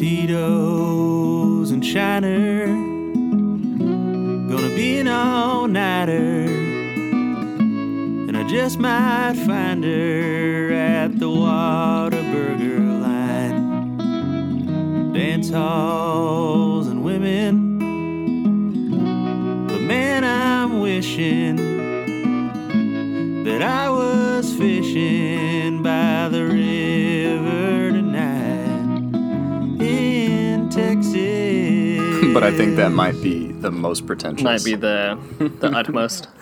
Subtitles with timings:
[0.00, 2.68] Tito's and Shiner.
[4.48, 6.46] Gonna be an all nighter.
[8.26, 13.98] And I just might find her at the Whataburger line.
[15.12, 16.69] Dance halls
[32.32, 34.44] but I think that might be the most pretentious.
[34.44, 36.28] Might be the the utmost.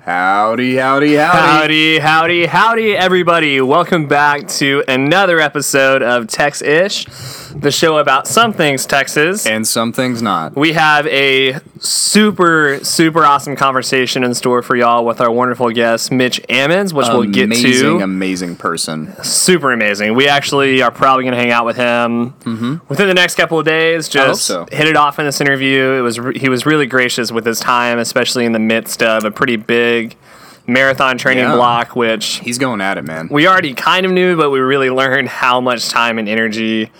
[0.00, 1.98] Howdy, howdy, howdy.
[1.98, 3.60] Howdy, howdy, howdy, everybody.
[3.60, 7.06] Welcome back to another episode of Tex Ish,
[7.58, 9.46] the show about some things Texas.
[9.46, 10.54] And some things not.
[10.56, 16.12] We have a super, super awesome conversation in store for y'all with our wonderful guest,
[16.12, 17.78] Mitch Ammons, which we'll get amazing, to.
[17.96, 19.14] amazing amazing person.
[19.24, 20.14] super amazing.
[20.14, 22.34] We actually are probably going to hang out with him
[22.88, 24.08] within the next couple of days.
[24.08, 24.66] Just Mm-hmm.
[24.70, 24.76] so.
[24.76, 25.92] hit it off in this interview.
[25.92, 29.24] It was re- he was really gracious with his time, especially in the midst of
[29.24, 30.16] a pretty big
[30.66, 31.54] marathon training Yeah.
[31.54, 33.28] block, which He's going at it, man.
[33.30, 36.90] we already kind of knew, but we really learned how much time and energy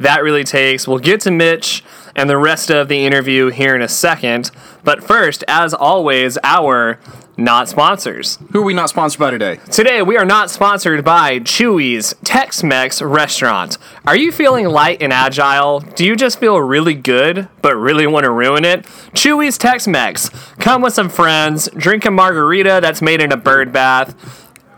[0.00, 0.86] that really takes.
[0.86, 4.50] We'll get to Mitch and the rest of the interview here in a second.
[4.84, 6.98] But first, as always, our
[7.36, 8.36] not sponsors.
[8.50, 9.60] Who are we not sponsored by today?
[9.70, 13.78] Today, we are not sponsored by Chuy's Tex Mex restaurant.
[14.04, 15.78] Are you feeling light and agile?
[15.78, 18.82] Do you just feel really good, but really want to ruin it?
[19.14, 20.30] Chuy's Tex Mex.
[20.58, 24.16] Come with some friends, drink a margarita that's made in a bird bath.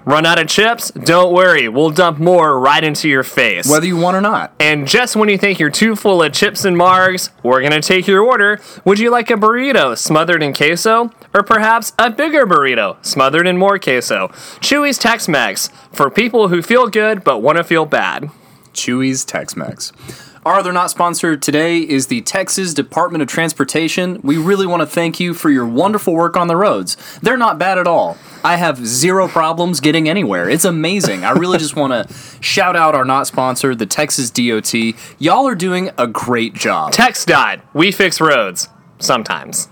[0.04, 0.90] Run out of chips?
[0.92, 3.68] Don't worry, we'll dump more right into your face.
[3.68, 4.52] Whether you want or not.
[4.58, 8.06] And just when you think you're too full of chips and margs, we're gonna take
[8.06, 8.60] your order.
[8.84, 11.10] Would you like a burrito smothered in queso?
[11.34, 14.28] Or perhaps a bigger burrito smothered in more queso?
[14.60, 18.30] Chuy's Tex Mex for people who feel good but wanna feel bad.
[18.72, 19.92] Chuy's Tex-Mex.
[20.46, 24.20] Our other not sponsored today is the Texas Department of Transportation.
[24.22, 26.96] We really want to thank you for your wonderful work on the roads.
[27.20, 28.16] They're not bad at all.
[28.42, 30.48] I have zero problems getting anywhere.
[30.48, 31.26] It's amazing.
[31.26, 34.72] I really just want to shout out our not sponsored, the Texas DOT.
[35.18, 36.94] Y'all are doing a great job.
[36.94, 37.60] Died.
[37.74, 38.70] We fix roads.
[38.98, 39.68] Sometimes.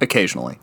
[0.00, 0.58] Occasionally.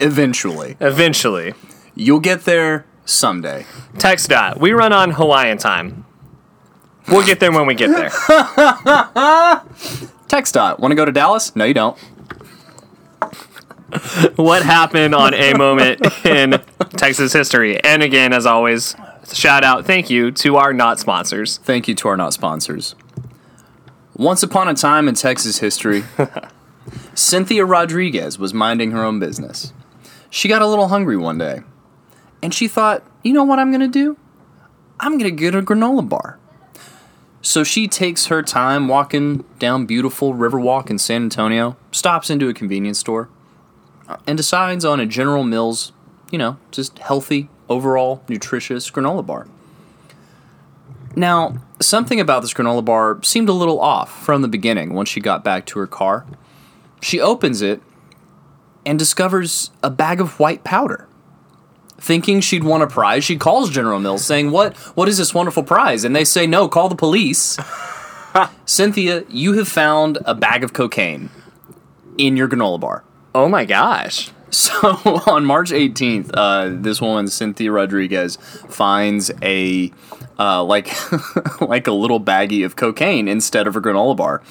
[0.00, 0.76] Eventually.
[0.80, 1.54] Eventually.
[1.94, 3.64] You'll get there someday.
[3.96, 4.56] Died.
[4.56, 6.05] We run on Hawaiian time.
[7.08, 8.10] We'll get there when we get there.
[10.28, 10.78] TxDOT.
[10.80, 11.54] Want to go to Dallas?
[11.54, 11.96] No, you don't.
[14.36, 16.60] what happened on a moment in
[16.96, 17.82] Texas history.
[17.82, 18.96] And again, as always,
[19.32, 21.58] shout out, thank you to our not sponsors.
[21.58, 22.96] Thank you to our not sponsors.
[24.14, 26.02] Once upon a time in Texas history,
[27.14, 29.72] Cynthia Rodriguez was minding her own business.
[30.30, 31.60] She got a little hungry one day,
[32.42, 34.16] and she thought, you know what I'm going to do?
[34.98, 36.38] I'm going to get a granola bar.
[37.46, 42.52] So she takes her time walking down beautiful Riverwalk in San Antonio, stops into a
[42.52, 43.28] convenience store,
[44.08, 45.92] uh, and decides on a General Mills,
[46.32, 49.46] you know, just healthy, overall nutritious granola bar.
[51.14, 55.20] Now, something about this granola bar seemed a little off from the beginning once she
[55.20, 56.26] got back to her car.
[57.00, 57.80] She opens it
[58.84, 61.06] and discovers a bag of white powder.
[61.98, 65.62] Thinking she'd won a prize, she calls General Mills saying, "What what is this wonderful
[65.62, 67.58] prize?" And they say, "No, call the police."
[68.66, 71.30] Cynthia, you have found a bag of cocaine
[72.18, 73.04] in your granola bar.
[73.34, 74.30] Oh my gosh.
[74.48, 74.72] So
[75.26, 78.36] on March 18th, uh, this woman Cynthia Rodriguez
[78.68, 79.92] finds a
[80.38, 80.88] uh, like
[81.60, 84.42] like a little baggie of cocaine instead of a granola bar.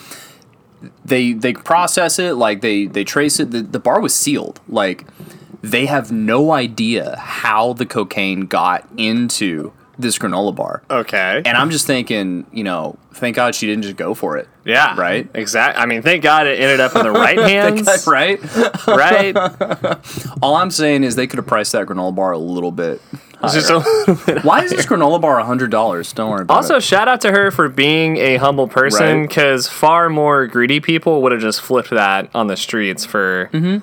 [1.05, 3.51] They they process it like they they trace it.
[3.51, 4.59] The, the bar was sealed.
[4.67, 5.05] Like
[5.61, 10.83] they have no idea how the cocaine got into this granola bar.
[10.89, 11.41] Okay.
[11.45, 14.49] And I'm just thinking, you know, thank God she didn't just go for it.
[14.65, 14.93] yeah.
[14.99, 15.29] Right?
[15.33, 15.81] Exactly.
[15.81, 18.05] I mean, thank God it ended up in the right hands.
[18.05, 18.37] right?
[18.87, 19.33] right?
[20.41, 23.01] All I'm saying is they could have priced that granola bar a little bit
[23.41, 24.43] It's just a little bit.
[24.43, 26.11] Why is this granola bar hundred dollars?
[26.11, 26.83] Don't worry about Also, it.
[26.83, 29.29] shout out to her for being a humble person Right.
[29.29, 33.77] because far more greedy people would have just flipped that on the streets for mm-hmm.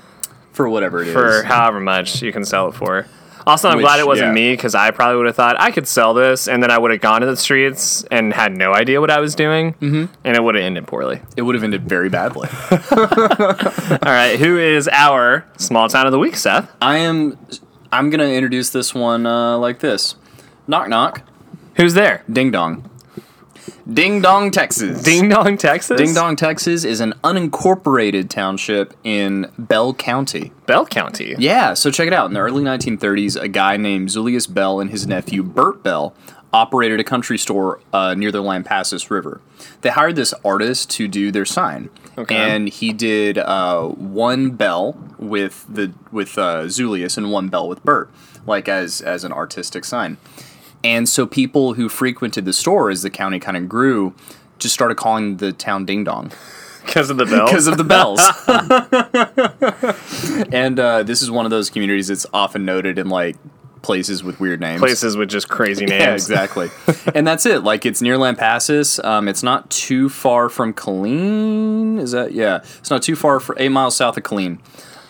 [0.53, 1.13] For whatever it is.
[1.13, 3.07] for however much you can sell it for.
[3.47, 4.35] Also, I'm Which, glad it wasn't yeah.
[4.35, 6.93] me because I probably would have thought I could sell this, and then I would
[6.93, 10.13] have gone to the streets and had no idea what I was doing, mm-hmm.
[10.25, 11.21] and it would have ended poorly.
[11.37, 12.49] it would have ended very badly.
[12.71, 16.71] All right, who is our small town of the week, Seth?
[16.81, 17.37] I am.
[17.91, 20.15] I'm gonna introduce this one uh, like this.
[20.69, 21.23] Knock knock.
[21.75, 22.23] Who's there?
[22.31, 22.89] Ding dong.
[23.93, 25.03] Ding dong, Texas.
[25.03, 25.99] Ding Dong, Texas.
[26.01, 30.53] Ding Dong, Texas is an unincorporated township in Bell County.
[30.67, 31.35] Bell County.
[31.39, 32.27] Yeah, so check it out.
[32.27, 36.15] In the early 1930s, a guy named Zulius Bell and his nephew Bert Bell
[36.53, 39.41] operated a country store uh, near the Lampasas River.
[39.81, 41.89] They hired this artist to do their sign,
[42.19, 42.35] Okay.
[42.37, 47.83] and he did uh, one bell with the with uh, Zulius and one bell with
[47.85, 48.11] Bert,
[48.47, 50.19] like as as an artistic sign.
[50.85, 54.15] And so people who frequented the store as the county kind of grew
[54.59, 56.33] just started calling the town Ding Dong
[56.85, 57.51] Because of the bells?
[57.51, 58.21] because of the bells.
[60.53, 63.37] and uh, this is one of those communities that's often noted in like
[63.83, 64.81] places with weird names.
[64.81, 66.01] places with just crazy names.
[66.03, 66.71] Yeah, exactly.
[67.15, 67.65] and that's it.
[67.65, 69.05] Like it's near Lampasas.
[69.05, 72.01] Um, it's not too far from Killeen.
[72.01, 72.59] Is that yeah?
[72.79, 74.59] It's not too far for eight miles south of Killeen.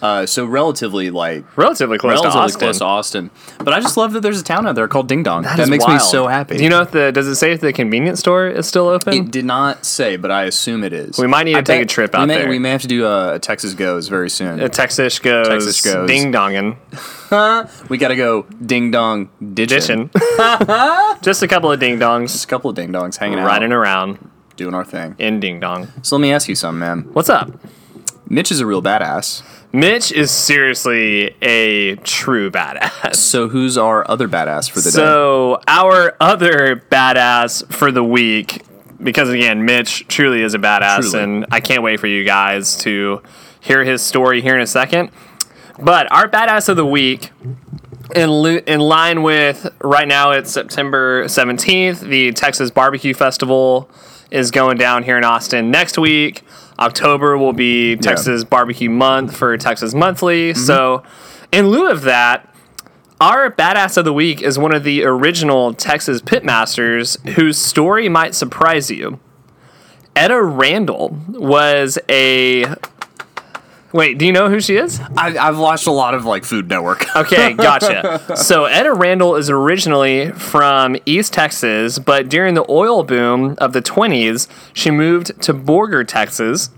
[0.02, 2.58] Uh, so relatively like Relatively close relatively to Austin.
[2.60, 3.30] close to Austin.
[3.58, 5.44] But I just love that there's a town out there called Ding Dong.
[5.44, 6.56] That, makes me so happy.
[6.56, 9.14] Do you know if the does it say if the convenience store is still open?
[9.14, 11.18] It did not say, but I assume it is.
[11.18, 12.48] We might need to I take a trip we out may, there.
[12.48, 14.60] We may have to do a, a Texas Goes very soon.
[14.60, 16.08] Uh, Texas goes, Texas goes.
[16.08, 16.76] ding donging,
[17.88, 20.08] we got to go ding dong ditching.
[20.08, 20.10] ditching.
[21.22, 23.70] just a couple of ding dongs Just a couple of ding dongs hanging out, riding
[23.72, 24.18] around
[24.56, 25.14] doing our thing.
[25.18, 25.88] in ding dong.
[26.02, 27.00] So let me ask you something, man.
[27.12, 27.52] What's up?
[28.28, 29.42] Mitch is a real badass.
[29.72, 33.14] Mitch is seriously a true badass.
[33.16, 34.96] So who's our other badass for the day?
[34.96, 38.62] So our other badass for the week,
[39.02, 41.24] because again, Mitch truly is a badass, Truly.
[41.24, 43.22] and I can't wait for you guys to
[43.60, 45.10] hear his story here in a second.
[45.78, 47.30] But our badass of the week,
[48.14, 48.28] in
[48.66, 52.00] in line with right now, it's September seventeenth.
[52.00, 53.88] The Texas Barbecue Festival
[54.30, 56.42] is going down here in Austin next week.
[56.78, 60.52] October will be Texas Barbecue Month for Texas Monthly.
[60.52, 60.60] Mm-hmm.
[60.60, 61.02] So,
[61.50, 62.52] in lieu of that,
[63.20, 68.34] our badass of the week is one of the original Texas pitmasters whose story might
[68.34, 69.20] surprise you.
[70.16, 72.74] Etta Randall was a.
[73.92, 75.00] Wait, do you know who she is?
[75.16, 77.06] I, I've watched a lot of like Food Network.
[77.22, 78.36] Okay, gotcha.
[78.36, 83.82] so Etta Randall is originally from East Texas, but during the oil boom of the
[83.82, 86.70] 20s, she moved to Borger, Texas,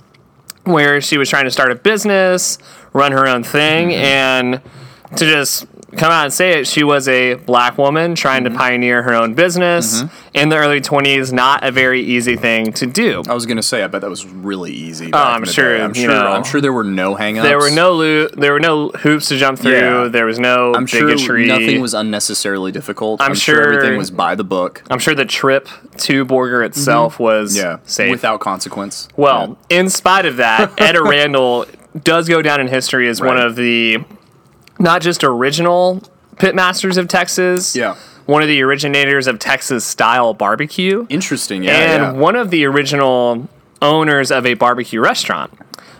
[0.64, 2.58] where she was trying to start a business,
[2.92, 4.04] run her own thing, mm-hmm.
[4.04, 4.62] and
[5.16, 8.58] to just come out and say it, she was a black woman trying to mm-hmm.
[8.58, 10.36] pioneer her own business mm-hmm.
[10.36, 11.32] in the early 20s.
[11.32, 13.22] Not a very easy thing to do.
[13.28, 15.10] I was gonna say, I bet that was really easy.
[15.12, 15.80] Oh, I'm sure.
[15.80, 16.08] I'm sure.
[16.08, 16.26] know.
[16.26, 17.42] I'm sure there were no hangups.
[17.42, 19.72] There were no lo- there were no hoops to jump through.
[19.72, 20.08] Yeah.
[20.08, 23.20] There was no I'm sure nothing was unnecessarily difficult.
[23.20, 24.82] I'm sure, sure- everything was by the book.
[24.90, 25.68] I'm sure the trip
[25.98, 26.66] to Borger mm-hmm.
[26.66, 28.10] itself was Yeah, safe.
[28.10, 29.08] without consequence.
[29.16, 31.66] well, in spite of that, Etta Randall
[32.02, 33.98] does go down in history as one of the
[34.78, 36.02] not just original
[36.36, 37.74] pitmasters of Texas.
[37.76, 37.96] Yeah.
[38.26, 41.06] One of the originators of Texas style barbecue.
[41.10, 41.62] interesting.
[41.62, 42.12] Yeah, and yeah.
[42.20, 43.48] one of the original
[43.82, 45.52] owners of a barbecue restaurant.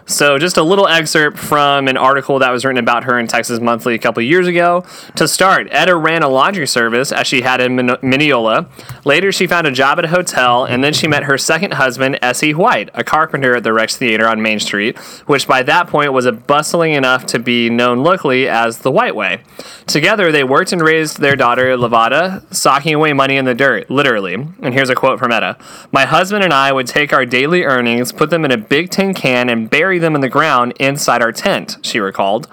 [0.06, 3.58] So, just a little excerpt from an article that was written about her in Texas
[3.58, 4.84] Monthly a couple years ago.
[5.16, 8.68] To start, Etta ran a laundry service as she had in Min- Mineola.
[9.06, 12.18] Later, she found a job at a hotel, and then she met her second husband,
[12.20, 12.52] S.E.
[12.52, 16.26] White, a carpenter at the Rex Theater on Main Street, which by that point was
[16.26, 19.40] a bustling enough to be known locally as the White Way.
[19.86, 24.34] Together, they worked and raised their daughter, Lavada, socking away money in the dirt, literally.
[24.34, 25.56] And here's a quote from Etta
[25.92, 29.14] My husband and I would take our daily earnings, put them in a big tin
[29.14, 32.46] can, and bury them in the ground inside our tent, she recalled.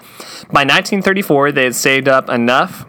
[0.50, 2.86] By 1934, they had saved up enough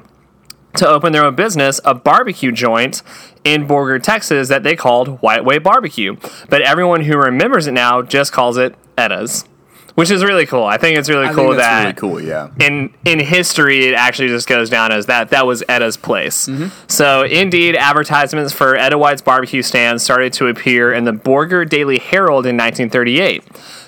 [0.77, 3.03] to open their own business, a barbecue joint
[3.43, 6.15] in Borger, Texas, that they called White Way Barbecue.
[6.49, 9.45] But everyone who remembers it now just calls it Etta's,
[9.95, 10.63] which is really cool.
[10.63, 12.21] I think it's really I cool that really cool.
[12.21, 12.49] Yeah.
[12.59, 16.47] in in history, it actually just goes down as that that was Etta's place.
[16.47, 16.67] Mm-hmm.
[16.87, 21.99] So, indeed, advertisements for Etta White's barbecue stand started to appear in the Borger Daily
[21.99, 23.43] Herald in 1938.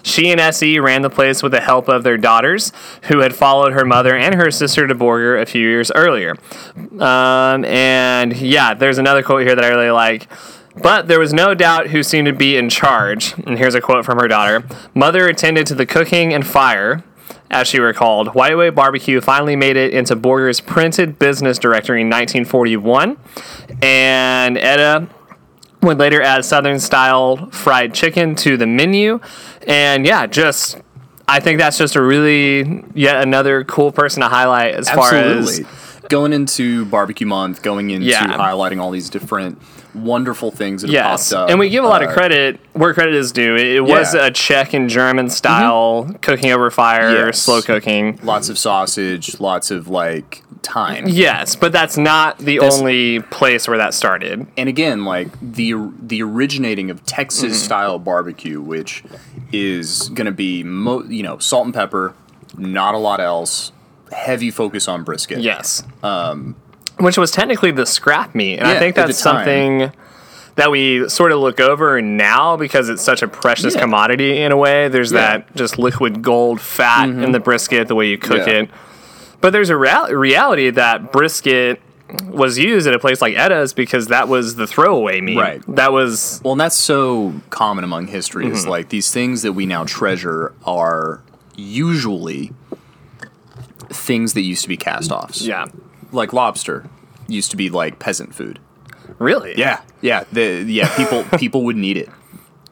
[0.05, 2.71] She and SE ran the place with the help of their daughters,
[3.05, 6.35] who had followed her mother and her sister to Borger a few years earlier.
[6.99, 10.27] Um, and yeah, there's another quote here that I really like.
[10.79, 13.33] But there was no doubt who seemed to be in charge.
[13.47, 17.03] And here's a quote from her daughter Mother attended to the cooking and fire,
[17.49, 18.35] as she recalled.
[18.35, 23.17] White Way Barbecue finally made it into Borger's printed business directory in 1941.
[23.81, 25.07] And Etta
[25.85, 29.19] would later add Southern style fried chicken to the menu.
[29.67, 30.77] And yeah, just.
[31.27, 35.59] I think that's just a really yet another cool person to highlight as far as
[36.07, 38.27] going into barbecue month, going into Yeah.
[38.27, 39.59] highlighting all these different
[39.95, 41.49] wonderful things that Yes, have popped up.
[41.49, 43.55] and we give a lot of Uh, credit where credit is due.
[43.55, 44.19] It, it was Yeah.
[44.21, 44.27] Mm-hmm.
[44.27, 47.39] a Czech and German style cooking over fire, Yes.
[47.41, 48.19] slow cooking.
[48.23, 51.05] Lots of sausage, lots of like time.
[51.07, 54.47] Yes, but that's not the That's- only place where that started.
[54.57, 57.65] and again, like the the originating of Texas Mm-hmm.
[57.65, 59.03] style barbecue, which
[59.51, 62.13] is going to be mo- you know salt and pepper,
[62.57, 63.71] not a lot else,
[64.11, 65.39] heavy focus on brisket.
[65.39, 65.83] Yes,
[66.99, 68.57] which was technically the scrap meat.
[68.59, 69.91] And I think that's something
[70.55, 73.81] that we sort of look over now because it's such a precious Yeah.
[73.81, 74.87] commodity in a way.
[74.87, 75.19] There's Yeah.
[75.39, 78.53] that just liquid gold fat in the brisket, the way you cook Yeah.
[78.61, 78.69] it.
[79.41, 81.81] But there's a real- reality that brisket
[82.29, 85.37] was used at a place like Etta's because that was the throwaway meat.
[85.37, 85.61] Right.
[85.67, 88.45] That was Well, and that's so common among history.
[88.45, 88.53] Mm-hmm.
[88.55, 91.21] Is like these things that we now treasure are
[91.57, 92.53] usually
[93.89, 95.41] things that used to be cast offs.
[95.41, 95.65] yeah.
[96.15, 96.89] Like lobster
[97.27, 98.59] used to be like peasant food.
[99.19, 99.53] Really?
[99.57, 100.95] Yeah, yeah, the, yeah.
[100.97, 102.09] People people wouldn't eat it.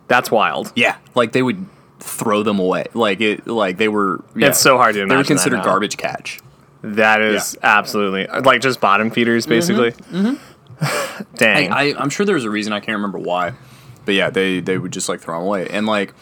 [0.08, 0.72] That's wild.
[0.76, 1.66] Yeah, like they would
[2.00, 2.86] throw them away.
[2.94, 4.24] Like it, like they were.
[4.36, 5.10] Yeah, It's so hard to imagine.
[5.10, 5.64] They were that considered now.
[5.64, 6.40] garbage catch.
[6.82, 9.94] That is absolutely like just bottom feeders, basically.
[11.36, 11.72] Dang.
[11.72, 12.74] I, I'm sure there's a reason.
[12.74, 13.54] I can't remember why,
[14.06, 15.68] but yeah, they they would just like throw them away.
[15.70, 16.14] And like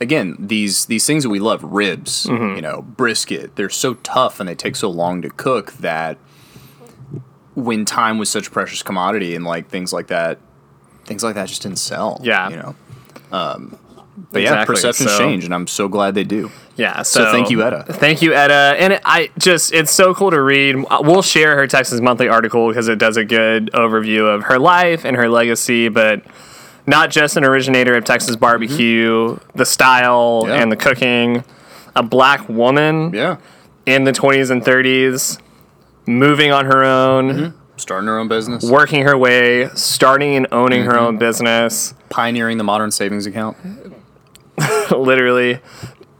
[0.00, 2.56] again, these these things that we love, ribs, Mm-hmm.
[2.56, 6.18] you know, brisket, they're so tough and they take so long to cook that
[7.62, 10.38] when time was such a precious commodity and like things like that,
[11.04, 12.20] things like that just didn't sell.
[12.22, 12.48] Yeah.
[12.50, 12.74] you know.
[13.32, 13.78] Um,
[14.32, 16.50] but yeah, perceptions so- change, and I'm so glad they do.
[16.76, 17.02] Yeah.
[17.02, 17.84] So, So thank you, Etta.
[17.88, 18.76] Thank you, Etta.
[18.78, 20.76] And it, I just, it's so cool to read.
[21.00, 25.04] We'll share her Texas Monthly article because it does a good overview of her life
[25.04, 26.22] and her legacy, but
[26.86, 30.50] not just an originator of Texas barbecue, the style Mm-hmm.
[30.52, 30.62] Yeah.
[30.62, 31.44] and the cooking,
[31.96, 33.38] a black woman Yeah,
[33.86, 35.40] in the 20s and 30s,
[36.08, 37.58] moving on her own, Mm-hmm.
[37.76, 40.90] starting her own business, working her way, starting and owning Mm-hmm.
[40.90, 41.94] her own business.
[42.08, 43.56] pioneering the modern savings account.
[44.90, 45.60] literally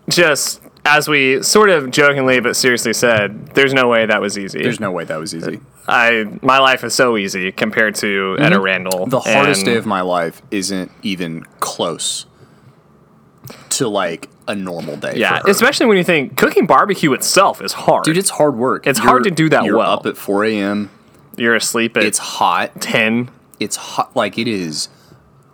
[0.09, 4.63] just as we sort of jokingly but seriously said there's no way that was easy
[4.63, 5.61] There's no way that was easy.
[5.89, 9.87] i my life is so easy compared to etta randall The hardest And day of
[9.87, 12.27] my life isn't even close
[13.71, 15.13] to like a normal day.
[15.17, 15.51] yeah for her.
[15.51, 18.87] especially when you think cooking barbecue itself is hard dude, it's hard work.
[18.87, 19.93] It's hard to do that you're well.
[19.93, 20.91] Up at 4 a.m.
[21.37, 22.81] you're asleep at It's hot.
[22.81, 24.17] 10 It's hot.
[24.17, 24.89] Like it is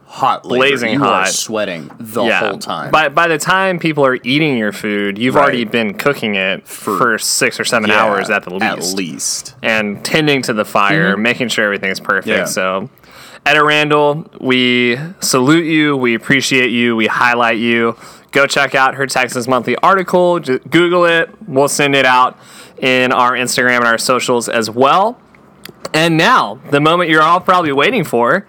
[0.06, 0.44] hot.
[0.46, 0.58] labor.
[0.60, 1.28] Blazing you hot.
[1.28, 2.90] sweating the yeah whole time.
[2.92, 5.42] by, by the time people are eating your food you've Right.
[5.42, 8.96] already been cooking it for, For- six or seven Yeah, hours at the least At
[8.96, 9.54] least.
[9.62, 12.28] and tending to the fire, making sure everything's perfect.
[12.28, 12.38] Mm-hmm.
[12.40, 12.44] Yeah.
[12.44, 12.90] So,
[13.46, 17.94] Etta Randall, we salute you, we appreciate you, we highlight you.
[18.34, 20.40] Go check out her Texas Monthly article.
[20.40, 21.30] Just Google it.
[21.46, 22.36] We'll send it out
[22.78, 25.20] in our Instagram and our socials as well.
[25.92, 28.44] And now, the moment you're all probably waiting for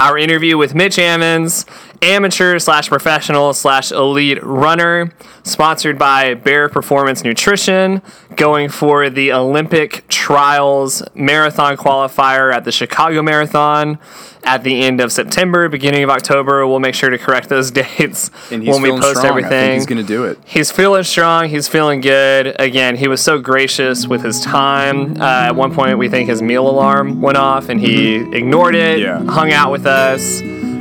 [0.00, 1.64] our interview with Mitch Ammons,
[2.02, 8.00] amateur slash professional slash elite runner, sponsored by Bare Performance Nutrition,
[8.36, 13.98] going for the Olympic Trials Marathon qualifier at the Chicago Marathon
[14.44, 16.66] at the end of September, beginning of October.
[16.66, 19.26] We'll make sure to correct those dates when we post strong.
[19.26, 19.74] everything.
[19.74, 20.38] He's going to do it.
[20.46, 21.48] He's feeling strong.
[21.50, 22.56] He's feeling good.
[22.58, 25.20] Again, he was so gracious with his time.
[25.20, 29.00] Uh, at one point, we think his meal alarm went off and he ignored it,
[29.00, 29.22] Yeah.
[29.26, 30.40] hung out with us.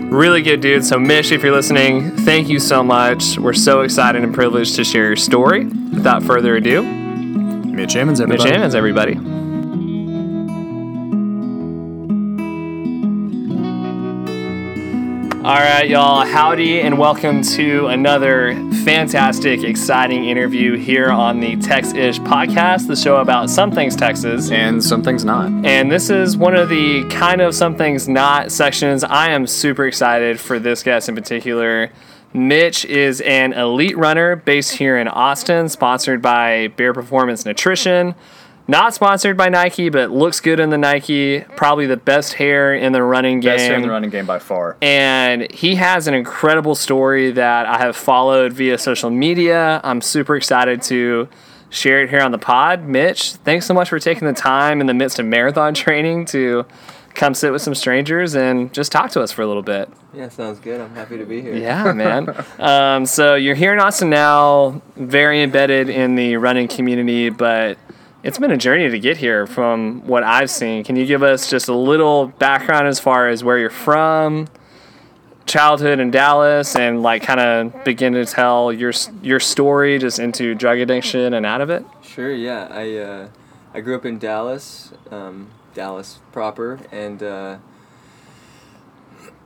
[0.09, 0.83] Really good dude.
[0.83, 3.37] So, Mish, if you're listening, thank you so much.
[3.37, 5.65] We're so excited and privileged to share your story.
[5.65, 8.51] Without further ado, Mitch Ammons, Mitch everybody.
[8.51, 9.48] Ammons, everybody.
[15.39, 16.25] All right, y'all.
[16.25, 18.53] Howdy, and welcome to another
[18.83, 24.51] fantastic, exciting interview here on the Tex Ish podcast, the show about some things Texas.
[24.51, 25.49] And some things not.
[25.65, 29.05] And this is one of the kind of some things not sections.
[29.05, 31.89] I am super excited for this guest in particular.
[32.33, 38.13] Mitch is an elite runner based here in Austin, sponsored by Bare Performance Nutrition.
[38.69, 41.39] Not sponsored by Nike, but looks good in the Nike.
[41.55, 43.55] Probably the best hair in the running game.
[43.55, 44.77] Best hair in the running game by far.
[44.79, 49.81] And he has an incredible story that I have followed via social media.
[49.83, 51.27] I'm super excited to
[51.71, 52.83] share it here on the pod.
[52.83, 56.67] Mitch, thanks so much for taking the time in the midst of marathon training to
[57.15, 59.89] come sit with some strangers and just talk to us for a little bit.
[60.13, 60.79] Yeah, sounds good.
[60.79, 61.55] I'm happy to be here.
[61.55, 62.45] Yeah, man.
[62.59, 67.79] um, so you're here in Austin now, very embedded in the running community, but
[68.23, 70.83] it's been a journey to get here from what I've seen.
[70.83, 74.47] Can you give us just a little background as far as where you're from,
[75.45, 80.53] childhood in Dallas, and like kind of begin to tell your your story just into
[80.53, 81.85] drug addiction and out of it?
[82.01, 82.31] Sure.
[82.31, 83.27] Yeah, I uh,
[83.73, 87.57] I grew up in Dallas, um, Dallas proper, and uh,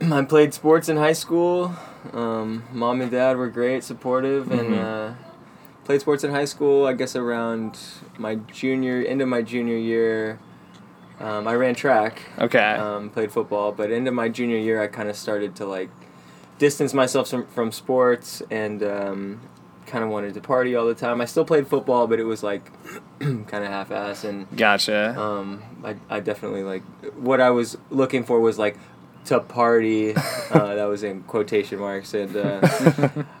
[0.00, 1.74] I played sports in high school.
[2.12, 5.12] Um, Mom and dad were great, supportive, and uh,
[5.84, 6.86] played sports in high school.
[6.86, 7.78] I guess around
[8.18, 10.38] my junior, end of my junior year,
[11.20, 12.22] um, I ran track.
[12.38, 12.58] Okay.
[12.74, 15.90] um, played football, but end of my junior year, I kind of started to like
[16.58, 19.40] distance myself from, from sports and um,
[19.86, 21.20] kind of wanted to party all the time.
[21.20, 22.70] I still played football, but it was like
[23.20, 25.18] kind of half-ass and Gotcha.
[25.20, 26.82] um, I, I definitely like
[27.16, 28.76] what I was looking for was like
[29.26, 30.14] to party.
[30.14, 30.20] Uh,
[30.74, 32.60] that was in quotation marks, and uh,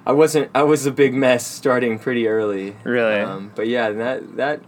[0.06, 0.50] I wasn't.
[0.54, 2.76] I was a big mess starting pretty early.
[2.84, 3.20] Really?
[3.20, 4.60] Um, but yeah, that that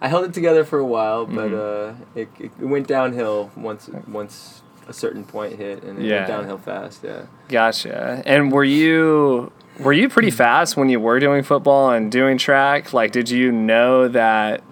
[0.00, 2.00] I held it together for a while, but Mm-hmm.
[2.18, 6.16] uh, it, it went downhill once once a certain point hit, and it Yeah.
[6.16, 7.04] went downhill fast.
[7.04, 7.26] Yeah.
[7.48, 8.22] Gotcha.
[8.26, 12.92] And were you were you pretty fast when you were doing football and doing track?
[12.92, 14.62] Like, did you know that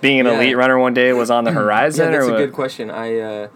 [0.00, 0.34] being an Yeah.
[0.36, 2.12] elite runner one day was on the Yeah, horizon?
[2.12, 2.38] that's or a what?
[2.38, 2.90] good question.
[2.90, 3.48] I uh,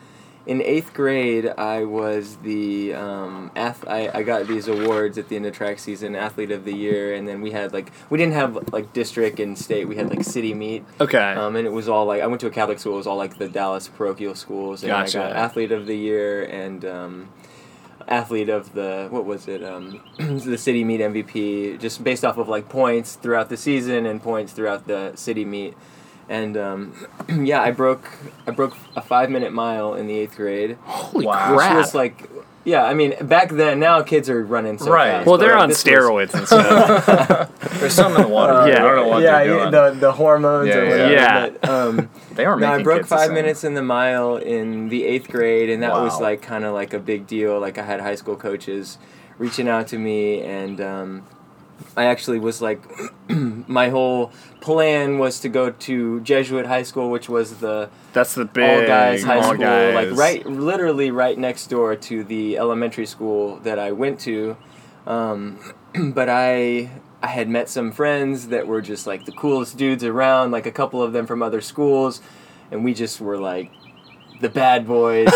[0.47, 5.37] in eighth grade, I was the um, ath- I, I got these awards at the
[5.37, 8.35] end of track season, athlete of the year, and then we had like we didn't
[8.35, 9.89] have like district and state.
[9.89, 11.19] We had like city meet, Okay.
[11.35, 12.95] um, and it was all like I went to a Catholic school.
[12.95, 15.19] It was all like the Dallas parochial schools, and Gotcha.
[15.25, 16.85] I got athlete of the year and.
[16.85, 17.29] Um,
[18.09, 22.49] athlete of the what was it um, the city meet mvp just based off of
[22.49, 25.75] like points throughout the season and points throughout the city meet
[26.29, 26.93] and um,
[27.45, 28.11] yeah i broke
[28.47, 31.51] i broke a five minute mile in the eighth grade Holy Wow.
[31.53, 31.77] which crap!
[31.77, 32.29] was like
[32.65, 35.11] yeah i mean back then now kids are running so Right.
[35.13, 37.53] fast, well, they're like, on this was- steroids and stuff.
[37.79, 38.69] There's something in the water.
[38.69, 38.77] Yeah.
[38.77, 39.71] I don't know what yeah, they're doing.
[39.71, 40.91] the the hormones Yeah, or yeah.
[40.91, 41.13] whatever.
[41.13, 41.49] Yeah.
[41.61, 45.05] But, um, they are no, I broke kids five minutes in the mile in the
[45.05, 47.61] eighth grade, and that was like kind of like a big deal.
[47.61, 48.99] Like I had high school coaches
[49.39, 51.23] reaching out to me, and um,
[51.97, 52.83] I actually was like,
[53.29, 58.45] my whole plan was to go to Jesuit high school, which was the That's the
[58.45, 59.95] big all guys high all school, guys.
[59.95, 64.57] like right, literally right next door to the elementary school that I went to.
[65.07, 65.59] Um,
[66.13, 66.91] but I
[67.23, 70.73] I had met some friends that were just like the coolest dudes around, like a
[70.73, 72.21] couple of them from other schools,
[72.71, 73.71] and we just were like
[74.41, 75.29] the bad boys.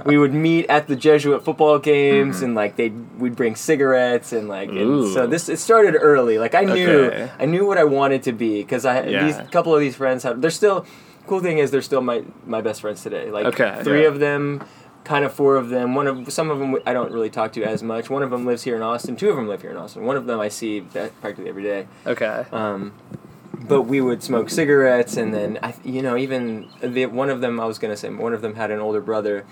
[0.04, 4.48] we would meet at the Jesuit football games, and like they we'd bring cigarettes and
[4.48, 6.38] like and so this it started early.
[6.38, 7.30] Like I knew Okay.
[7.38, 9.24] I knew what I wanted to be because I Yeah.
[9.24, 10.84] these couple of these friends have they're still
[11.26, 13.30] cool thing is they're still my my best friends today.
[13.30, 13.80] Like Okay.
[13.82, 14.08] three Yeah.
[14.08, 14.62] of them.
[15.04, 15.94] Kind of four of them.
[15.94, 18.10] One of some of them I don't really talk to as much.
[18.10, 19.16] One of them lives here in Austin.
[19.16, 20.04] Two of them live here in Austin.
[20.04, 21.86] One of them I see practically every day.
[22.06, 22.44] Okay.
[22.52, 22.92] Um,
[23.58, 27.58] but we would smoke cigarettes, and then I, you know, even the, one of them
[27.60, 29.44] I was gonna say one of them had an older brother,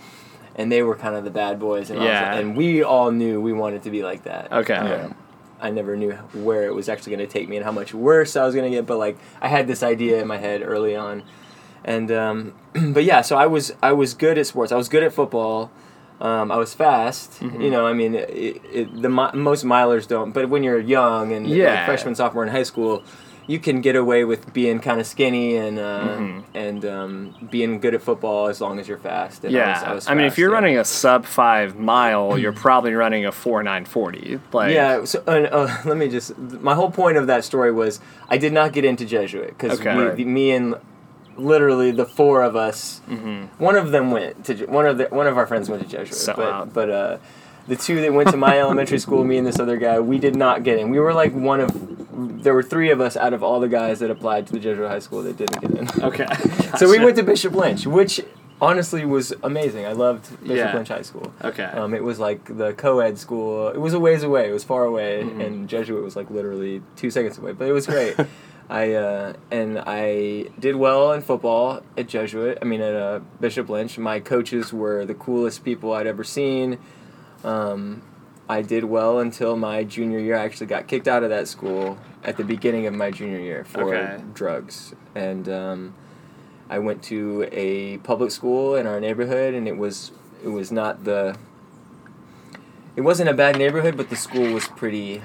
[0.55, 2.35] and they were kind of the bad boys, and I was- Yeah.
[2.35, 4.53] and we all knew we wanted to be like that.
[4.53, 4.75] Okay.
[4.75, 5.13] Yeah.
[5.61, 8.45] I never knew where it was actually gonna take me and how much worse I
[8.45, 11.23] was gonna get, but like I had this idea in my head early on,
[11.85, 12.53] and um,
[12.93, 14.71] but yeah, so I was I was good at sports.
[14.71, 15.71] I was good at football.
[16.21, 17.41] Um, I was fast.
[17.41, 17.61] Mm-hmm.
[17.61, 20.33] You know, I mean, it, it, the mi- most milers don't.
[20.33, 21.75] But when you're young and Yeah.
[21.75, 23.03] like freshman, sophomore in high school,
[23.49, 26.43] you can get away with being kind of skinny and uh, Mhm.
[26.55, 29.45] and um, being good at football as long as you're fast.
[29.45, 29.67] And Yeah.
[29.67, 30.55] I, was, I, was I mean, if you're yeah.
[30.55, 34.41] running a sub five mile, you're probably running a four nine forty.
[34.53, 34.75] Like.
[34.75, 36.37] yeah, so and, uh, let me just.
[36.39, 39.97] My whole point of that story was I did not get into Jesuit because Okay.
[39.97, 40.19] Right.
[40.27, 40.75] me and
[41.37, 43.01] literally the four of us.
[43.09, 43.63] Mm-hmm.
[43.63, 46.15] One of them went to one of the one of our friends went to Jesuit,
[46.15, 47.19] So but but uh,
[47.69, 50.37] the two that went to my elementary school, me and this other guy, we did
[50.37, 50.91] not get in.
[50.91, 52.43] We were like one of.
[52.43, 54.89] There were three of us out of all the guys that applied to the Jesuit
[54.89, 56.03] high school that didn't get in.
[56.03, 56.27] Okay.
[56.79, 58.21] so we went to Bishop Lynch, which
[58.61, 59.85] honestly was amazing.
[59.85, 60.75] I loved Bishop Yeah.
[60.75, 61.31] Lynch High School.
[61.45, 61.65] Okay.
[61.65, 63.69] Um, it was like the co-ed school.
[63.69, 64.49] It was a ways away.
[64.49, 65.41] It was far away, Mm-hmm.
[65.43, 67.53] and Jesuit was like literally two seconds away.
[67.53, 68.17] But it was great.
[68.71, 72.59] I uh, and I did well in football at Jesuit.
[72.63, 73.99] I mean at uh, Bishop Lynch.
[73.99, 76.79] My coaches were the coolest people I'd ever seen.
[77.47, 78.03] Um,
[78.49, 80.37] I did well until my junior year.
[80.37, 83.65] I actually got kicked out of that school at the beginning of my junior year
[83.65, 84.23] for Okay.
[84.35, 85.95] drugs, and um,
[86.69, 90.13] I went to a public school in our neighborhood, and it was
[90.45, 91.37] it was not the.
[92.97, 95.23] It wasn't a bad neighborhood, but the school was pretty.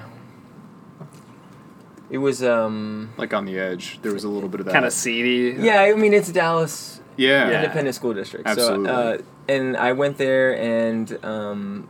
[2.09, 3.13] It was um.
[3.17, 4.73] Like on the edge, there was a little bit of that.
[4.73, 5.57] Kind of seedy.
[5.61, 7.49] Yeah, I mean it's Dallas Yeah.
[7.49, 7.61] Yeah.
[7.61, 8.47] independent school district.
[8.47, 8.87] Absolutely.
[8.87, 11.89] So, uh, and I went there, and um,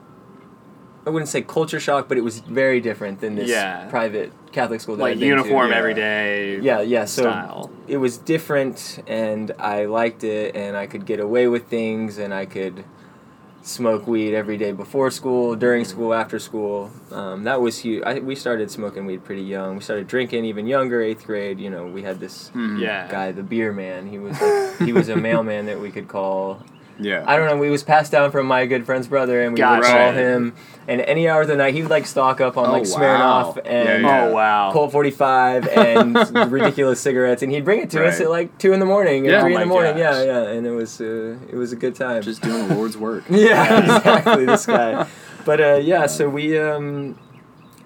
[1.06, 3.88] I wouldn't say culture shock, but it was very different than this Yeah.
[3.90, 5.36] private Catholic school that Like I've been to.
[5.38, 5.78] uniform Yeah.
[5.78, 6.60] every day.
[6.60, 7.06] Yeah, yeah.
[7.06, 7.72] So Style.
[7.88, 12.34] it was different, and I liked it, and I could get away with things, and
[12.34, 12.84] I could
[13.64, 16.90] smoke weed every day before school, during school, after school.
[17.12, 18.02] Um, that was huge.
[18.04, 19.76] I, we started smoking weed pretty young.
[19.76, 21.60] We started drinking even younger, eighth grade.
[21.60, 22.80] You know, we had this Mhm.
[22.80, 23.08] Yeah.
[23.10, 24.08] guy, the beer man.
[24.08, 26.64] He was like, he was a mailman that we could call.
[27.02, 27.24] Yeah.
[27.28, 27.62] I don't know.
[27.62, 30.54] He was passed down from my good friend's brother, and we would call him.
[30.88, 33.54] And any hour of the night, he would like stock up on Oh, like wow.
[33.54, 34.26] Smirnoff and Yeah, yeah.
[34.26, 34.72] Oh wow.
[34.72, 36.16] Colt 45 and
[36.52, 39.32] ridiculous cigarettes, and he'd bring it to us at like two in the morning, or
[39.32, 39.42] Yeah.
[39.42, 39.94] three Oh in the morning.
[39.98, 40.16] gosh.
[40.18, 42.22] Yeah, yeah, and it was uh, it was a good time.
[42.24, 43.24] Just doing the Lord's work.
[43.30, 44.46] yeah, exactly.
[44.46, 45.08] This guy,
[45.46, 46.08] but uh, yeah.
[46.08, 47.18] So we, um,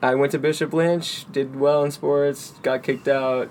[0.01, 3.49] I went to Bishop Lynch, did well in sports, got kicked out.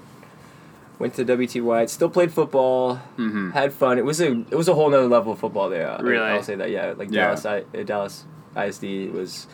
[0.99, 3.51] Went to WT White, still played football, Mm-hmm.
[3.51, 3.99] had fun.
[3.99, 5.91] It was a it was a whole nother level of football there.
[5.91, 6.25] I- Really?
[6.27, 6.71] I'll say that.
[6.71, 7.27] Yeah, like Yeah.
[7.27, 8.25] Dallas, I, uh, Dallas
[8.57, 9.47] ISD was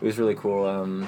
[0.00, 0.64] it was really cool.
[0.66, 1.06] Um,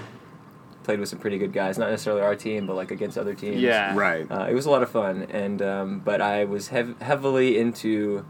[0.85, 3.61] played with some pretty good guys, not necessarily our team, but like against other teams.
[3.61, 3.95] Yeah.
[3.97, 4.31] Right.
[4.31, 8.25] Uh, it was a lot of fun, and um, but I was hev- heavily into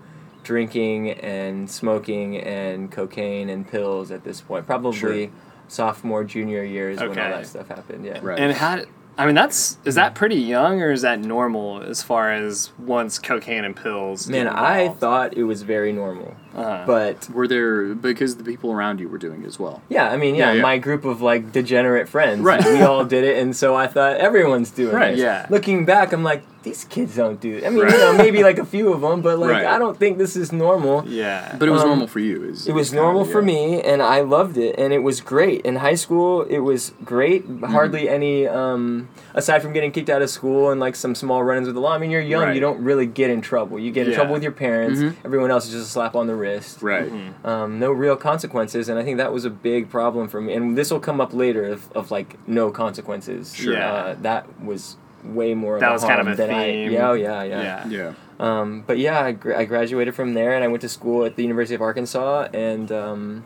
[0.44, 4.66] drinking and smoking and cocaine and pills at this point.
[4.66, 5.30] Probably Sure.
[5.68, 8.04] sophomore, junior years when all that stuff happened.
[8.04, 8.20] Yeah.
[8.22, 8.38] Right.
[8.38, 8.82] And how?
[9.18, 13.18] I mean, that's is that pretty young or is that normal as far as once
[13.18, 14.28] cocaine and pills?
[14.28, 16.84] Man, I thought it was very normal, Uh-huh.
[16.86, 19.82] but Were there because the people around you were doing it as well?
[19.88, 20.62] yeah, I mean, yeah, Yeah, yeah.
[20.62, 22.64] my group of like degenerate friends, Right.
[22.64, 24.96] we all did it, and so I thought everyone's doing it.
[24.96, 25.20] Right, this.
[25.20, 25.46] yeah.
[25.50, 27.56] Looking back, I'm like, these kids don't do.
[27.56, 27.64] It.
[27.66, 27.92] I mean, Right.
[27.92, 29.66] you know, maybe like a few of them, but like Right.
[29.66, 31.04] I don't think this is normal.
[31.06, 31.56] yeah.
[31.58, 32.44] But it was Um, normal for you.
[32.44, 35.02] Is, It was is kind of normal for me, and I loved it, and it
[35.02, 35.62] was great.
[35.62, 37.48] In high school, it was great.
[37.48, 37.64] Mm-hmm.
[37.72, 41.66] Hardly any, um, aside from getting kicked out of school and like some small run-ins
[41.66, 41.92] with the law.
[41.94, 42.54] I mean, you're young; Right.
[42.54, 43.78] you don't really get in trouble.
[43.78, 44.18] You get in Yeah.
[44.18, 45.00] trouble with your parents.
[45.00, 45.14] Mhm.
[45.24, 46.82] Everyone else is just a slap on the wrist.
[46.82, 47.10] Right.
[47.44, 50.52] Um, no real consequences, and I think that was a big problem for me.
[50.54, 53.54] And this will come up later of, of like no consequences.
[53.54, 53.74] Sure.
[53.74, 54.14] Uh, Yeah.
[54.22, 55.74] that was way more.
[55.74, 56.88] of That a was kind of a than theme.
[56.90, 57.62] I, yeah, oh, yeah, yeah.
[57.62, 57.88] yeah.
[57.88, 58.12] Yeah.
[58.40, 61.34] Um, but yeah, I, gra- I graduated from there and I went to school at
[61.36, 62.48] the University of Arkansas.
[62.54, 63.44] And um,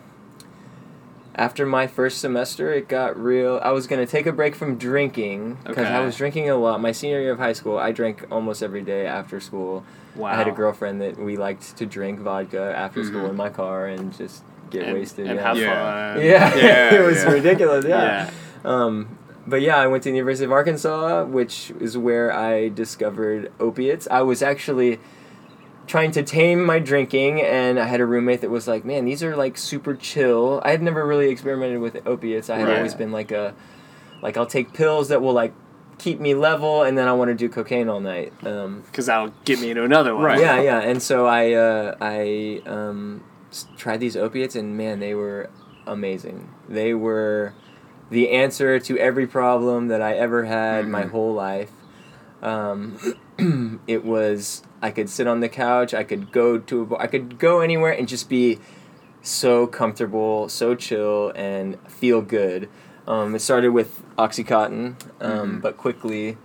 [1.35, 3.59] after my first semester, it got real.
[3.63, 6.81] I was going to take a break from drinking because I was drinking a lot.
[6.83, 9.83] My senior year of high school, I drank almost every day after school.
[10.15, 10.29] Wow.
[10.33, 13.31] I had a girlfriend that we liked to drink vodka after school Mhm.
[13.31, 15.27] in my car and just get and, wasted.
[15.27, 15.43] and yeah.
[15.47, 16.15] have Yeah.
[16.15, 16.23] fun.
[16.23, 17.31] yeah, Yeah, it was yeah.
[17.31, 17.85] ridiculous.
[17.87, 18.03] Yeah.
[18.03, 18.31] yeah.
[18.71, 23.53] Um, but yeah, I went to the University of Arkansas, which is where I discovered
[23.59, 24.07] opiates.
[24.11, 24.99] I was actually
[25.87, 29.23] trying to tame my drinking, and I had a roommate that was like, "Man, these
[29.23, 32.49] are like super chill." I had never really experimented with opiates.
[32.51, 32.77] I had Right.
[32.77, 33.55] always been like a,
[34.23, 35.53] like I'll take pills that will like
[35.99, 38.33] keep me level, and then I want to do cocaine all night.
[38.47, 40.25] Um, Because that'll get me into another one.
[40.25, 40.41] Right.
[40.41, 40.81] yeah, yeah.
[40.81, 43.25] And so I uh, I um,
[43.77, 45.51] tried these opiates, and man, they were
[45.87, 46.49] amazing.
[46.69, 47.55] They were
[48.12, 51.11] the answer to every problem that I ever had my Mhm.
[51.11, 51.70] whole life.
[52.42, 52.98] Um,
[53.87, 57.38] it was I could sit on the couch, I could go to a I could
[57.38, 58.59] go anywhere and just be
[59.22, 62.68] so comfortable, so chill, and feel good.
[63.09, 65.62] Um, it started with OxyContin, um, Mhm.
[65.62, 66.37] but quickly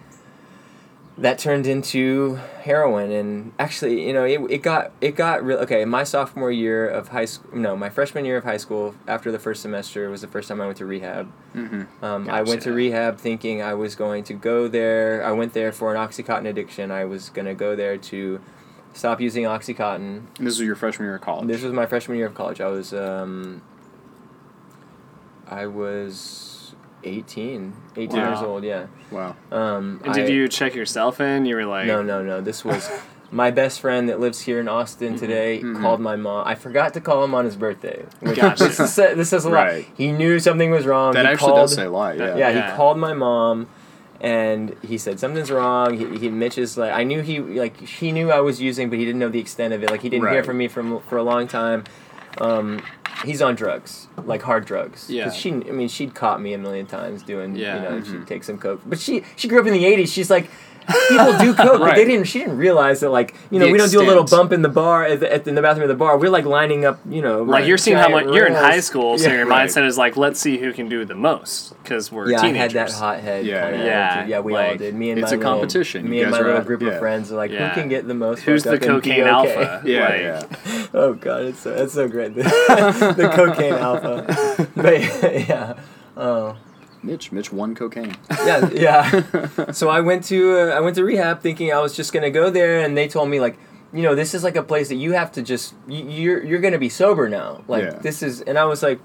[1.18, 3.12] that turned into heroin.
[3.12, 7.10] And actually you know it, it got it got real okay my sophomore year of
[7.10, 10.28] high school no my freshman year of high school after the first semester was the
[10.28, 11.32] first time i went to rehab.
[11.56, 12.04] Mm-hmm.
[12.06, 15.24] um, i went to rehab thinking i was going to go there.
[15.26, 16.92] I went there for an oxycontin addiction.
[16.92, 18.40] I was going to go there to
[18.94, 20.22] stop using oxycontin.
[20.38, 21.48] And this was your freshman year of college.
[21.48, 22.62] this was my freshman year of college.
[22.62, 23.62] I was um,
[25.50, 26.47] i was
[27.08, 28.28] 18 18 Wow.
[28.30, 29.36] years old yeah wow.
[29.52, 31.46] um, And did I- you check yourself in?
[31.46, 32.42] You were like, no, no, no.
[32.42, 32.90] This was
[33.32, 35.82] my best friend that lives here in Austin today Mhm.
[35.82, 36.48] called my mom.
[36.48, 38.06] I forgot to call him on his birthday.
[38.22, 38.64] Which Gotcha.
[38.70, 39.56] this, is, this says a lot.
[39.66, 39.88] Right.
[39.98, 41.14] He knew something was wrong.
[41.14, 42.18] That he actually called, does say a lot.
[42.18, 42.36] Yeah.
[42.38, 42.72] Yeah, Yeah.
[42.72, 43.68] he called my mom,
[44.22, 45.98] and he said something's wrong.
[45.98, 48.98] He, he Mitch is like I knew he like he knew I was using, but
[48.98, 49.92] he didn't know the extent of it.
[49.92, 51.84] Like he didn't hear from me from for a long time.
[52.40, 52.82] Um,
[53.26, 55.10] he's on drugs, like hard drugs.
[55.10, 55.30] Yeah.
[55.32, 57.56] she, I mean, she'd caught me a million times doing.
[57.56, 57.76] Yeah.
[57.76, 58.06] You know, Mhm.
[58.12, 60.12] she'd take some coke, but she she grew up in the '80s.
[60.12, 60.50] She's like.
[61.10, 62.26] People do coke, but they didn't.
[62.28, 64.62] She didn't realize that, like you know, The we don't do a little bump in
[64.62, 66.18] the bar at the, at the, in the bathroom of the bar.
[66.18, 68.80] We're like lining up, you know, Like you're seeing how much giant you're in high
[68.80, 69.36] school, so Yeah.
[69.38, 69.68] your Right.
[69.70, 72.76] mindset is like, let's see who can do the most because we're yeah, teenagers.
[72.76, 73.46] I had that hot head.
[73.46, 73.92] Yeah, kinda yeah.
[73.92, 74.30] attitude.
[74.30, 74.40] yeah.
[74.40, 74.96] We all did.
[74.96, 76.10] Me and it's my a little- competition.
[76.10, 76.90] Me and my little group yeah.
[76.90, 77.70] of friends are like, Yeah.
[77.70, 78.44] who can get the most?
[78.44, 79.30] Who's the up and be cocaine okay?
[79.30, 79.82] alpha?
[79.86, 80.22] Yeah, Like,
[80.66, 80.86] yeah.
[80.94, 82.34] oh god, it's so it's so great.
[82.36, 82.44] The,
[83.18, 84.68] the cocaine alpha.
[84.76, 85.02] But
[85.50, 85.74] yeah.
[86.16, 86.56] Oh.
[87.08, 88.16] Mitch, Mitch won cocaine.
[88.46, 89.72] yeah, yeah.
[89.72, 92.50] So I went to uh, I went to rehab thinking I was just gonna go
[92.50, 93.58] there, and they told me like,
[93.94, 96.60] you know, this is like a place that you have to just you, you're you're
[96.62, 97.64] gonna be sober now.
[97.68, 98.00] Like Yeah.
[98.08, 99.00] this is, and I was like,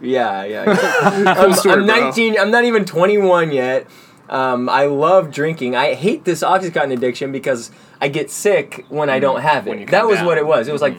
[0.00, 0.64] yeah, yeah.
[0.66, 1.34] yeah.
[1.38, 2.00] I'm, story, I'm bro.
[2.00, 2.38] 19.
[2.38, 3.86] I'm not even 21 yet.
[4.28, 5.74] Um, I love drinking.
[5.74, 9.90] I hate this oxycontin addiction because I get sick when I don't have it.
[9.90, 10.26] That was down.
[10.26, 10.68] what it was.
[10.68, 10.96] It was like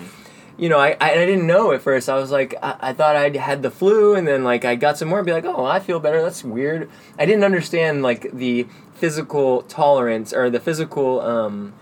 [0.60, 2.10] you know, I, I, I didn't know at first.
[2.10, 4.98] I was like, I, I thought I had the flu, and then like I got
[4.98, 6.22] some more, and be like, oh, I feel better.
[6.22, 6.90] That's weird.
[7.18, 11.74] I didn't understand like the physical tolerance or the physical um,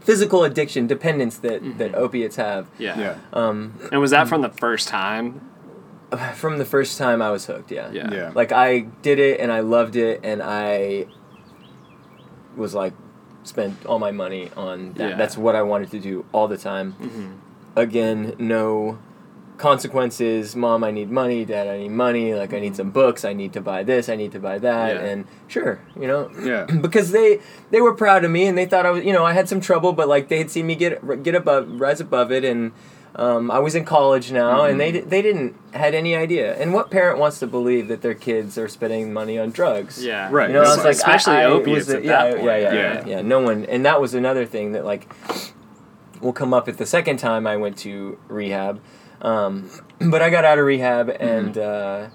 [0.00, 2.66] physical addiction dependence that that opiates have.
[2.78, 2.98] Yeah.
[2.98, 3.18] Yeah.
[3.32, 5.48] Um, And was that from the first time?
[6.34, 7.90] from the first time I was hooked, yeah.
[7.92, 8.12] Yeah.
[8.12, 8.32] Yeah.
[8.34, 11.06] Like I did it and I loved it, and I
[12.56, 12.94] was like
[13.44, 15.10] spent all my money on that.
[15.10, 15.16] Yeah.
[15.16, 16.94] That's what I wanted to do all the time.
[17.00, 17.32] Mm-hmm.
[17.76, 18.98] Again, no
[19.58, 20.54] consequences.
[20.56, 21.44] Mom, I need money.
[21.44, 22.34] Dad, I need money.
[22.34, 23.24] Like I need some books.
[23.24, 24.08] I need to buy this.
[24.08, 24.96] I need to buy that.
[24.96, 25.02] Yeah.
[25.02, 26.64] And sure, you know, Yeah.
[26.80, 29.32] because they they were proud of me and they thought I was you know I
[29.32, 32.44] had some trouble but like they had seen me get get above rise above it
[32.44, 32.72] and
[33.14, 36.90] um, I was in college now and they they didn't had any idea and what
[36.90, 40.28] parent wants to believe that their kids are spending money on drugs Yeah.
[40.30, 40.48] Right.
[40.50, 42.34] you know I was like Especially I, I opiates was a- at yeah, that yeah,
[42.34, 42.44] point.
[42.46, 43.06] yeah yeah Yeah.
[43.06, 45.08] yeah no one and that was another thing that like
[46.20, 48.80] will come up at the second time I went to rehab
[49.22, 49.70] um,
[50.10, 52.08] but I got out of rehab and uh,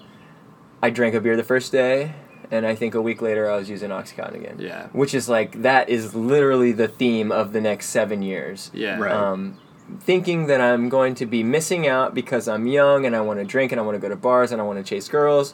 [0.81, 2.13] I drank a beer the first day
[2.51, 4.87] and I think a week later I was using Oxycontin again Yeah.
[4.87, 8.71] which is like that is literally the theme of the next seven years.
[8.73, 8.97] Yeah.
[8.99, 9.11] Right.
[9.13, 9.57] Um,
[9.99, 13.45] thinking that I'm going to be missing out because I'm young and I want to
[13.45, 15.53] drink and I want to go to bars and I want to chase girls,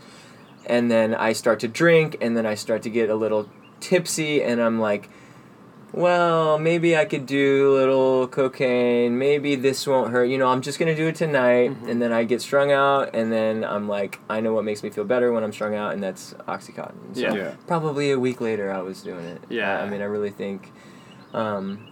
[0.67, 4.43] and then I start to drink and then I start to get a little tipsy
[4.43, 5.10] and I'm like,
[5.93, 9.17] well, maybe I could do a little cocaine.
[9.17, 10.26] Maybe this won't hurt.
[10.26, 11.89] You know, I'm just gonna do it tonight, Mm-hmm.
[11.89, 14.89] and then I get strung out, and then I'm like, I know what makes me
[14.89, 17.15] feel better when I'm strung out, and that's OxyContin.
[17.15, 17.34] So Yeah.
[17.34, 17.56] Yeah.
[17.67, 19.41] probably a week later I was doing it.
[19.50, 19.80] Yeah.
[19.80, 20.71] I, I mean, I really think,
[21.34, 21.88] um,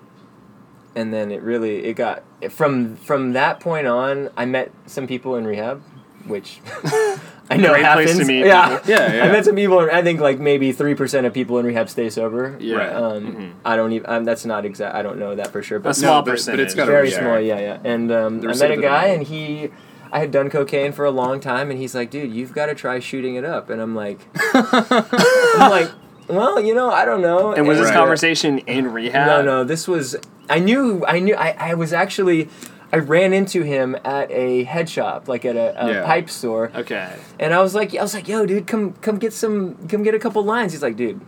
[0.96, 4.30] and then it really it got from from that point on.
[4.38, 5.82] I met some people in rehab,
[6.28, 6.60] which
[7.50, 8.78] I know Great place to meet yeah.
[8.80, 8.90] people.
[8.92, 9.26] Yeah, yeah.
[9.26, 9.80] I met some people.
[9.80, 12.58] I think like maybe three percent of people in rehab stay sober.
[12.60, 12.76] Yeah.
[12.78, 12.94] Right.
[12.94, 13.52] Um, Mhm.
[13.64, 14.10] I don't even.
[14.10, 14.96] Um, that's not exact.
[14.96, 15.78] I don't know that for sure.
[15.80, 16.60] But A But small but- but percentage.
[16.66, 17.20] it's gotta very yeah.
[17.20, 17.40] small.
[17.40, 17.78] Yeah, yeah.
[17.84, 19.70] And um, I met a guy, and he,
[20.12, 22.74] I had done cocaine for a long time, and he's like, "Dude, you've got to
[22.76, 24.20] try shooting it up." And I'm like,
[24.54, 25.92] I'm like,
[26.28, 27.54] well, you know, I don't know.
[27.54, 27.96] And was this Right.
[27.96, 29.28] conversation in rehab?
[29.28, 29.64] No, no.
[29.64, 30.16] This was.
[30.50, 31.06] I knew.
[31.08, 31.36] I knew.
[31.36, 32.50] I, I was actually.
[32.93, 36.06] I ran into him at a head shop, like at a, a Yeah.
[36.06, 37.12] pipe store, Okay.
[37.39, 40.13] and I was like, I was like, "Yo, dude, come, come get some, come get
[40.15, 41.19] a couple lines." He's like, "Dude,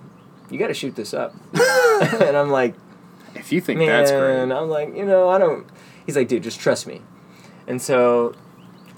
[0.49, 2.75] you got to shoot this up," and I'm like,
[3.35, 4.51] If you think man, that's great.
[4.51, 5.65] I'm like, you know, I don't.
[6.05, 7.01] He's like, dude, just trust me.
[7.67, 8.33] And so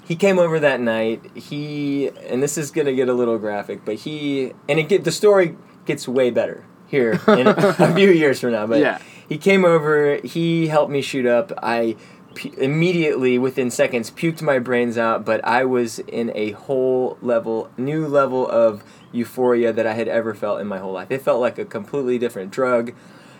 [0.05, 1.23] he came over that night.
[1.35, 5.11] He and this is gonna get a little graphic, but he and it get the
[5.11, 8.67] story gets way better here in a few years from now.
[8.67, 8.99] But Yeah.
[9.27, 10.19] he came over.
[10.23, 11.51] He helped me shoot up.
[11.63, 11.95] I
[12.35, 17.69] pu- immediately within seconds puked my brains out but i was in a whole level
[17.77, 21.09] new level of euphoria that i had ever felt in my whole life.
[21.11, 22.93] It felt like a completely different drug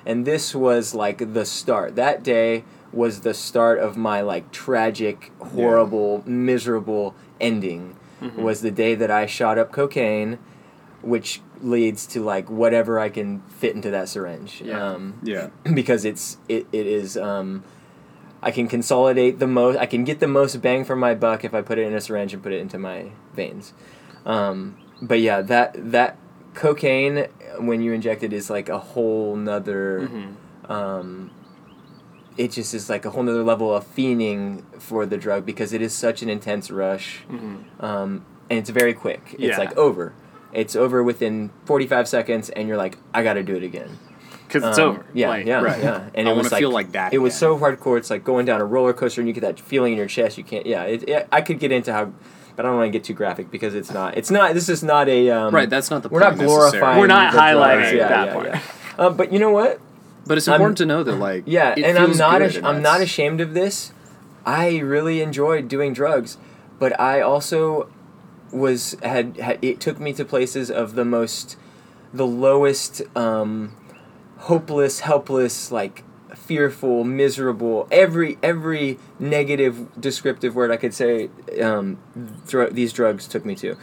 [0.05, 1.95] and this was like the start.
[1.95, 7.95] That day was the start of my like tragic horrible miserable ending.
[8.35, 10.39] Was the day that i shot up cocaine
[11.01, 14.61] which leads to like whatever i can fit into that syringe.
[14.65, 14.83] Yeah.
[14.93, 15.49] um, Yeah.
[15.73, 17.63] because it's it, it is um,
[18.41, 21.53] I can consolidate the most I can get the most bang for my buck if
[21.53, 23.73] I put it in a syringe and put it into my veins.
[24.25, 26.17] Um, but yeah, that that
[26.53, 27.27] cocaine
[27.59, 30.71] when you inject it is like a whole nother Mhm.
[30.71, 31.31] um,
[32.37, 35.81] it just is like a whole nother level of fiending for the drug because it
[35.81, 37.63] is such an intense rush Mhm.
[37.83, 39.33] um, and it's very quick.
[39.33, 39.57] It's Yeah.
[39.57, 40.13] like over.
[40.53, 43.99] It's over within 45 seconds, and you're like, I got to do it again.
[44.49, 45.05] Because it's Um, over.
[45.13, 45.81] Yeah, Like, yeah, right.
[45.83, 46.01] yeah.
[46.15, 47.97] And I it was like feel like that It was so hardcore.
[47.99, 50.37] It's like going down a roller coaster, and you get that feeling in your chest.
[50.39, 50.65] You can't.
[50.65, 52.11] Yeah, it, it, I could get into how,
[52.55, 54.17] but I don't want to get too graphic because it's not.
[54.17, 54.55] It's not.
[54.55, 55.29] This is not a.
[55.29, 56.21] Um, Right, that's not the point.
[56.23, 56.99] We're not glorifying.
[56.99, 58.45] We're not highlighting yeah, that yeah, part.
[58.47, 58.61] Yeah.
[58.97, 59.79] Um, but you know what?
[60.25, 62.41] But it's I'm- important to know that, like, Yeah, and I'm not.
[62.41, 63.93] Ash- I'm not ashamed of this.
[64.45, 66.37] I really enjoyed doing drugs,
[66.79, 67.87] but I also
[68.51, 71.55] was had, had it took me to places of the most,
[72.11, 73.75] the lowest, um,
[74.39, 76.03] hopeless, helpless, like
[76.35, 77.87] fearful, miserable.
[77.91, 81.29] Every every negative descriptive word I could say,
[81.61, 81.99] um,
[82.71, 83.75] these drugs took me to.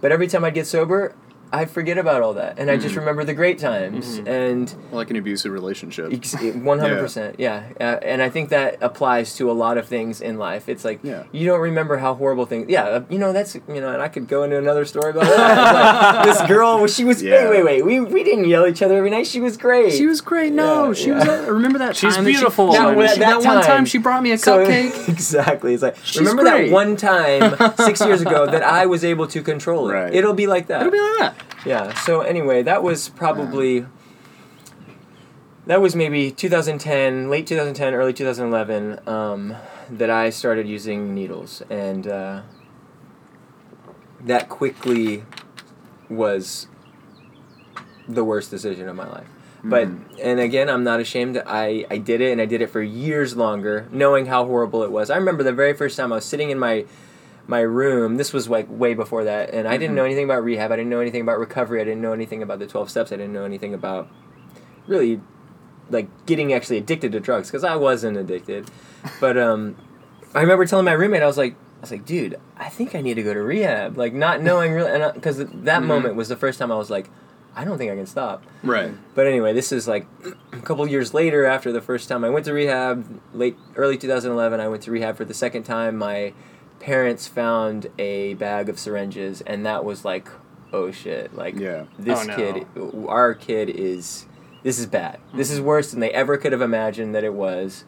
[0.00, 1.14] But every time I'd get sober,
[1.52, 4.72] I forget about all that, and I just remember the great times and.
[4.92, 6.12] like an abusive relationship.
[6.56, 10.20] One hundred percent, yeah, uh, and I think that applies to a lot of things
[10.20, 10.68] in life.
[10.68, 11.24] It's like Yeah.
[11.32, 12.66] you don't remember how horrible things.
[12.68, 15.24] Yeah, uh, you know that's you know, and I could go into another story about
[15.24, 15.74] that.
[15.74, 17.48] Like, this girl, she was Yeah.
[17.48, 17.84] wait, wait, wait.
[17.84, 19.26] We we didn't yell at each other every night.
[19.26, 19.92] She was great.
[19.92, 20.52] She was great.
[20.52, 21.18] No, Yeah, she yeah.
[21.18, 21.28] was.
[21.28, 22.72] uh, remember that She's time that she- beautiful.
[22.72, 23.84] that, That- one- that that one time time.
[23.86, 25.08] she brought me a So- cupcake.
[25.08, 25.74] exactly.
[25.74, 26.68] It's like She's remember great.
[26.68, 29.92] that one time six years ago that I was able to control it.
[29.98, 30.14] Right.
[30.14, 30.80] It'll be like that.
[30.82, 31.34] It'll be like that.
[31.64, 31.94] Yeah.
[31.94, 33.86] So anyway, that was probably
[35.66, 39.54] that was maybe 2010, late 2010, early 2011 um,
[39.90, 42.42] that I started using needles, and uh,
[44.20, 45.24] that quickly
[46.08, 46.68] was
[48.08, 49.28] the worst decision of my life.
[49.62, 49.88] But
[50.22, 51.42] and again, I'm not ashamed.
[51.44, 54.92] I I did it, and I did it for years longer, knowing how horrible it
[54.92, 55.10] was.
[55.10, 56.86] I remember the very first time I was sitting in my
[57.48, 58.16] my room.
[58.16, 60.70] This was like way before that, and I didn't know anything about rehab.
[60.70, 61.80] I didn't know anything about recovery.
[61.80, 63.10] I didn't know anything about the twelve steps.
[63.10, 64.08] I didn't know anything about
[64.86, 65.20] really
[65.90, 68.70] like getting actually addicted to drugs because I wasn't addicted.
[69.20, 69.76] But um,
[70.34, 73.00] I remember telling my roommate, I was like, I was like, dude, I think I
[73.00, 73.96] need to go to rehab.
[73.96, 77.08] Like not knowing really, and because that moment was the first time I was like,
[77.56, 78.44] I don't think I can stop.
[78.62, 78.92] Right.
[79.14, 80.06] But anyway, this is like
[80.52, 84.60] a couple years later after the first time I went to rehab, late early 2011.
[84.60, 85.96] I went to rehab for the second time.
[85.96, 86.34] My
[86.80, 90.28] parents found a bag of syringes, and that was like,
[90.72, 91.34] oh shit!
[91.34, 91.84] Like, Yeah.
[91.98, 92.36] this Oh, no.
[92.36, 92.66] kid,
[93.08, 94.26] our kid is,
[94.62, 95.18] this is bad.
[95.34, 97.84] This is worse than they ever could have imagined that it was.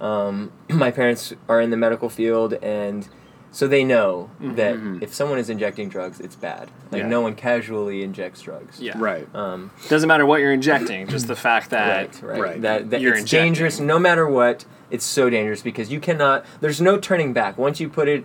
[0.00, 3.08] Um, my parents are in the medical field, and
[3.54, 6.70] so they know that if someone is injecting drugs, it's bad.
[6.90, 7.08] Like Yeah.
[7.08, 8.80] no one casually injects drugs.
[8.80, 8.94] Yeah.
[8.96, 9.28] Right.
[9.34, 12.40] Um, Doesn't matter what you're injecting, just the fact that right, right.
[12.40, 12.62] right.
[12.62, 13.48] That, that You're it's injecting.
[13.52, 14.64] dangerous no matter what.
[14.92, 16.44] It's so dangerous because you cannot.
[16.60, 17.58] There's no turning back.
[17.58, 18.24] Once you put it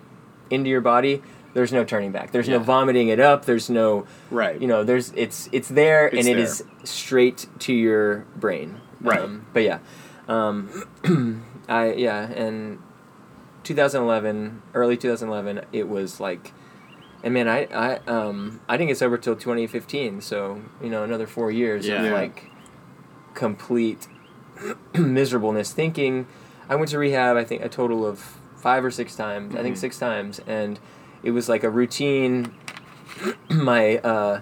[0.51, 2.31] into your body, there's no turning back.
[2.31, 3.45] There's no vomiting it up.
[3.45, 4.61] There's no, Right.
[4.61, 6.43] you know, there's it's it's there It's and it there.
[6.43, 8.81] is straight to your brain.
[9.01, 9.19] Right.
[9.21, 9.79] Um, but yeah,
[10.27, 10.83] um,
[11.69, 12.79] I yeah, and
[13.63, 16.53] 2011, early 2011, it was like.
[17.23, 21.25] And man, I I um I didn't get sober till 2015, so you know another
[21.25, 21.95] four years Yeah.
[22.01, 22.13] of Yeah.
[22.13, 22.51] like
[23.33, 24.07] complete
[24.93, 25.73] miserableness.
[25.73, 26.27] Thinking,
[26.69, 27.37] I went to rehab.
[27.37, 28.19] I think a total of
[28.57, 29.55] five or six times.
[29.55, 29.79] I think Mhm.
[29.79, 30.79] six times, and
[31.23, 32.51] it was like a routine.
[33.49, 34.41] my uh,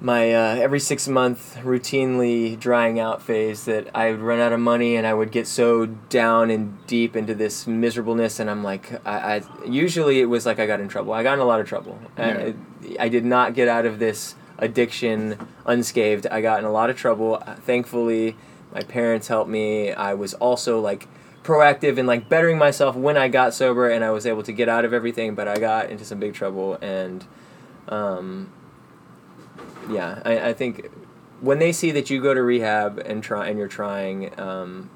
[0.00, 4.58] my uh, every six month routinely drying out phase that I would run out of
[4.58, 8.92] money and I would get so down and deep into this miserableness and I'm like
[9.06, 11.60] I, I usually it was like I got in trouble I got in a lot
[11.60, 12.54] of trouble I,
[12.98, 15.36] I did not get out of this addiction
[15.66, 18.36] unscathed I got in a lot of trouble thankfully
[18.72, 21.08] my parents helped me I was also like
[21.44, 24.68] proactive in like bettering myself when I got sober and I was able to get
[24.68, 27.24] out of everything but I got into some big trouble and
[27.88, 28.52] um,
[29.90, 30.88] yeah, I, I think
[31.40, 34.88] when they see that you go to rehab and try and you're trying, um,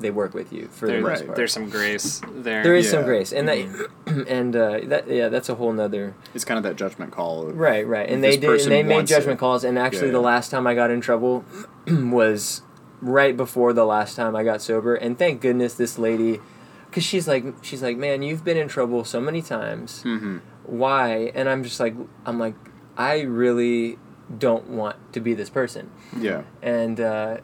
[0.00, 1.26] they work with you for there- the most Right.
[1.26, 1.36] part.
[1.36, 2.64] there's some grace there.
[2.64, 3.88] there is some grace, and that
[4.28, 7.46] and uh, that yeah, that's a whole nother It's kind of that judgment call.
[7.46, 8.08] Right, right.
[8.10, 9.14] And they did, and they made wants it.
[9.14, 9.62] judgment calls.
[9.62, 11.44] And actually, Yeah, the last time I got in trouble
[11.86, 12.62] was
[13.04, 14.94] right before the last time I got sober.
[14.94, 16.40] And thank goodness this lady,
[16.88, 20.02] because she's like, she's like, man, you've been in trouble so many times.
[20.04, 20.38] Mm-hmm.
[20.64, 21.30] Why?
[21.34, 22.54] And I'm just like, I'm like,
[22.96, 23.98] I really
[24.38, 25.90] don't want to be this person.
[26.18, 26.42] Yeah.
[26.62, 27.38] and uh,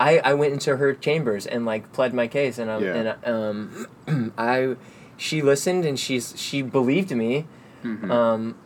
[0.00, 3.16] I I went into her chambers and like pled my case, and um, Yeah.
[3.24, 4.76] and um, I
[5.16, 7.46] she listened and she's she believed me,
[7.84, 8.10] Mhm.
[8.10, 8.56] um,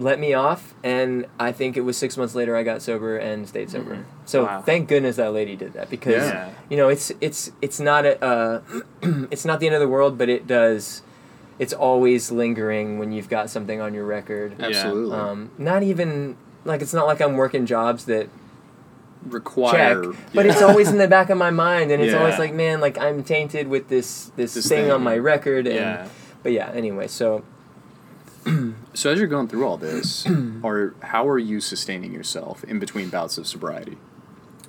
[0.00, 3.46] let me off, and I think it was six months later I got sober and
[3.46, 4.04] stayed sober.
[4.24, 4.62] So Wow.
[4.62, 6.50] thank goodness that lady did that because Yeah.
[6.68, 8.60] you know it's it's it's not a uh,
[9.30, 11.02] it's not the end of the world, but it does.
[11.58, 14.58] It's always lingering when you've got something on your record.
[14.58, 15.14] Absolutely.
[15.16, 18.24] Um, not even like it's not like I'm working jobs that
[19.24, 20.02] check, Require.
[20.34, 20.52] but yeah.
[20.52, 23.22] it's always in the back of my mind, and it's always like, man, like I'm
[23.22, 24.90] tainted with this this, This thing, thing.
[24.92, 26.08] on my record, and Yeah.
[26.42, 26.70] but yeah.
[26.72, 27.42] Anyway, so
[28.92, 30.26] So as you're going through all this,
[30.62, 33.98] or how are you sustaining yourself in between bouts of sobriety?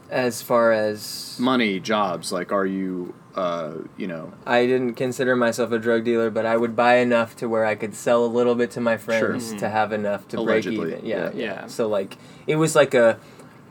[0.09, 5.71] as far as Money, jobs, like are you, uh, you know, I didn't consider myself
[5.71, 8.53] a drug dealer, but I would buy enough to where I could sell a little
[8.55, 9.59] bit to my friends Mhm.
[9.59, 11.05] to have enough to Allegedly, break even.
[11.05, 11.43] Yeah, yeah.
[11.45, 11.67] Yeah.
[11.67, 13.19] So like it was like a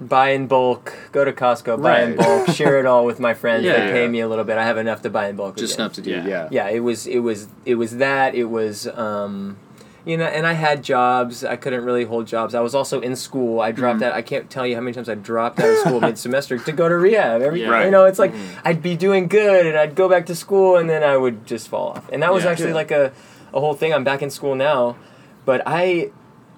[0.00, 3.64] buy in bulk, go to Costco, buy in bulk, share it all with my friends.
[3.64, 3.88] Yeah.
[3.88, 4.56] They pay me a little bit.
[4.56, 5.58] I have enough to buy in bulk.
[5.58, 5.84] just again.
[5.84, 6.10] enough to do?
[6.10, 6.26] Yeah.
[6.26, 6.48] Yeah.
[6.50, 9.58] yeah it was it was it was that it was um
[10.04, 13.14] you know and i had jobs i couldn't really hold jobs i was also in
[13.14, 14.04] school i dropped Mhm.
[14.06, 16.72] out i can't tell you how many times i dropped out of school mid-semester to
[16.72, 17.68] go to rehab every Yeah.
[17.68, 17.84] Right.
[17.84, 18.40] you know it's like Mhm.
[18.64, 21.68] i'd be doing good and i'd go back to school and then i would just
[21.68, 22.50] fall off and that was Yeah.
[22.50, 22.74] actually Yeah.
[22.76, 23.12] like a,
[23.52, 24.96] a whole thing i'm back in school now
[25.44, 26.10] but i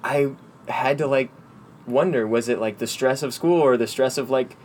[0.05, 0.31] i
[0.69, 1.31] had to like
[1.87, 4.57] wonder was it like the stress of school or the stress of like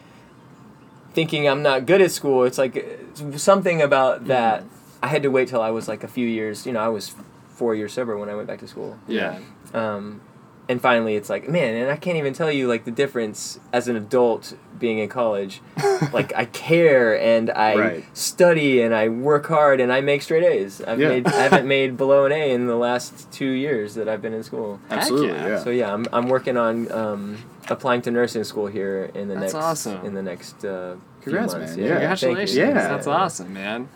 [1.14, 2.44] thinking I'm not good at school.
[2.44, 4.64] It's like uh, something about that.
[5.02, 6.68] I had to wait till I was like a few years.
[6.68, 7.16] You know, I was
[7.58, 8.98] four years sober when I went back to school.
[9.08, 9.40] Yeah.
[9.74, 10.22] Um,
[10.70, 13.88] and finally, it's like, man, and I can't even tell you like the difference as
[13.88, 15.62] an adult being in college.
[16.14, 18.06] like I care and I Right.
[18.18, 20.82] study and I work hard and I make straight A's.
[20.82, 21.08] I've Yeah.
[21.08, 24.34] made I haven't made below an A in the last two years that I've been
[24.34, 24.80] in school.
[24.90, 25.30] Absolutely.
[25.30, 25.48] yeah.
[25.48, 25.60] Yeah.
[25.64, 27.38] So yeah, I'm I'm working on um,
[27.70, 30.06] applying to nursing school here in the That's next awesome.
[30.06, 31.78] in the next uh, Congrats, months.
[31.78, 31.80] man.
[31.80, 32.00] Yeah, Yeah.
[32.00, 32.56] Congratulations.
[32.58, 32.74] Yeah.
[32.74, 33.88] That's awesome, man.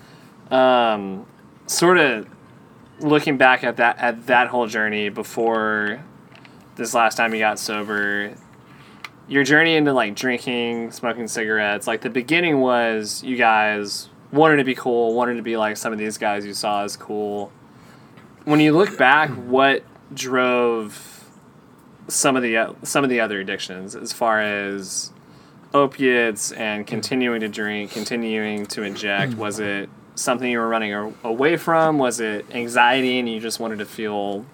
[0.49, 1.25] Um,
[1.67, 2.27] sort of
[3.01, 6.03] looking back at that at that whole journey before
[6.75, 8.33] this last time you got sober,
[9.27, 14.63] your journey into like drinking, smoking cigarettes, like the beginning was you guys wanted to
[14.63, 17.51] be cool, wanted to be like some of these guys you saw as cool.
[18.45, 19.83] When you look back, what
[20.13, 21.29] drove
[22.07, 25.11] some of the uh, some of the other addictions as far as
[25.73, 29.33] opiates and continuing to drink, continuing to inject?
[29.37, 29.89] Was it
[30.21, 30.93] something you were running
[31.23, 31.97] away from?
[31.97, 34.45] Was it anxiety and you just wanted to feel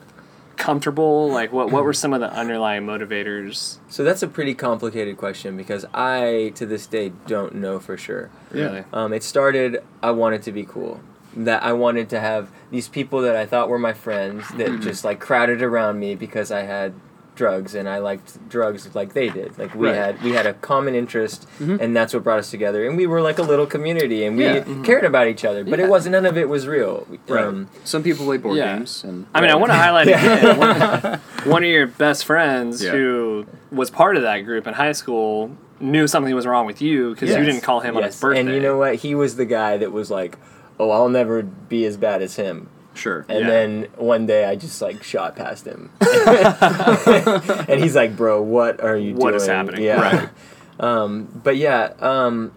[0.56, 1.30] comfortable?
[1.30, 3.78] Like, what, what were some of the underlying motivators?
[3.90, 8.30] So that's a pretty complicated question because I, to this day, don't know for sure.
[8.52, 8.84] Really?
[8.92, 11.02] Um, it started, I wanted to be cool.
[11.36, 14.82] That I wanted to have these people that I thought were my friends that Mm-hmm.
[14.82, 16.94] just like crowded around me because I had
[17.38, 19.58] drugs and I liked drugs like they did.
[19.58, 19.96] Like we Right.
[19.96, 20.18] Mm-hmm.
[20.18, 22.86] had we had a common interest and that's what brought us together.
[22.86, 24.60] And we were like a little community and we Yeah.
[24.60, 24.84] Mm-hmm.
[24.84, 25.64] cared about each other.
[25.64, 25.86] But Yeah.
[25.86, 27.08] it wasn't none of it was real.
[27.30, 27.46] Right.
[27.46, 28.76] Um, Some people play board Yeah.
[28.78, 31.20] games, and I mean, I want to highlight again one,
[31.54, 32.92] one of your best friends Yeah.
[32.92, 37.14] who was part of that group in high school knew something was wrong with you
[37.14, 38.40] because you didn't call him on his birthday.
[38.42, 38.96] And you know what?
[38.96, 40.36] He was the guy that was like,
[40.80, 43.26] "Oh, I'll never be as bad as him." Sure.
[43.30, 43.48] And Yeah.
[43.50, 45.92] then one day I just like shot past him.
[46.02, 49.84] and he's like, "Bro, what are you What doing?" is happening?
[49.84, 50.02] Yeah.
[50.02, 50.30] Right.
[50.80, 52.52] Um, but yeah, um,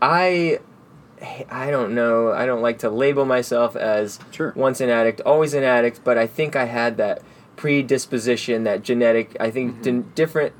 [0.00, 0.60] I
[1.50, 2.30] I don't know.
[2.30, 4.52] I don't like to label myself as Sure.
[4.54, 7.20] once an addict, always an addict, but I think I had that
[7.56, 10.00] predisposition, that genetic, I think Mm-hmm.
[10.02, 10.52] di- different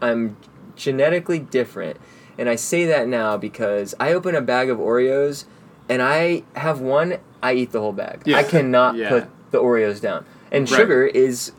[0.00, 0.38] I'm
[0.76, 1.98] genetically different.
[2.38, 5.44] And I say that now because I open a bag of Oreos
[5.90, 8.22] and I have one, I eat the whole bag.
[8.24, 8.38] Yeah.
[8.38, 9.08] I cannot Yeah.
[9.08, 10.24] put the Oreos down.
[10.52, 10.76] And Right.
[10.78, 11.52] sugar is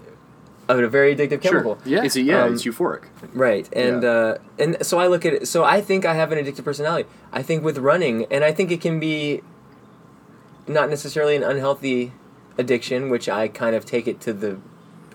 [0.69, 1.51] a very addictive Sure.
[1.51, 1.77] chemical.
[1.85, 2.03] Yeah.
[2.03, 3.03] It's a, yeah, Um, it's euphoric.
[3.33, 4.09] Right, and Yeah.
[4.09, 5.47] uh, and so I look at it.
[5.47, 7.09] So I think I have an addictive personality.
[7.33, 9.41] I think with running, and I think it can be
[10.67, 12.13] not necessarily an unhealthy
[12.57, 14.57] addiction, which I kind of take it to the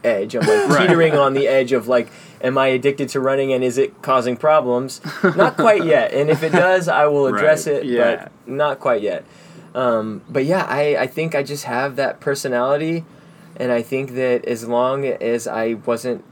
[0.04, 0.34] edge.
[0.34, 0.86] I'm like Right.
[0.88, 2.08] teetering on the edge of like,
[2.42, 5.00] am I addicted to running, and is it causing problems?
[5.22, 6.12] Not quite yet.
[6.12, 7.76] And if it does, I will address Right.
[7.76, 8.16] it, Yeah.
[8.16, 9.24] but not quite yet.
[9.76, 13.04] Um, but yeah, I, I think I just have that personality,
[13.56, 16.24] and I think that as long as I wasn't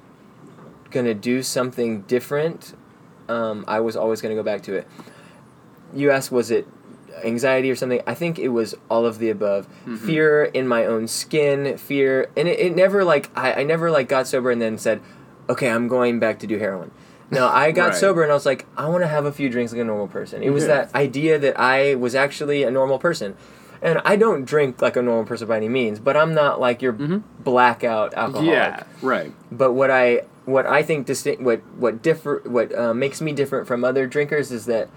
[0.90, 2.74] gonna do something different,
[3.28, 4.88] um, I was always gonna go back to it.
[5.94, 6.66] You asked, was it
[7.22, 8.00] anxiety or something?
[8.06, 9.68] I think it was all of the above.
[9.98, 14.08] Fear in my own skin, fear, and it, it never like I, I never like
[14.08, 15.02] got sober and then said,
[15.50, 16.90] okay, I'm going back to do heroin.
[17.30, 17.94] No, I got Right.
[17.96, 20.08] sober and I was like, I want to have a few drinks like a normal
[20.08, 20.42] person.
[20.42, 20.74] It was Yeah.
[20.84, 23.34] that idea that I was actually a normal person.
[23.82, 26.80] And I don't drink like a normal person by any means, but I'm not like
[26.80, 28.82] your blackout alcoholic Yeah.
[29.02, 29.32] Right.
[29.52, 33.66] but what I what I think distinct what what differ what uh, makes me different
[33.66, 34.88] from other drinkers is that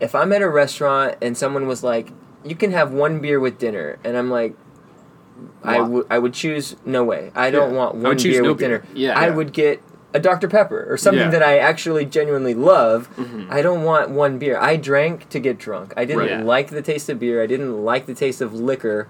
[0.00, 2.12] if I'm at a restaurant and someone was like,
[2.44, 4.54] "You can have one beer with dinner," and I'm like,
[5.64, 7.30] I would I would choose no way.
[7.34, 7.78] I don't Yeah.
[7.78, 8.68] want one beer no with beer.
[8.68, 8.82] dinner.
[8.94, 9.18] Yeah.
[9.18, 9.34] I Yeah.
[9.34, 9.80] would get
[10.16, 11.30] a Dr Pepper or something Yeah.
[11.30, 13.08] that I actually genuinely love.
[13.16, 13.52] Mm-hmm.
[13.52, 14.58] I don't want one beer.
[14.58, 15.92] I drank to get drunk.
[15.96, 16.44] I didn't Right.
[16.44, 17.42] Like the taste of beer.
[17.42, 19.08] I didn't like the taste of liquor.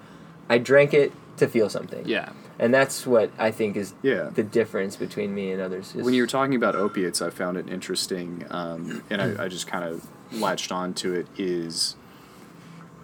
[0.49, 2.03] I drank it to feel something.
[2.07, 2.31] Yeah.
[2.59, 4.31] And that's what I think is Yeah.
[4.35, 5.95] the difference between me and others.
[5.95, 9.49] is- When you were talking about opiates, I found it interesting, um, and I, I
[9.49, 11.27] just kind of latched on to it.
[11.37, 11.95] Is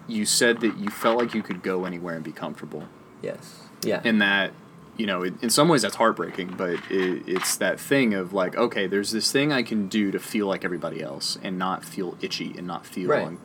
[0.07, 2.83] you said that you felt like you could go anywhere and be comfortable,
[3.21, 4.51] yes, yeah, and that
[4.97, 8.55] you know, in, in some ways that's heartbreaking, but it, it's that thing of like,
[8.55, 12.17] okay, there's this thing I can do to feel like everybody else and not feel
[12.21, 13.25] itchy and not feel, Right.
[13.25, 13.39] un-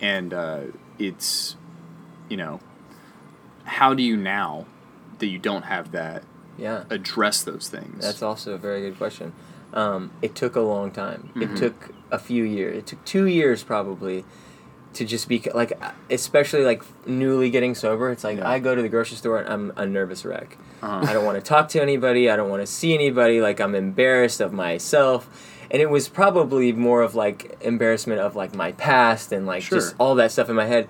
[0.00, 0.60] and uh,
[0.98, 1.56] it's,
[2.28, 2.60] you know,
[3.64, 4.66] how do you now
[5.18, 6.22] that you don't have that
[6.56, 6.84] yeah.
[6.88, 8.02] address those things?
[8.04, 9.32] That's also a very good question.
[9.74, 11.30] Um, it took a long time.
[11.34, 11.42] Mm-hmm.
[11.42, 12.78] It took a few years.
[12.78, 14.24] It took two years probably
[14.94, 15.78] to just be like,
[16.08, 18.10] especially like newly getting sober.
[18.10, 18.48] It's like Yeah.
[18.48, 20.56] I go to the grocery store and I'm a nervous wreck.
[20.82, 21.06] Uh-huh.
[21.08, 22.30] I don't want to talk to anybody.
[22.30, 23.40] I don't want to see anybody.
[23.40, 25.28] Like I'm embarrassed of myself.
[25.70, 29.78] And it was probably more of like embarrassment of like my past and like Sure.
[29.78, 30.88] just all that stuff in my head.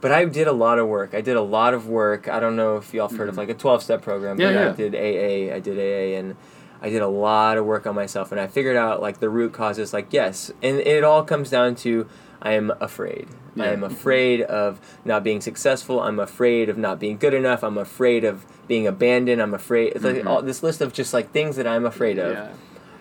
[0.00, 1.14] But I did a lot of work.
[1.14, 2.28] I did a lot of work.
[2.28, 4.36] I don't know if y'all have heard of like a 12 step program.
[4.36, 4.54] Mm-hmm.
[4.54, 4.86] Yeah, but yeah.
[4.86, 5.54] I did AA.
[5.54, 6.36] I did AA and
[6.80, 9.52] I did a lot of work on myself and I figured out like the root
[9.52, 10.50] causes like yes.
[10.62, 12.08] And it all comes down to
[12.44, 13.28] I am afraid.
[13.56, 16.00] I am afraid of not being successful.
[16.00, 17.62] I'm afraid of not being good enough.
[17.62, 19.40] I'm afraid of being abandoned.
[19.40, 20.26] I'm afraid it's like Mhm.
[20.26, 22.32] all this list of just like things that I'm afraid of.
[22.32, 22.48] Yeah.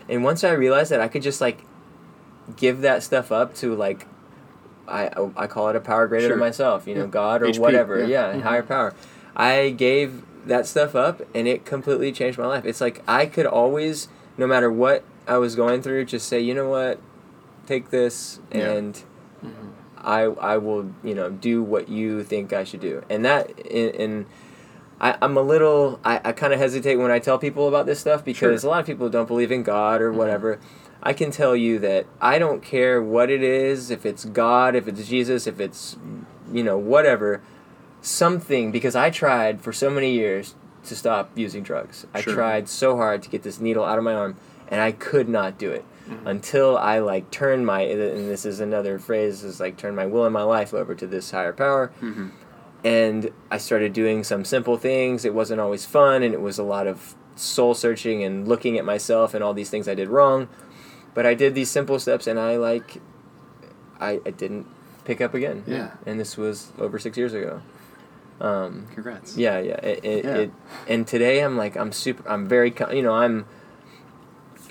[0.07, 1.63] And once I realized that I could just like
[2.55, 4.05] give that stuff up to like
[4.87, 6.35] I I call it a power greater Sure.
[6.35, 7.07] than myself, you know, Yeah.
[7.07, 7.99] God or HP, whatever.
[7.99, 8.07] yeah.
[8.07, 8.41] Yeah, Mm-hmm.
[8.41, 8.93] higher power.
[9.35, 12.65] I gave that stuff up and it completely changed my life.
[12.65, 16.53] It's like I could always no matter what I was going through just say, "You
[16.53, 16.99] know what?
[17.67, 18.73] Take this Yeah.
[19.41, 23.59] And I I will, you know, do what you think I should do." And that
[23.59, 24.25] in, in
[24.99, 27.99] I, I'm a little I, I kind of hesitate when I tell people about this
[27.99, 28.69] stuff because Sure.
[28.69, 30.19] a lot of people don't believe in God or mm-hmm.
[30.19, 30.59] whatever.
[31.03, 34.87] I can tell you that I don't care what it is, if it's God, if
[34.87, 35.97] it's Jesus, if it's
[36.51, 37.41] you know, whatever,
[38.01, 42.01] something because I tried for so many years to stop using drugs.
[42.01, 42.09] Sure.
[42.13, 44.35] I tried so hard to get this needle out of my arm
[44.67, 45.85] and I could not do it.
[46.25, 50.25] Until I like turn my and this is another phrase is like turn my will
[50.25, 51.91] and my life over to this higher power.
[52.83, 55.23] And I started doing some simple things.
[55.23, 58.85] It wasn't always fun, and it was a lot of soul searching and looking at
[58.85, 60.47] myself and all these things I did wrong.
[61.13, 62.99] But I did these simple steps, and I like,
[63.99, 64.65] I, I didn't
[65.05, 65.63] pick up again.
[65.67, 65.91] Yeah.
[66.07, 67.61] And this was over six years ago.
[68.39, 69.37] Um, Congrats.
[69.37, 69.75] yeah, yeah.
[69.85, 70.35] It, it, Yeah.
[70.37, 70.51] it
[70.87, 72.27] and today I'm like I'm super.
[72.27, 72.73] I'm very.
[72.91, 73.45] You know, I'm.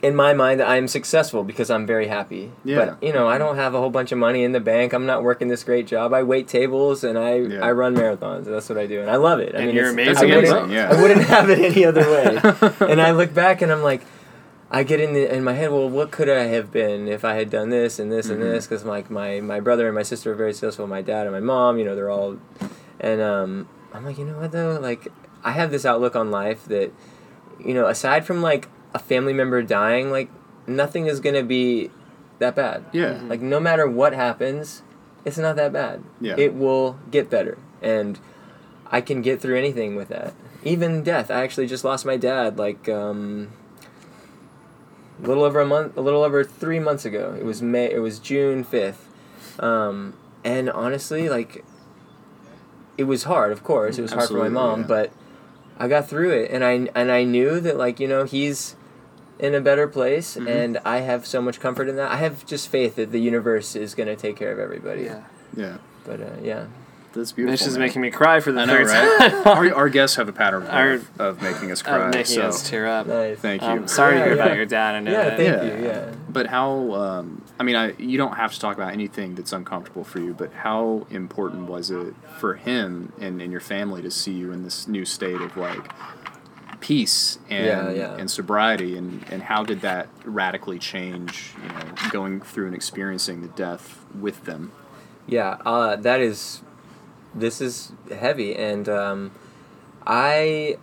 [0.03, 2.51] In my mind, I'm successful because I'm very happy.
[2.65, 2.77] Yeah.
[2.97, 4.95] But you know, I don't have a whole bunch of money in the bank.
[4.95, 6.15] I'm not working this great job.
[6.15, 7.61] I wait tables and I Yeah.
[7.65, 8.45] I run marathons.
[8.47, 9.55] That's what I do, and I love it.
[9.55, 10.71] I And mean, you're it's- amazing I wouldn't.
[10.71, 10.91] Yeah.
[10.91, 12.39] I wouldn't have it any other way.
[12.91, 14.01] and I look back and I'm like,
[14.71, 15.71] I get in the, in my head.
[15.71, 18.41] Well, what could I have been if I had done this and this Mm-hmm.
[18.41, 18.67] and this?
[18.67, 20.87] Because like my my brother and my sister are very successful.
[20.87, 22.39] My dad and my mom, you know, they're all,
[23.01, 24.79] and um, I'm like, you know what though?
[24.81, 25.09] Like,
[25.45, 26.91] I have this outlook on life that,
[27.59, 30.31] you know, aside from like a family member dying, like
[30.67, 31.91] nothing is gonna be
[32.39, 32.85] that bad.
[32.93, 33.21] Yeah.
[33.25, 34.83] Like no matter what happens,
[35.25, 36.03] it's not that bad.
[36.21, 36.35] Yeah.
[36.37, 38.19] It will get better, and
[38.91, 40.35] I can get through anything with that.
[40.65, 41.31] Even death.
[41.31, 43.53] I actually just lost my dad like um,
[45.23, 47.37] a little over a month, a little over three months ago.
[47.39, 47.91] It was May.
[47.91, 49.09] It was June fifth,
[49.59, 50.15] um,
[50.45, 51.65] and honestly, like
[52.99, 53.53] it was hard.
[53.53, 54.87] Of course, it was hard for my mom, yeah.
[54.87, 55.13] but
[55.79, 58.77] I got through it, and I and I knew that like you know he's
[59.41, 60.49] in a better place, Mm-hmm.
[60.49, 62.11] and I have so much comfort in that.
[62.11, 65.03] I have just faith that the universe is going to take care of everybody.
[65.03, 65.23] Yeah.
[65.57, 65.79] Yeah.
[66.05, 66.67] But uh, yeah,
[67.13, 67.53] That's beautiful.
[67.53, 67.87] This is man.
[67.89, 69.31] making me cry for the I know, third right?
[69.33, 69.47] time.
[69.47, 71.99] our, our guests have a pattern Our- of, of making us cry.
[72.07, 73.07] Of making so us tear up.
[73.07, 73.39] nice.
[73.39, 73.69] thank you.
[73.69, 74.45] Um, sorry to hear yeah.
[74.45, 74.95] about your dad.
[74.95, 75.37] I know Yeah, that.
[75.37, 75.79] thank Yeah.
[75.79, 75.85] you.
[75.85, 76.15] Yeah.
[76.29, 76.95] But how?
[76.95, 80.33] Um, I mean, I, you don't have to talk about anything that's uncomfortable for you.
[80.33, 84.63] But how important was it for him and, and your family to see you in
[84.63, 85.91] this new state of like
[86.81, 88.17] peace and Yeah, yeah.
[88.17, 88.97] and sobriety?
[88.97, 91.53] And, and how did that radically change?
[91.63, 94.73] You know, going through and experiencing the death with them.
[95.27, 96.63] Yeah, uh, that is.
[97.33, 99.31] This is heavy, and um,
[100.05, 100.79] I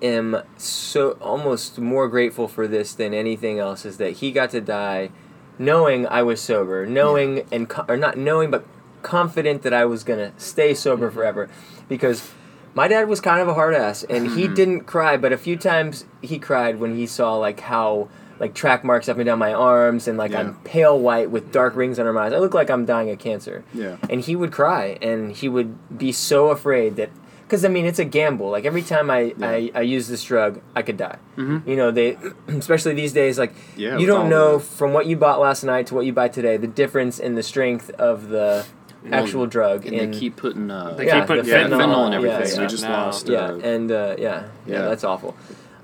[0.00, 3.84] am so almost more grateful for this than anything else.
[3.84, 5.10] Is that he got to die,
[5.58, 8.64] knowing I was sober, knowing and co- or not knowing, but
[9.02, 11.50] confident that I was gonna stay sober forever,
[11.88, 12.32] because
[12.74, 15.56] my dad was kind of a hard ass, and he didn't cry, but a few
[15.56, 18.08] times he cried when he saw like how
[18.40, 20.40] like track marks up and down my arms, and like Yeah.
[20.40, 22.32] I'm pale white with dark rings under my eyes.
[22.32, 23.64] I look like I'm dying of cancer.
[23.74, 23.96] Yeah.
[24.08, 27.10] And he would cry, and he would be so afraid that,
[27.42, 28.50] because I mean, it's a gamble.
[28.50, 31.18] Like every time I, I, I use this drug, I could die.
[31.36, 32.16] You know, they,
[32.48, 33.80] especially these days, like Mm-hmm.
[33.80, 36.56] Yeah, you don't know from what you bought last night to what you buy today,
[36.58, 38.66] the difference in the strength of the
[39.12, 39.86] actual drug.
[39.86, 42.12] And in, they keep putting uh, They Yeah, keep putting the yeah, fentanyl, fentanyl and
[42.24, 42.56] yeah, everything.
[42.56, 42.60] yeah.
[42.62, 42.90] we just No.
[42.90, 43.28] lost.
[43.28, 44.88] yeah, uh, and uh, yeah, yeah, Yeah.
[44.88, 45.36] that's awful.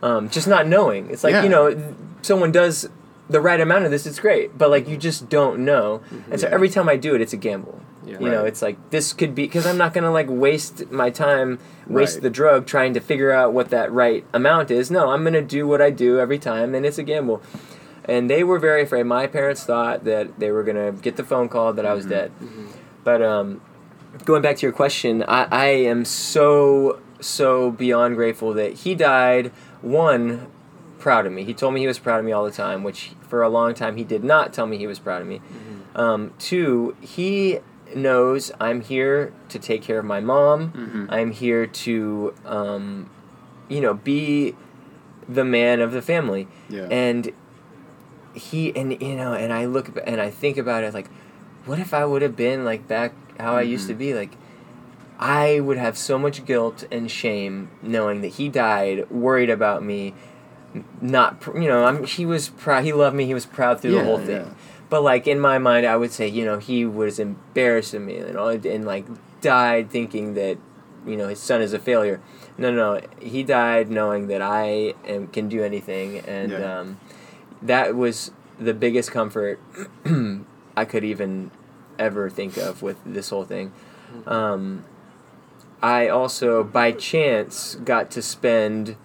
[0.02, 1.08] Um, just not knowing.
[1.10, 1.42] It's like Yeah.
[1.44, 2.88] you know, someone does
[3.30, 6.02] the right amount of this, it's great, but like you just don't know.
[6.30, 6.54] And so Yeah.
[6.54, 7.80] every time I do it, it's a gamble.
[8.06, 8.18] Yeah.
[8.20, 11.58] You know, it's like this could be because I'm not gonna like waste my time,
[11.86, 12.22] waste Right.
[12.24, 14.90] the drug trying to figure out what that right amount is.
[14.90, 17.40] No, I'm gonna do what I do every time, and it's a gamble.
[18.04, 19.04] And they were very afraid.
[19.06, 22.30] My parents thought that they were gonna get the phone call that I was dead.
[23.04, 23.60] But um,
[24.24, 29.52] going back to your question, I, I am so so beyond grateful that he died.
[29.80, 30.46] One,
[30.98, 31.44] proud of me.
[31.44, 33.74] He told me he was proud of me all the time, which for a long
[33.74, 35.40] time he did not tell me he was proud of me.
[35.94, 37.60] Um, two, he
[37.94, 41.06] knows I'm here to take care of my mom.
[41.10, 43.10] I'm here to, um,
[43.68, 44.56] you know, be
[45.28, 46.48] the man of the family.
[46.68, 46.88] Yeah.
[46.90, 47.32] And
[48.34, 51.08] he and you know, and I look and I think about it like,
[51.66, 54.30] what if I would have been like back how I used to be like.
[55.16, 60.12] I would have so much guilt and shame knowing that he died, worried about me,
[61.00, 61.84] not pr- you know.
[61.84, 62.82] I'm, he was proud.
[62.84, 63.24] He loved me.
[63.24, 64.36] He was proud through Yeah, the whole thing.
[64.46, 64.54] yeah.
[64.90, 68.36] But like in my mind, I would say you know he was embarrassing me and
[68.36, 69.06] all, and like
[69.40, 70.58] died thinking that
[71.06, 72.20] you know his son is a failure.
[72.58, 76.80] No, no, he died knowing that I am, can do anything, and Yeah.
[76.80, 77.00] um,
[77.62, 79.60] that was the biggest comfort
[80.76, 81.50] I could even
[81.98, 83.72] ever think of with this whole thing.
[84.26, 84.84] Um,
[85.82, 88.96] I also, by chance, got to spend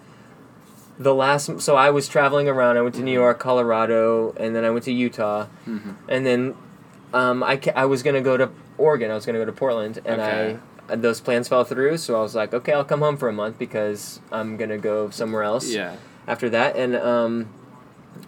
[0.98, 1.60] the last.
[1.60, 2.76] So I was traveling around.
[2.76, 5.46] I went to New York, Colorado, and then I went to Utah,
[6.08, 6.54] and then
[7.12, 9.10] um, I, I was gonna go to Oregon.
[9.10, 10.58] I was gonna go to Portland, and Okay.
[10.88, 11.98] I those plans fell through.
[11.98, 15.10] So I was like, okay, I'll come home for a month because I'm gonna go
[15.10, 15.94] somewhere else Yeah.
[16.26, 17.48] after that and um,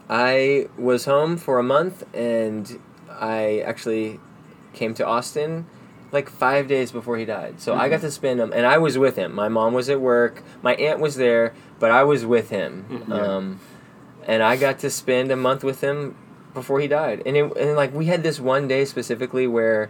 [0.09, 2.79] i was home for a month and
[3.23, 4.19] i actually
[4.75, 5.67] came to austin
[6.11, 7.55] like five days before he died.
[7.65, 9.35] So i got to spend him and i was with him.
[9.35, 10.43] My mom was at work.
[10.63, 12.71] My aunt was there but i was with him.
[13.09, 13.15] Yeah.
[13.37, 13.61] um,
[14.27, 16.17] and i got to spend a month with him
[16.55, 19.89] before he died, and it, and like we had this one day specifically where,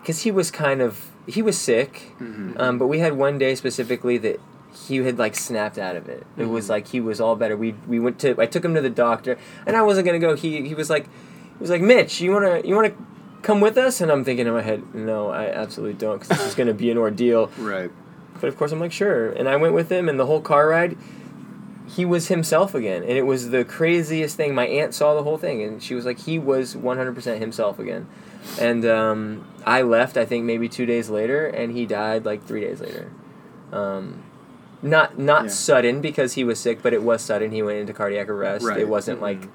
[0.00, 2.12] because he was kind of he was sick,
[2.58, 4.38] um, but we had one day specifically that
[4.86, 6.26] he had like snapped out of it.
[6.36, 7.56] It was like he was all better.
[7.56, 10.36] We we went to I took him to the doctor, and I wasn't gonna go.
[10.36, 11.10] He he was like he
[11.60, 12.92] was like Mitch, you wanna you wanna
[13.42, 14.00] come with us?
[14.00, 16.90] And I'm thinking in my head, no, I absolutely don't, because this is gonna be
[16.90, 17.50] an ordeal.
[17.58, 17.90] Right.
[18.40, 19.30] But of course, I'm like, sure.
[19.32, 20.96] And I went with him, and the whole car ride,
[21.86, 23.02] he was himself again.
[23.02, 24.54] And it was the craziest thing.
[24.54, 28.06] My aunt saw the whole thing, and she was like, he was 100% himself again.
[28.58, 32.62] And um, I left, I think, maybe two days later, and he died like three
[32.62, 33.10] days later.
[33.72, 34.22] Um,
[34.82, 35.50] not not Yeah.
[35.50, 37.50] sudden because he was sick, but it was sudden.
[37.50, 38.64] He went into cardiac arrest.
[38.64, 38.78] Right.
[38.80, 39.48] It wasn't like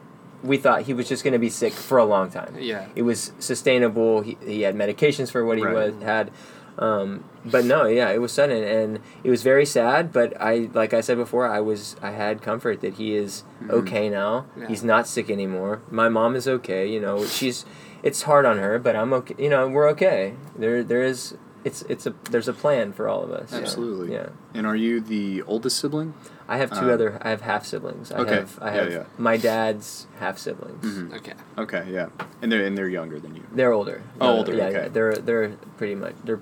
[0.43, 2.85] we thought he was just going to be sick for a long time Yeah.
[2.95, 4.21] it was sustainable.
[4.21, 5.73] He, he had medications for what he Right.
[5.73, 6.29] was had,
[6.77, 10.11] um, but no, yeah, it was sudden and it was very sad.
[10.11, 14.09] But I, like I said before, I was I had comfort that he is okay
[14.09, 14.45] now.
[14.59, 14.67] Yeah.
[14.67, 15.81] He's not sick anymore.
[15.89, 16.87] My mom is okay.
[16.87, 17.65] You know, she's
[18.03, 19.35] it's hard on her, but I'm okay.
[19.37, 20.33] You know, we're okay.
[20.57, 21.35] There there is
[21.65, 23.51] it's it's a there's a plan for all of us.
[23.51, 23.59] yeah.
[23.59, 24.13] Absolutely.
[24.13, 24.29] Yeah.
[24.53, 26.13] And are you the oldest sibling?
[26.47, 27.19] I have two Uh, other.
[27.21, 28.11] I have half siblings.
[28.11, 28.35] I Okay.
[28.35, 28.59] have.
[28.61, 29.03] I Yeah, have yeah.
[29.17, 30.85] my dad's half siblings.
[30.85, 31.15] Mhm.
[31.17, 31.33] Okay.
[31.57, 32.07] Okay, yeah.
[32.41, 33.43] And they're and they're younger than you.
[33.51, 34.03] They're older.
[34.21, 34.83] Oh, No, older, Yeah, okay.
[34.83, 34.87] yeah.
[34.89, 36.39] They're they're pretty much they're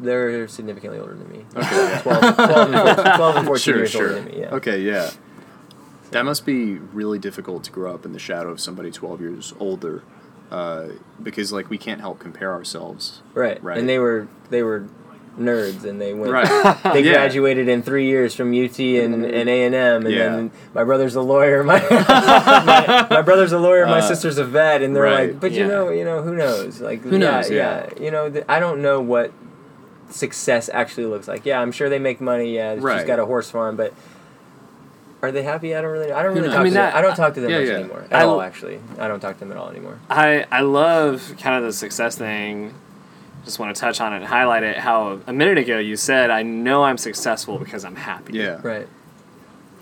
[0.00, 1.44] they're significantly older than me.
[1.54, 2.00] Okay, yeah.
[2.02, 4.02] 12, 12, and 14, 12 and 14 Sure, years sure.
[4.08, 4.40] older than me.
[4.40, 4.54] Yeah.
[4.54, 5.10] Okay, yeah.
[6.10, 9.54] That must be really difficult to grow up in the shadow of somebody 12 years
[9.60, 10.02] older,
[10.50, 10.88] uh,
[11.22, 13.22] because like we can't help compare ourselves.
[13.34, 13.62] Right.
[13.62, 13.78] Right.
[13.78, 14.86] And they were they were
[15.38, 16.82] nerds and they went Right.
[16.92, 17.12] they Yeah.
[17.14, 20.28] graduated in three years from UT and, and A and M and Yeah.
[20.36, 24.44] then my brother's a lawyer my, my, my brother's a lawyer my Uh, sister's a
[24.44, 25.30] vet and they're right.
[25.30, 25.62] like but Yeah.
[25.62, 27.88] you know you know who knows like Who knows, yeah.
[27.98, 29.32] you know th- I don't know what
[30.10, 33.06] success actually looks like yeah I'm sure they make money yeah she's Right.
[33.06, 33.94] got a horse farm but
[35.22, 36.94] are they happy I don't really I don't really talk I mean, to them that-
[36.94, 37.74] I don't talk to them yeah, much yeah.
[37.74, 40.60] anymore at I- all actually I don't talk to them at all anymore I I
[40.62, 42.74] love kind of the success thing.
[43.44, 44.76] Just want to touch on it and highlight it.
[44.76, 48.60] How a minute ago you said, "I know I'm successful because I'm happy." Yeah.
[48.62, 48.86] right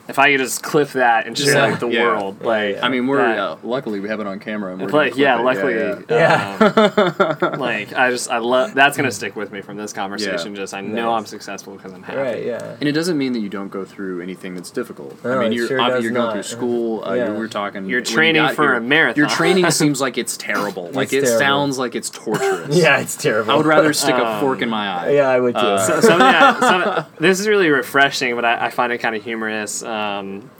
[0.08, 1.66] If I could just clip that and share Yeah.
[1.66, 2.04] it with the Yeah.
[2.04, 2.86] world, like yeah.
[2.86, 4.72] I mean, we're that- uh, luckily we have it on camera.
[4.72, 5.42] And we're Like yeah, it.
[5.44, 5.98] luckily, yeah.
[6.08, 7.36] Yeah.
[7.52, 10.54] um, like I just I love that's gonna stick with me from this conversation.
[10.54, 10.60] Yeah.
[10.62, 11.18] Just I know Nice.
[11.20, 12.18] I'm successful because I'm happy.
[12.18, 15.22] right yeah And it doesn't mean that you don't go through anything that's difficult.
[15.24, 16.32] No, I mean, you're sure obviously does you're going not.
[16.32, 17.04] through school.
[17.06, 17.28] Uh, Yeah.
[17.32, 17.84] you we're talking.
[17.86, 19.18] You're when you training for your- a marathon.
[19.18, 20.90] Your training seems like it's terrible.
[20.92, 21.38] Like It's it terrible.
[21.38, 22.76] sounds like it's torturous.
[22.82, 25.10] yeah it's terrible I would rather stick a Um, fork in my eye.
[25.10, 28.92] yeah I would too Uh, So, yeah, this is really refreshing, but I, I find
[28.92, 29.82] it kind of humorous.
[29.98, 30.50] Um,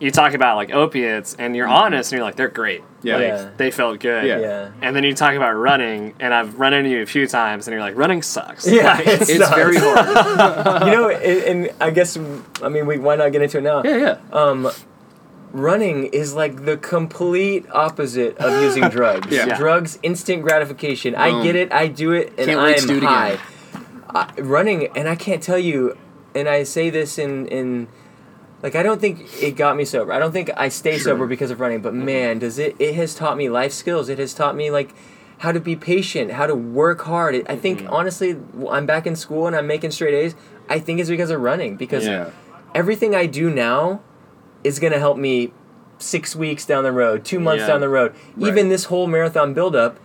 [0.00, 2.82] you talk about like opiates, and you're honest, and you're like, they're great.
[3.02, 3.14] Yeah.
[3.16, 3.50] Like, Yeah.
[3.56, 4.24] they felt good.
[4.26, 4.38] Yeah.
[4.38, 7.66] yeah And then you talk about running, and I've run into you a few times,
[7.66, 8.64] and you're like, running sucks.
[8.66, 9.54] Yeah, Like, it's, It's nuts.
[9.54, 10.84] very hard.
[10.86, 12.16] you know, and, and I guess
[12.62, 13.82] I mean, we why not get into it now?
[13.84, 14.18] yeah, yeah.
[14.32, 14.70] Um,
[15.52, 19.26] running is like the complete opposite of using drugs.
[19.32, 19.46] Yeah.
[19.46, 19.56] Yeah.
[19.58, 21.14] Drugs, instant gratification.
[21.16, 21.72] I get it.
[21.72, 23.08] I do it, and I wait to am do it again.
[23.08, 23.38] high.
[24.10, 25.96] I, running, and I can't tell you.
[26.34, 27.88] And I say this in in.
[28.62, 30.12] Like I don't think it got me sober.
[30.12, 31.12] I don't think I stay Sure.
[31.12, 31.80] sober because of running.
[31.80, 32.04] But mm-hmm.
[32.04, 32.76] man, does it!
[32.78, 34.08] It has taught me life skills.
[34.08, 34.94] It has taught me like
[35.38, 37.34] how to be patient, how to work hard.
[37.34, 37.92] It, I think mm-hmm.
[37.92, 38.36] honestly,
[38.70, 40.34] I'm back in school and I'm making straight A's.
[40.68, 42.30] I think it's because of running because Yeah.
[42.74, 44.00] everything I do now
[44.64, 45.52] is going to help me
[45.98, 47.68] six weeks down the road, two months Yeah.
[47.68, 48.14] down the road.
[48.36, 48.48] Right.
[48.48, 49.98] Even this whole marathon buildup,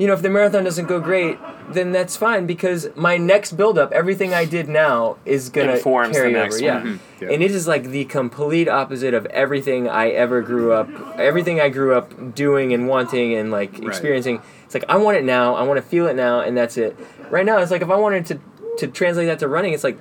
[0.00, 1.38] you know, if the marathon doesn't go great,
[1.74, 6.16] then that's fine because my next buildup, everything I did now is going to Informs
[6.16, 6.64] carry the next over.
[6.64, 6.80] Yeah.
[6.80, 6.98] Mhm.
[7.20, 7.28] Yeah.
[7.32, 10.88] And it is like the complete opposite of everything I ever grew up,
[11.18, 13.88] everything I grew up doing and wanting and like Right.
[13.88, 14.40] experiencing.
[14.64, 16.96] It's like I want it now, I want to feel it now, and that's it.
[17.28, 18.38] Right now, it's like if I wanted to
[18.78, 19.98] to translate that to running, it's like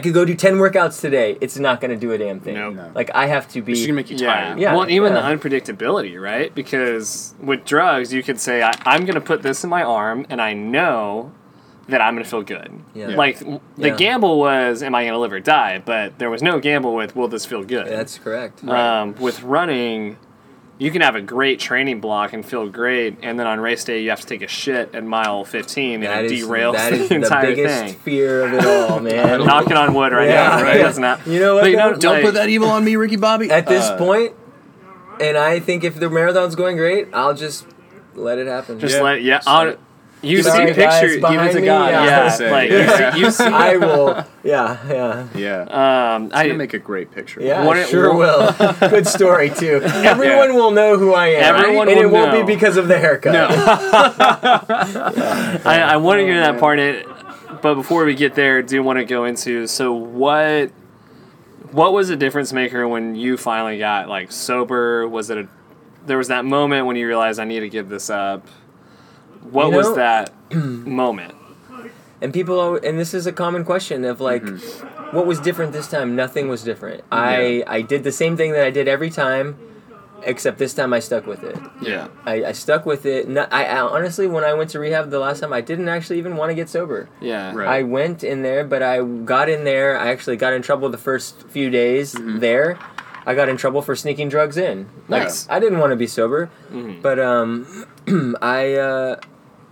[0.00, 1.36] I could go do ten workouts today.
[1.42, 2.54] It's not going to do a damn thing.
[2.54, 2.74] Nope.
[2.74, 2.90] No.
[2.94, 3.72] Like I have to be.
[3.72, 3.88] It's be.
[3.88, 4.32] gonna make you Yeah.
[4.32, 4.58] tired.
[4.58, 4.74] Yeah.
[4.74, 5.20] Well, even yeah.
[5.20, 6.54] the unpredictability, right?
[6.54, 10.24] Because with drugs, you could say, I, I'm going to put this in my arm,
[10.30, 11.32] and I know
[11.88, 12.70] that I'm going to feel good.
[12.94, 13.10] Yeah.
[13.10, 13.16] Yeah.
[13.16, 13.96] Like, the Yeah.
[13.96, 15.82] gamble was, am I going to live or die?
[15.84, 17.86] But there was no gamble with, will this feel good?
[17.88, 18.64] That's correct.
[18.64, 20.16] Um, with running,
[20.80, 24.00] you can have a great training block and feel great, and then on race day,
[24.02, 26.90] you have to take a shit at mile 15, That and it is derails that
[26.92, 27.94] the is the entire biggest thing.
[27.96, 29.44] fear of it all, man.
[29.44, 30.76] Knocking on wood right Yeah, now, right?
[30.78, 30.82] yeah.
[30.82, 31.26] That's not.
[31.26, 33.50] You know what, you know, Don't like- put that evil on me, Ricky Bobby.
[33.50, 34.32] At this Uh, point,
[35.20, 37.66] and I think if the marathon's going great, I'll just
[38.14, 38.80] let it happen.
[38.80, 39.02] Just Yeah.
[39.02, 39.40] let yeah.
[39.46, 39.76] On,
[40.22, 41.20] you Sorry, see guys, picture.
[41.20, 43.14] behind give it to me, God, I was Yeah, like Yeah.
[43.14, 43.20] you see.
[43.20, 44.24] You see I will.
[44.42, 45.26] Yeah, yeah.
[45.34, 46.14] Yeah.
[46.14, 47.40] um, It's I gonna make a great picture.
[47.42, 48.52] Yeah, One- sure one- will.
[48.90, 49.80] Good story too.
[49.84, 52.44] Everyone will know who I am, Everyone and will it won't know.
[52.44, 53.32] be because of the haircut.
[53.32, 53.48] No.
[55.64, 57.06] I, I want to get to that part, it,
[57.62, 60.70] but before we get there, do want to go into so what
[61.72, 65.06] what was the difference maker when you finally got like sober?
[65.08, 65.48] Was it a
[66.06, 68.46] there was that moment when you realized I need to give this up.
[69.42, 71.34] What You was that moment?
[72.22, 75.16] And people, al- and this is a common question of like, Mm-hmm.
[75.16, 76.14] what was different this time?
[76.14, 77.02] Nothing was different.
[77.10, 79.56] I I did the same thing that I did every time,
[80.22, 81.56] except this time I stuck with it.
[81.80, 82.08] Yeah.
[82.26, 83.26] I, I stuck with it.
[83.26, 86.18] No, I, I honestly, when I went to rehab the last time, I didn't actually
[86.18, 87.08] even want to get sober.
[87.22, 87.54] Yeah.
[87.54, 87.66] Right.
[87.68, 89.98] I went in there, but I got in there.
[89.98, 92.40] I actually got in trouble the first few days Mm-hmm.
[92.40, 92.78] there.
[93.26, 94.88] I got in trouble for sneaking drugs in.
[95.08, 95.46] Like, Nice.
[95.48, 97.00] I didn't want to be sober, Mhm.
[97.02, 97.86] but um,
[98.42, 99.20] I uh,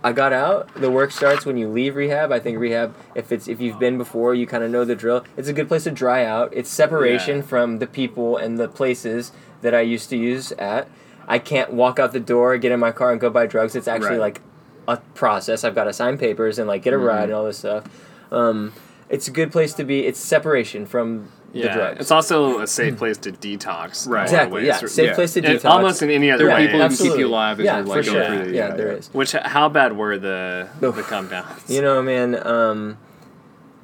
[0.03, 0.73] I got out.
[0.75, 2.31] The work starts when you leave rehab.
[2.31, 5.25] I think rehab, if it's if you've been before, you kind of know the drill.
[5.35, 6.53] It's a good place to dry out.
[6.53, 7.41] It's separation Yeah.
[7.43, 9.31] from the people and the places
[9.61, 10.87] that I used to use at.
[11.27, 13.75] I can't walk out the door, get in my car, and go buy drugs.
[13.75, 14.19] It's actually Right.
[14.19, 14.41] like
[14.87, 15.63] a process.
[15.65, 17.83] I've got to sign papers and like get a ride and all this stuff.
[18.31, 18.71] Um,
[19.09, 20.05] it's a good place to be.
[20.07, 21.73] It's separation from Yeah.
[21.75, 22.01] drugs.
[22.01, 24.05] It's also a safe place to detox.
[24.05, 24.21] in a lot Right.
[24.21, 24.67] of exactly ways.
[24.67, 24.77] yeah.
[24.87, 25.15] Safe yeah.
[25.15, 25.65] place to And detox.
[25.69, 26.65] almost in any other There way.
[26.67, 28.25] people who can keep you alive yeah, like, for sure.
[28.25, 28.97] through the- yeah, yeah, there yeah.
[28.97, 29.09] is.
[29.13, 30.95] Which how bad were the Oof.
[30.95, 31.63] the come downs?
[31.67, 32.45] You know, man.
[32.47, 32.97] Um,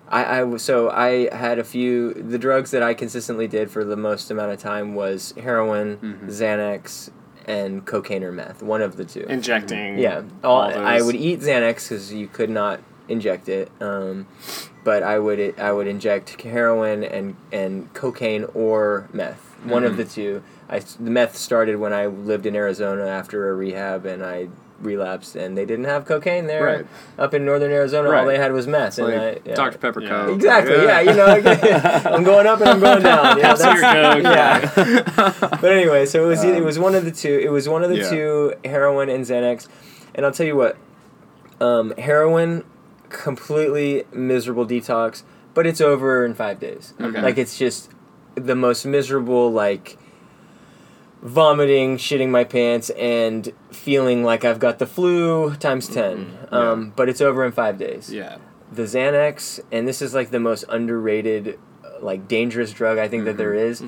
[0.08, 2.14] I, I w- so I had a few.
[2.14, 6.28] The drugs that I consistently did for the most amount of time was heroin, Mm-hmm.
[6.30, 7.10] Xanax,
[7.48, 8.62] and cocaine or meth.
[8.62, 9.22] One of the two.
[9.28, 9.98] injecting.
[9.98, 13.72] Yeah, all, all I would eat Xanax because you could not inject it.
[13.82, 14.28] Um,
[14.84, 19.42] but I would I would inject heroin and and cocaine or meth.
[19.66, 19.92] One Mm-hmm.
[19.92, 20.44] of the two.
[20.70, 24.48] I s- the meth started when I lived in Arizona after a rehab, and I
[24.82, 26.64] relapsed, and they didn't have cocaine there.
[26.64, 26.86] Right.
[27.18, 28.90] Up in northern Arizona, All they had was meth.
[28.90, 29.56] It's and I, yeah.
[29.56, 29.78] Dr.
[29.80, 30.10] Pepper Yeah.
[30.10, 30.36] Coke.
[30.36, 30.76] Exactly.
[30.76, 31.00] Yeah.
[31.02, 31.26] You know,
[32.16, 33.40] I'm going up and I'm going down.
[33.40, 33.54] Yeah.
[33.54, 35.48] Pepsi or Coke, yeah.
[35.62, 37.40] but anyway, so it was it was one of the two.
[37.42, 38.10] It was one of the yeah.
[38.10, 39.68] two, heroin and Xanax.
[40.14, 40.78] And I'll tell you what,
[41.62, 42.64] um, heroin,
[43.24, 46.94] completely miserable detox, but it's over in five days.
[47.00, 47.22] Okay.
[47.22, 47.90] Like it's just
[48.36, 49.98] the most miserable like
[51.22, 57.10] vomiting, shitting my pants, and feeling like I've got the flu times 10 Um, But
[57.10, 58.38] it's over in five days Yeah.
[58.72, 63.26] the Xanax, and this is like the most underrated, uh, like dangerous drug I think
[63.26, 63.84] that there is.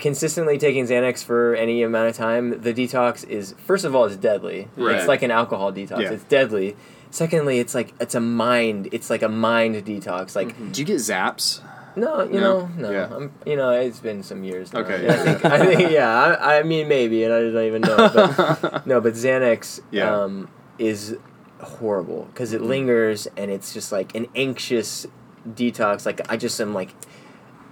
[0.00, 4.16] Consistently taking Xanax for any amount of time, the detox is first of all it's
[4.16, 4.68] deadly.
[4.76, 4.96] Right.
[4.96, 6.00] It's like an alcohol detox.
[6.00, 6.10] Yeah.
[6.12, 6.74] It's deadly.
[7.14, 8.88] Secondly, it's like it's a mind.
[8.90, 10.34] It's like a mind detox.
[10.34, 11.60] Like Do you get zaps?
[11.94, 12.66] no, you No?
[12.66, 12.90] know, no.
[12.90, 13.08] Yeah.
[13.14, 14.72] I'm, you know, it's been some years.
[14.72, 14.80] Now.
[14.80, 15.06] Okay.
[15.08, 16.10] I think, I think yeah.
[16.10, 17.96] I, I mean, maybe, and I don't even know.
[17.96, 20.12] But, no, but Xanax Yeah.
[20.22, 20.48] um,
[20.78, 21.16] is
[21.60, 22.64] horrible because Mm-hmm.
[22.64, 25.06] it lingers and it's just like an anxious
[25.48, 26.04] detox.
[26.04, 26.90] Like I just am like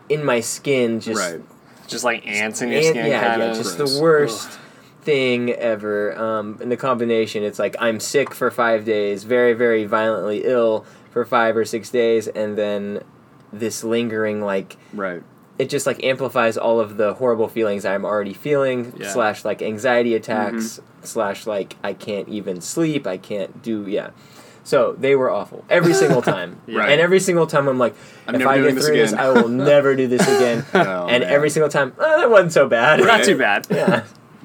[0.09, 1.41] in my skin, just right.
[1.89, 3.57] Just like ants in your and- skin, yeah, kind yeah, of.
[3.57, 3.97] just Gross.
[3.97, 4.59] the worst
[5.03, 6.17] thing ever.
[6.19, 10.85] Um, and the combination, it's like I'm sick for five days, very, very violently ill
[11.11, 13.03] for five or six days, and then
[13.53, 15.23] this lingering like Right.
[15.59, 19.11] it just like amplifies all of the horrible feelings I'm already feeling Yeah.
[19.13, 21.05] slash like anxiety attacks Mm-hmm.
[21.05, 24.11] slash like I can't even sleep I can't do yeah
[24.65, 26.89] so they were awful every single time Right.
[26.93, 27.95] and every single time I'm like
[28.27, 29.23] I'm if I get through this again.
[29.23, 31.31] I will never do this again Oh, and man.
[31.31, 33.67] every single time oh, that wasn't so bad Not too bad.
[33.71, 34.05] yeah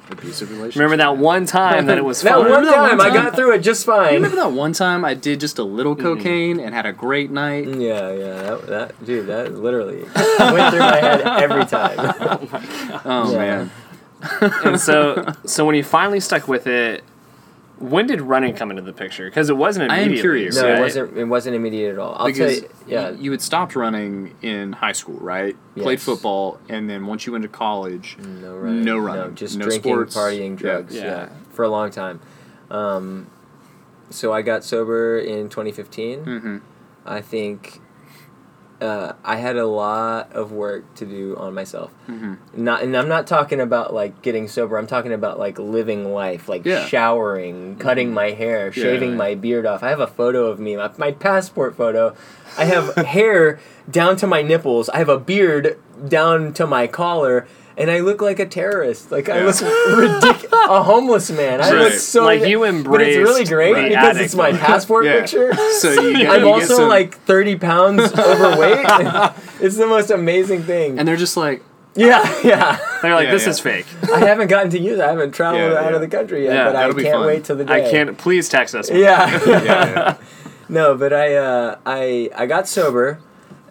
[0.10, 0.80] Abusive relationship.
[0.80, 2.40] Remember that one time that it was that fun?
[2.40, 3.24] one Remember that time one I time?
[3.26, 5.96] got through it just You fine remember that one time I did just a little
[5.96, 6.02] Mm-hmm.
[6.04, 7.68] cocaine and had a great night?
[7.68, 10.02] yeah yeah that, that dude that literally
[10.40, 13.38] went through my head every time Oh Yeah.
[13.38, 13.72] man.
[14.64, 17.04] and so, so when you finally stuck with it,
[17.80, 19.26] when did running come into the picture?
[19.26, 19.94] Because it wasn't immediate.
[19.94, 20.22] I am immediately.
[20.22, 20.56] curious.
[20.56, 20.78] no right?
[20.78, 23.42] it wasn't it wasn't immediate at all I'll because tell you yeah you, you had
[23.42, 25.56] stopped running in high school, right?
[25.76, 28.84] Played football, and then once you went to college, No running.
[28.84, 29.36] No running.
[29.36, 30.16] just No drinking, sports.
[30.18, 30.96] partying, drugs.
[30.96, 31.04] Yeah.
[31.04, 31.30] Yeah.
[31.52, 32.20] For a long time.
[32.72, 33.28] Um,
[34.10, 36.26] so I got sober in 2015.
[36.26, 36.62] Mhm.
[37.06, 37.80] I think
[38.80, 41.90] uh, I had a lot of work to do on myself.
[42.08, 42.38] Mhm.
[42.56, 44.78] Not, and I'm not talking about like getting sober.
[44.78, 46.86] I'm talking about like living life, like Yeah.
[46.86, 49.18] showering, cutting my hair, shaving yeah.
[49.18, 49.82] my beard off.
[49.82, 52.16] I have a photo of me, my, my passport photo.
[52.58, 53.60] I have hair
[53.90, 54.90] down to my nipples.
[54.90, 57.48] I have a beard down to my collar.
[57.80, 59.12] And I look like a terrorist.
[59.12, 59.46] Like I Yeah.
[59.46, 59.62] look
[59.98, 60.46] ridiculous.
[60.70, 61.62] A homeless man.
[61.62, 62.00] I look Right.
[62.00, 62.92] so Like, you embrace.
[62.92, 65.20] But it's really great the because it's my passport Yeah.
[65.22, 65.54] picture.
[65.80, 68.86] So you get, I'm you get also some- like 30 pounds overweight.
[69.62, 70.98] it's the most amazing thing.
[70.98, 71.62] and they're just like,
[71.96, 72.78] yeah, yeah.
[73.02, 73.50] They're like, Yeah, this yeah.
[73.52, 73.86] is fake.
[74.14, 75.04] I haven't gotten to use it.
[75.04, 75.96] I haven't traveled Yeah, out yeah.
[75.96, 77.88] of the country yet, Yeah, but I that'll be can't wait till the day.
[77.88, 78.18] I can't.
[78.18, 78.90] Please text us.
[78.90, 79.40] Yeah.
[79.46, 80.14] yeah, yeah.
[80.70, 83.18] no, but I uh, I I got sober,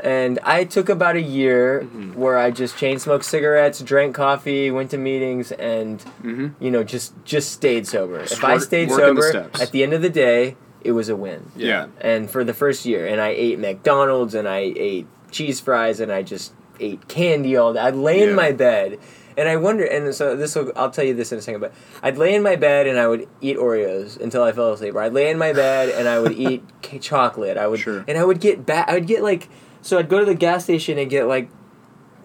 [0.01, 2.15] and I took about a year Mm-hmm.
[2.21, 6.53] where I just chain smoked cigarettes, drank coffee, went to meetings, and Mhm.
[6.61, 8.21] you know just just stayed sober.
[8.21, 11.09] Just if I stayed working the sober, at the end of the day, it was
[11.09, 11.51] a win.
[11.57, 11.87] yeah.
[12.01, 16.13] And for the first year, and I ate McDonald's and I ate cheese fries and
[16.13, 17.81] I just ate candy all day.
[17.81, 18.35] I'd lay in Yeah.
[18.35, 18.99] my bed
[19.39, 21.73] and I wonder, and so this will, I'll tell you this in a second, but
[22.03, 25.01] I'd lay in my bed and I would eat Oreos until I fell asleep, or
[25.03, 26.63] I'd lay in my bed and I would eat
[27.01, 27.57] chocolate.
[27.59, 28.05] I would, Sure.
[28.09, 28.89] and I would get back.
[28.89, 29.49] I would get like,
[29.87, 31.49] so I'd go to the gas station and get like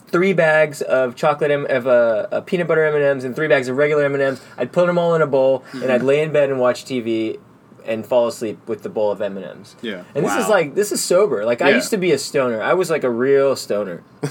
[0.07, 3.47] three bags of chocolate M- of uh, uh, peanut butter M and M's and three
[3.47, 4.41] bags of regular M and M's.
[4.57, 5.91] I'd put them all in a bowl and Mm-hmm.
[5.91, 7.39] I'd lay in bed and watch TV
[7.85, 9.75] and fall asleep with the bowl of M and M's.
[9.81, 10.03] Yeah.
[10.13, 11.45] And this is like this is sober.
[11.45, 11.75] Like I Yeah.
[11.77, 12.61] used to be a stoner.
[12.61, 14.03] I was like a real stoner.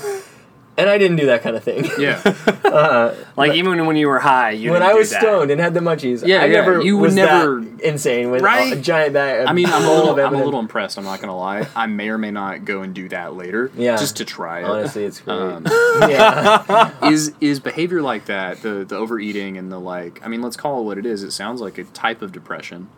[0.80, 1.84] and I didn't do that kind of thing.
[1.98, 2.20] Yeah.
[3.36, 5.20] Like even when you were high, you when didn't I do was that.
[5.22, 8.30] stoned and had the munchies, Yeah, I yeah, never you would was never- that insane
[8.30, 8.72] with Right?
[8.74, 9.46] a giant bag.
[9.46, 10.98] I mean, I'm a little, of I'm a little impressed.
[10.98, 11.66] I'm not gonna lie.
[11.74, 13.70] I may or may not go and do that later.
[13.76, 13.96] Yeah.
[13.96, 14.64] Just to try it.
[14.66, 15.36] Honestly, it's great.
[15.38, 15.64] Um,
[16.10, 20.20] yeah, is is behavior like that the the overeating and the like?
[20.24, 21.22] I mean, let's call it what it is.
[21.22, 22.88] It sounds like a type of depression.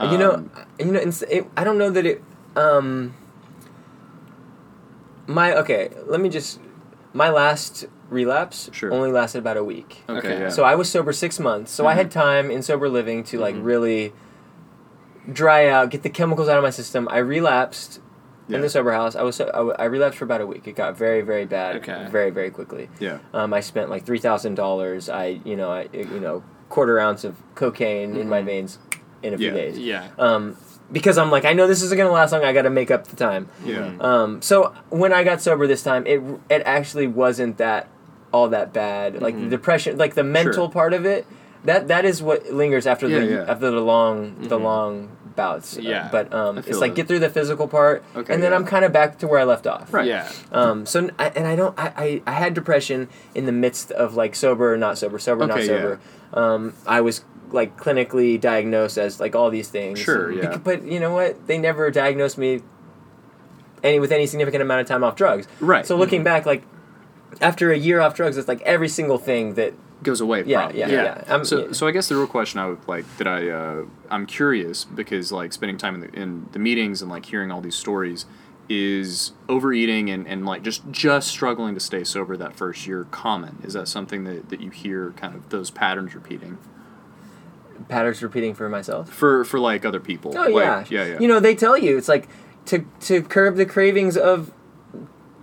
[0.00, 2.22] you know, Um, you know, it, I don't know that it.
[2.56, 3.14] Um,
[5.26, 6.58] my okay, let me just.
[7.14, 8.92] My last relapse Sure.
[8.92, 10.02] only lasted about a week.
[10.08, 10.18] Okay.
[10.18, 10.40] Okay.
[10.40, 10.48] Yeah.
[10.50, 11.70] So I was sober six months.
[11.72, 13.64] So I had time in sober living to like Mhm.
[13.64, 14.12] really
[15.32, 17.08] dry out, get the chemicals out of my system.
[17.10, 18.00] I relapsed
[18.48, 18.56] Yeah.
[18.56, 19.16] in the sober house.
[19.16, 20.66] I was so, I, w- I relapsed for about a week.
[20.68, 22.06] It got very very bad, Okay.
[22.10, 22.90] very very quickly.
[23.00, 23.18] yeah.
[23.32, 25.08] Um, I spent like three thousand dollars.
[25.08, 28.46] I you know I you know quarter ounce of cocaine in my Mhm.
[28.46, 28.78] veins
[29.22, 29.56] in a few Mm-hmm.
[29.56, 29.62] Yeah.
[29.62, 29.78] days.
[29.78, 30.04] Yeah.
[30.18, 30.56] Um,
[30.92, 32.44] because I'm like I know this isn't gonna last long.
[32.44, 33.48] I got to make up the time.
[33.64, 33.92] Yeah.
[34.00, 36.20] Um, so when I got sober this time, it
[36.50, 37.88] it actually wasn't that
[38.32, 39.20] all that bad.
[39.22, 39.50] Like the Mhm.
[39.50, 40.68] depression, like the mental Sure.
[40.70, 41.26] part of it,
[41.64, 43.44] that that is what lingers after Yeah, the yeah.
[43.48, 44.62] after the long the Mhm.
[44.62, 45.76] long bouts.
[45.78, 46.08] Uh, Yeah.
[46.12, 46.94] but um, it's like it.
[46.96, 48.56] get through the physical part, Okay, and then yeah.
[48.56, 49.92] I'm kind of back to where I left off.
[49.92, 50.06] Right.
[50.06, 50.28] Yeah.
[50.52, 53.90] Um, so n- I, and I don't I, I, I had depression in the midst
[53.90, 55.98] of like sober not sober sober not Okay, sober.
[56.32, 57.22] Um, I was
[57.54, 59.98] like clinically diagnosed as like all these things.
[59.98, 60.56] Sure, Bec- yeah.
[60.58, 61.46] But you know what?
[61.46, 62.60] They never diagnosed me
[63.82, 65.46] any with any significant amount of time off drugs.
[65.60, 65.86] Right.
[65.86, 66.64] So looking back, like
[67.40, 70.42] after a year off drugs, it's like every single thing that goes away.
[70.44, 70.80] Yeah, probably.
[70.80, 71.24] yeah, yeah.
[71.28, 71.72] I'm- so, yeah.
[71.72, 75.32] so I guess the real question I would like that I uh, I'm curious because
[75.32, 78.26] like spending time in the, in the meetings and like hearing all these stories
[78.68, 83.58] is overeating and, and like just just struggling to stay sober that first year common.
[83.62, 86.58] Is that something that, that you hear kind of those patterns repeating
[87.88, 89.08] patterns repeating for myself.
[89.10, 90.32] for for like other people?
[90.36, 90.54] Oh Like,
[90.90, 91.18] yeah, yeah, yeah.
[91.20, 92.28] You know they tell you it's like
[92.66, 94.50] to to curb the cravings of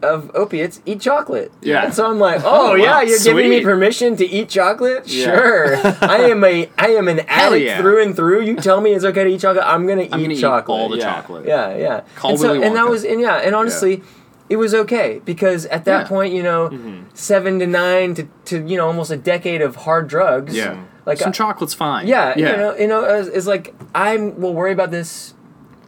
[0.01, 1.51] of opiates, eat chocolate.
[1.61, 1.83] Yeah.
[1.85, 5.07] And so I'm like, oh, Oh, yeah, wow, you're giving me permission to eat chocolate?
[5.07, 5.25] Yeah.
[5.25, 5.75] Sure.
[6.01, 7.79] I am a I am an addict yeah.
[7.79, 8.41] through and through.
[8.41, 10.75] You tell me it's okay to eat chocolate, I'm gonna eat I'm gonna chocolate.
[10.79, 11.03] eat all the Yeah.
[11.13, 11.45] chocolate.
[11.47, 12.01] Yeah, yeah.
[12.15, 14.01] Call and so, and that was and yeah, and honestly,
[14.49, 16.07] it was okay because at that Yeah.
[16.07, 17.03] point, you know, Mhm.
[17.13, 20.55] seven to nine to, to you know almost a decade of hard drugs.
[20.57, 20.77] Yeah.
[21.05, 22.07] Like Some I- chocolate's fine.
[22.07, 22.51] yeah, yeah.
[22.51, 25.33] you know, you know, it's, it's like I will worry about this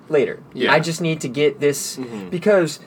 [0.10, 0.40] later.
[0.54, 0.72] Yeah.
[0.72, 2.30] I just need to get this Mhm.
[2.30, 2.80] because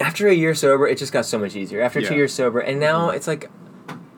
[0.00, 1.82] after a year sober, it just got so much easier.
[1.82, 3.50] After two years sober, and now it's like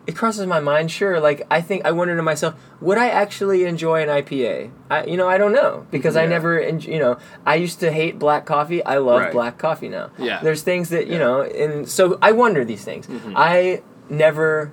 [0.07, 0.91] it crosses my mind.
[0.91, 4.71] Sure, like I think I wonder to myself, would I actually enjoy an IPA?
[4.91, 7.91] I, you know, I don't know because I never, en- you know, I used to
[7.93, 8.85] hate black coffee.
[8.85, 9.33] I love Right.
[9.33, 10.11] black coffee now.
[10.19, 10.41] Yeah.
[10.43, 11.19] There's things that you Yeah.
[11.19, 13.07] know, and so I wonder these things.
[13.07, 13.33] Mhm.
[13.37, 14.73] I never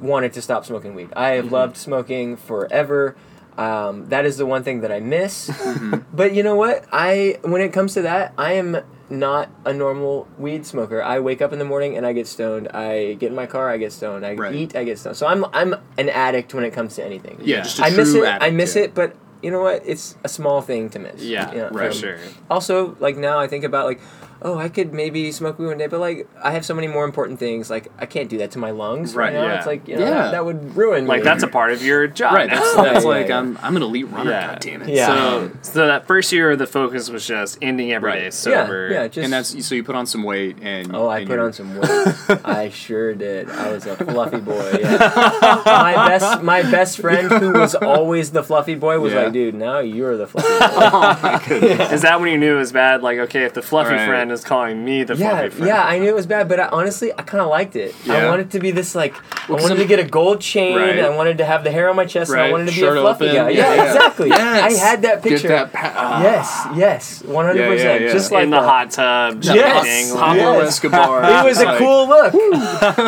[0.00, 1.08] wanted to stop smoking weed.
[1.16, 1.50] I have Mhm.
[1.50, 3.16] loved smoking forever.
[3.56, 5.48] Um, that is the one thing that I miss.
[5.50, 6.04] Mhm.
[6.12, 6.84] but you know what?
[6.92, 8.78] I when it comes to that, I am
[9.10, 11.02] not a normal weed smoker.
[11.02, 12.68] I wake up in the morning and I get stoned.
[12.68, 14.24] I get in my car, I get stoned.
[14.24, 14.54] I Right.
[14.54, 15.16] eat, I get stoned.
[15.16, 17.38] So I'm I'm an addict when it comes to anything.
[17.42, 18.24] Yeah, just a I miss it.
[18.24, 18.82] I miss yeah.
[18.82, 19.82] it, but you know what?
[19.86, 21.22] It's a small thing to miss.
[21.22, 22.16] Yeah, You know, for um, sure.
[22.50, 24.00] Also, like now I think about like,
[24.42, 27.04] oh, I could maybe smoke weed one day, but like I have so many more
[27.04, 27.70] important things.
[27.70, 29.44] Like I can't do that to my lungs right, Right, now.
[29.44, 29.56] yeah.
[29.58, 30.10] It's like you know Yeah.
[30.14, 31.24] that, that would ruin Like me.
[31.24, 32.34] that's a part of your job.
[32.34, 32.48] Right.
[32.50, 33.38] That's, that's yeah, like yeah.
[33.38, 34.30] I'm I'm an elite runner.
[34.30, 34.46] Yeah.
[34.52, 34.88] God damn it.
[34.90, 35.06] Yeah.
[35.06, 38.34] So, so that first year, the focus was just ending every day Right.
[38.34, 38.88] sober.
[38.90, 39.08] Yeah, yeah.
[39.08, 41.46] Just and that's so you put on some weight and Oh, I and put you're-
[41.46, 42.40] on some weight.
[42.44, 43.50] I sure did.
[43.50, 44.78] I was a fluffy boy.
[44.80, 45.62] Yeah.
[45.66, 49.24] my best, my best friend, who was always the fluffy boy, was Yeah.
[49.24, 52.72] like, "Dude, now you're the fluffy boy." Oh Is that when you knew it was
[52.72, 53.02] bad?
[53.02, 54.06] Like, okay, if the fluffy Right.
[54.06, 55.66] friend is calling me the yeah, fluffy friend.
[55.68, 55.82] yeah.
[55.84, 57.94] I knew it was bad, but I, honestly, I kind of liked it.
[58.04, 58.14] Yeah.
[58.14, 59.14] I wanted to be this like.
[59.48, 60.76] I wanted to get a gold chain.
[60.76, 60.98] Right.
[60.98, 62.90] I wanted to have the hair on my chest, and I wanted to be a
[62.92, 63.36] fluffy open.
[63.36, 63.50] guy.
[63.50, 63.84] Yeah, Yeah, yeah.
[63.86, 64.28] exactly.
[64.28, 64.62] Yes.
[64.80, 65.48] I had that Get picture.
[65.48, 66.22] that pa- ah.
[66.22, 68.02] yes, yes, one hundred Yeah, yeah, percent.
[68.04, 68.12] yeah.
[68.12, 68.66] Just like in the that.
[68.68, 69.42] hot tub.
[69.44, 69.82] Yes.
[69.84, 70.68] drinking, Pablo Yes.
[70.68, 71.22] Escobar.
[71.24, 72.32] it was a cool look.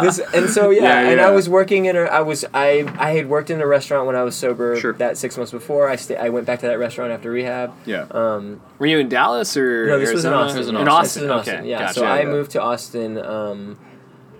[0.00, 1.20] this, this- and so yeah, Yeah, and.
[1.20, 4.16] I was working in a I was I I had worked in a restaurant when
[4.16, 4.92] I was sober Sure.
[4.94, 5.88] that 6 months before.
[5.88, 7.72] I sta I went back to that restaurant after rehab.
[7.86, 8.06] Yeah.
[8.10, 10.32] Um Were you in Dallas or no, this was in?
[10.32, 10.56] Austin.
[10.56, 11.24] It was in In Austin.
[11.24, 11.30] In Austin.
[11.30, 11.54] Austin.
[11.60, 11.78] Okay, Yeah.
[11.80, 11.94] gotcha.
[11.94, 13.78] So I moved to Austin um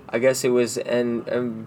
[0.09, 1.67] I guess it was and um,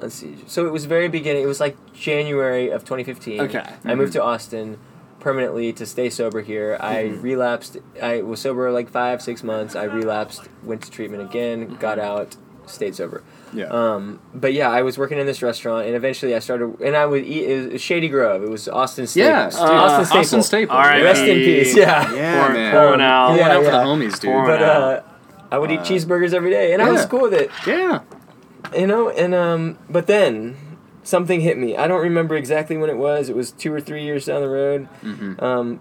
[0.00, 0.36] let's see.
[0.46, 1.42] So it was very beginning.
[1.42, 3.40] It was like January of 2015.
[3.40, 3.64] Okay.
[3.84, 4.78] I moved to Austin
[5.18, 6.76] permanently to stay sober here.
[6.80, 7.22] I Mhm.
[7.22, 7.78] relapsed.
[8.00, 9.74] I was sober like five, six months.
[9.74, 13.24] I relapsed, went to treatment again, got out, stayed sober.
[13.52, 13.64] Yeah.
[13.66, 17.06] Um, but yeah, I was working in this restaurant, and eventually I started, and I
[17.06, 17.44] would eat.
[17.44, 18.42] It was Shady Grove.
[18.42, 19.28] It was Austin Staple.
[19.30, 19.46] yeah.
[19.46, 20.20] Austin Uh, Staple.
[20.20, 20.76] Austin Staple.
[20.76, 21.02] All right.
[21.02, 21.74] Rest in peace.
[21.76, 22.12] Yeah.
[22.14, 22.72] Yeah, Pour- man.
[22.72, 23.26] pouring out.
[23.28, 23.84] Pouring Yeah, out for the yeah.
[23.84, 24.30] homies, dude.
[24.30, 24.82] Pouring But out.
[24.82, 25.02] uh,
[25.50, 27.06] I would eat cheeseburgers every day, and I was yeah.
[27.08, 27.50] cool with it.
[27.66, 28.00] yeah.
[28.76, 30.56] You know, and um, but then
[31.02, 31.74] something hit me.
[31.76, 33.30] I don't remember exactly when it was.
[33.30, 34.88] It was two or three years down the road.
[35.02, 35.42] Mm-hmm.
[35.42, 35.80] Um,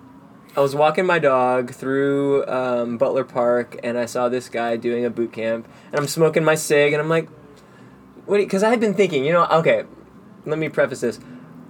[0.55, 5.03] I was walking my dog through um, Butler Park, and I saw this guy doing
[5.05, 7.35] a boot camp, and I'm smoking my cig, and I'm like, "What?"
[8.27, 9.83] Because I've been thinking, you know, okay,
[10.45, 11.19] let me preface this.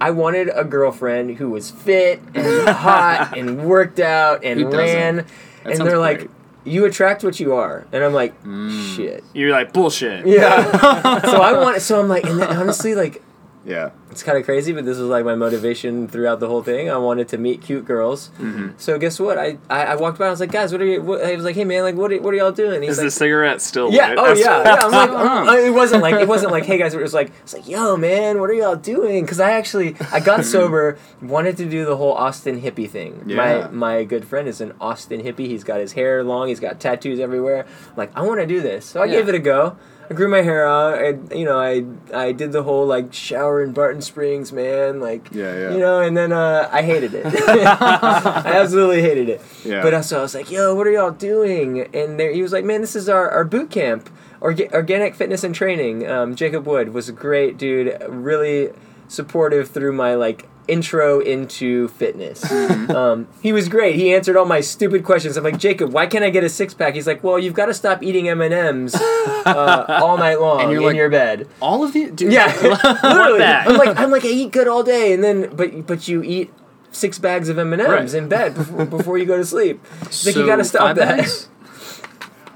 [0.00, 5.26] I wanted a girlfriend who was fit and hot and worked out and ran,
[5.64, 6.30] and they're like, great.
[6.64, 8.94] "You attract what you are," and I'm like, Mm.
[8.96, 10.24] "Shit." You're like bullshit.
[10.26, 11.20] Yeah.
[11.22, 11.82] so I want.
[11.82, 13.22] So I'm like, and then honestly, like,
[13.64, 13.90] Yeah.
[14.10, 16.88] it's kind of crazy, but this was like my motivation throughout the whole thing.
[16.90, 18.30] I wanted to meet cute girls.
[18.38, 18.68] Mm-hmm.
[18.78, 19.36] So guess what?
[19.36, 20.26] I, I I walked by.
[20.26, 21.02] I was like, guys, what are you?
[21.02, 21.22] What?
[21.22, 22.82] I was like, hey man, like, what are, what are y'all doing?
[22.82, 24.08] He's Is like, the cigarette still yeah.
[24.10, 24.18] lit?
[24.18, 24.62] Oh yeah.
[24.62, 24.74] yeah.
[24.80, 25.50] I'm like, Uh-huh.
[25.50, 26.94] uh, it wasn't like it wasn't like, hey guys.
[26.94, 29.24] It was like it's like, yo man, what are y'all doing?
[29.24, 33.24] Because I actually I got sober, wanted to do the whole Austin hippie thing.
[33.26, 33.36] Yeah.
[33.36, 35.46] My my good friend is an Austin hippie.
[35.46, 36.48] He's got his hair long.
[36.48, 37.66] He's got tattoos everywhere.
[37.90, 38.86] I'm like I want to do this.
[38.86, 39.16] So I Yeah.
[39.16, 39.76] gave it a go.
[40.10, 40.94] I grew my hair out.
[40.98, 41.84] I, you know, I
[42.14, 45.00] I did the whole like shower in Barton Springs, man.
[45.00, 45.72] Like, Yeah, yeah.
[45.72, 47.26] You know, and then uh, I hated it.
[47.48, 49.42] I absolutely hated it.
[49.64, 49.82] Yeah.
[49.82, 52.52] But uh, so I was like, "Yo, what are y'all doing?" And there, he was
[52.52, 54.08] like, "Man, this is our, our boot camp,
[54.40, 58.70] Orga- organic fitness and training." Um, Jacob Wood was a great dude, really
[59.08, 62.44] supportive through my like intro into fitness.
[62.44, 62.90] Mm-hmm.
[62.92, 63.96] Um, he was great.
[63.96, 65.36] He answered all my stupid questions.
[65.38, 66.94] I'm like, Jacob, why can't I get a six pack?
[66.94, 70.60] He's like, Well, you've got to stop eating M and M's uh, all night long
[70.60, 71.48] And you're in like- your bed.
[71.60, 72.32] All of the dude.
[72.32, 73.38] Yeah, literally.
[73.38, 73.66] that?
[73.66, 76.52] I'm like, I'm like, I eat good all day, and then, but but you eat
[76.90, 79.82] six bags of M and M's in bed before, before you go to sleep.
[80.02, 81.16] It's like you got to stop that.
[81.18, 81.48] bags?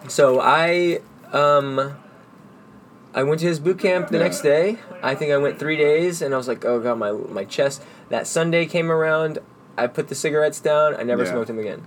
[0.08, 1.00] So I,
[1.32, 1.96] um,
[3.14, 4.24] I went to his boot camp the Yeah.
[4.24, 4.78] next day.
[5.02, 7.82] I think I went three days, and I was like, oh god, my my chest.
[8.08, 9.38] That Sunday came around.
[9.76, 10.94] I put the cigarettes down.
[10.96, 11.30] I never Yeah.
[11.30, 11.82] smoked them again.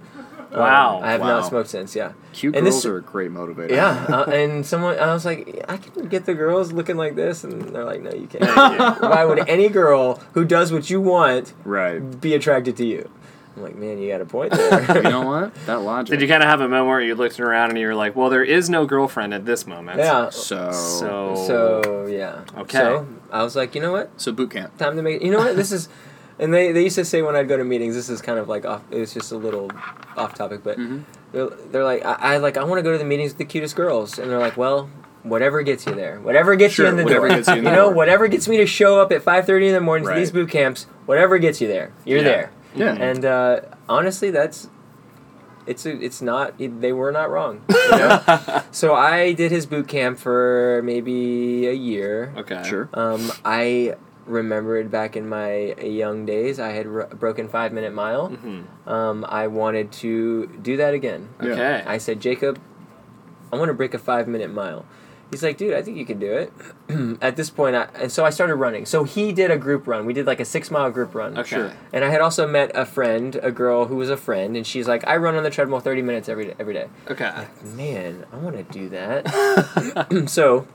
[0.52, 1.00] Um, Wow.
[1.04, 1.28] I have Wow.
[1.28, 1.96] not smoked since.
[1.96, 2.12] Yeah.
[2.32, 3.72] Cute And girls this- are a great motivator.
[3.72, 7.44] Yeah, uh, and someone I was like, I can get the girls looking like this,
[7.44, 8.46] and they're like, No, you can't.
[9.02, 12.00] Why would any girl who does what you want Right.
[12.22, 13.10] be attracted to you?
[13.56, 14.98] I'm like, man, you got a point there.
[14.98, 15.56] You know what?
[15.66, 16.12] That logic.
[16.12, 18.16] Did you kind of have a moment where you looked around and you were like,
[18.16, 19.98] well, there is no girlfriend at this moment.
[20.00, 20.30] yeah.
[20.30, 20.72] So.
[20.72, 21.36] So.
[21.48, 22.44] So yeah.
[22.58, 22.78] Okay.
[22.80, 24.10] So I was like, you know what?
[24.20, 24.78] So boot camp.
[24.78, 25.22] Time to make.
[25.22, 25.56] You know what?
[25.56, 25.90] This is.
[26.38, 28.50] And they, they used to say when I'd go to meetings, this is kind of
[28.50, 28.82] like off.
[28.92, 29.72] It was just a little
[30.18, 31.00] off topic, but Mm-hmm.
[31.32, 33.46] they're, they're like, I, I like I want to go to the meetings with the
[33.46, 34.90] cutest girls, and they're like, well,
[35.24, 37.64] whatever gets you there, whatever gets Sure, you in the whatever door, gets you in
[37.64, 37.94] the know, door.
[37.94, 40.50] whatever gets me to show up at five thirty in the morning to these boot
[40.50, 42.24] camps, whatever gets you there, you're Yeah.
[42.26, 42.52] there.
[42.76, 42.94] Yeah.
[42.94, 44.70] And uh, honestly, that's
[45.68, 47.62] it's a, it's not they were not wrong.
[47.86, 48.64] You know?
[48.72, 52.34] so I did his boot camp for maybe a year.
[52.36, 52.64] Okay.
[52.68, 52.90] Sure.
[52.96, 53.96] Um, I
[54.26, 58.30] remembered back in my young days, I had r- broken five minute mile.
[58.32, 58.64] Mhm.
[58.90, 61.30] Um, I wanted to do that again.
[61.42, 61.50] Yeah.
[61.52, 61.84] Okay.
[61.86, 62.60] I said, Jacob,
[63.54, 64.86] I want to break a five minute mile.
[65.36, 66.54] He's like, dude, I think you can do it.
[67.22, 68.86] At this point, I, and so I started running.
[68.86, 70.06] So he did a group run.
[70.06, 71.38] We did like a six mile group run.
[71.38, 71.50] Okay.
[71.58, 71.74] Sure.
[71.92, 74.88] And I had also met a friend, a girl who was a friend, and she's
[74.88, 76.54] like, I run on the treadmill 30 minutes every day.
[76.58, 76.88] Every day.
[77.12, 77.48] Okay.
[77.76, 80.26] Man, I want to do that.
[80.30, 80.66] so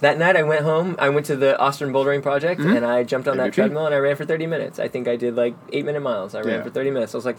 [0.00, 0.96] that night I went home.
[0.98, 3.98] I went to the Austin Bouldering Project and I jumped on that treadmill and I
[3.98, 4.80] ran for 30 minutes.
[4.80, 6.34] I think I did like eight minute miles.
[6.34, 6.62] I ran Yeah.
[6.64, 7.14] for 30 minutes.
[7.14, 7.36] I was like,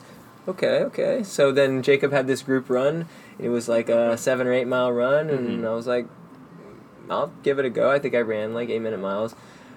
[0.48, 1.24] okay, okay.
[1.24, 3.06] So then Jacob had this group run.
[3.38, 6.06] It was like a seven or eight mile run, and I was like,
[7.10, 7.90] I'll give it a go.
[7.92, 9.36] I think I ran like eight minute miles.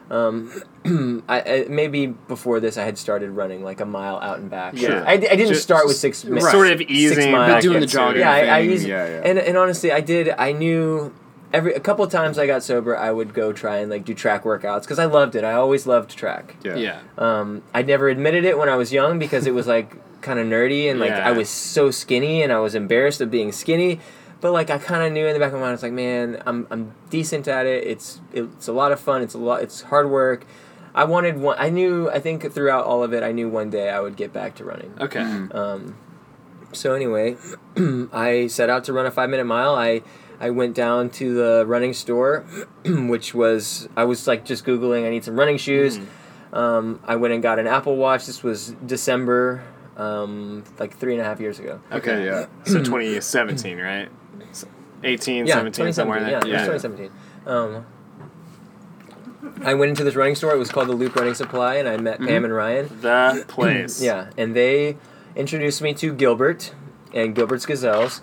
[0.09, 0.53] Um,
[1.29, 4.77] I, I maybe before this I had started running like a mile out and back.
[4.77, 5.05] Sure.
[5.07, 6.51] I, I didn't Just start with six minutes.
[6.51, 7.55] Sort of easing miles.
[7.55, 8.21] back Doing the into jogging it.
[8.21, 9.23] Yeah, I, I used yeah, yeah.
[9.25, 10.31] and and honestly, I did.
[10.31, 11.13] I knew
[11.53, 14.15] every a couple of times I got sober, I would go try and like do
[14.15, 15.43] track workouts because I loved it.
[15.43, 16.57] I always loved track.
[16.63, 16.77] Yeah.
[16.77, 17.01] Yeah.
[17.19, 20.47] Um, I never admitted it when I was young because it was like kind of
[20.47, 21.29] nerdy and like Yeah.
[21.29, 24.01] I was so skinny and I was embarrassed of being skinny.
[24.41, 26.43] But like I kind of knew in the back of my mind, it's like, man,
[26.47, 27.85] I'm I'm decent at it.
[27.87, 29.23] It's it's a lot of fun.
[29.23, 29.63] It's a lot.
[29.63, 30.47] It's hard work.
[30.95, 31.57] I wanted one.
[31.59, 32.11] I knew.
[32.11, 34.65] I think throughout all of it, I knew one day I would get back to
[34.65, 34.95] running.
[35.01, 35.21] Okay.
[35.21, 35.97] Um,
[36.73, 37.37] so anyway,
[38.13, 39.75] I set out to run a five minute mile.
[39.75, 40.03] I
[40.39, 42.41] I went down to the running store,
[42.85, 45.07] which was I was like just googling.
[45.07, 45.99] I need some running shoes.
[46.53, 48.27] Um, I went and got an Apple Watch.
[48.27, 49.63] This was December,
[49.97, 51.81] um, like three and a half years ago.
[51.93, 52.25] Okay.
[52.25, 52.47] Yeah.
[52.65, 54.09] So 2017, right?
[55.07, 56.51] So 18, Yeah, 17, somewhere in 2017.
[56.51, 56.61] there.
[56.61, 57.11] Yeah, it was 2017.
[57.47, 57.87] Um,
[59.65, 60.53] I went into this running store.
[60.53, 62.89] It was called the Loop Running Supply, and I met Pam and Ryan.
[63.01, 64.03] The place.
[64.03, 64.97] Yeah, and they
[65.37, 66.73] introduced me to Gilbert
[67.15, 68.21] and Gilbert's Gazelles.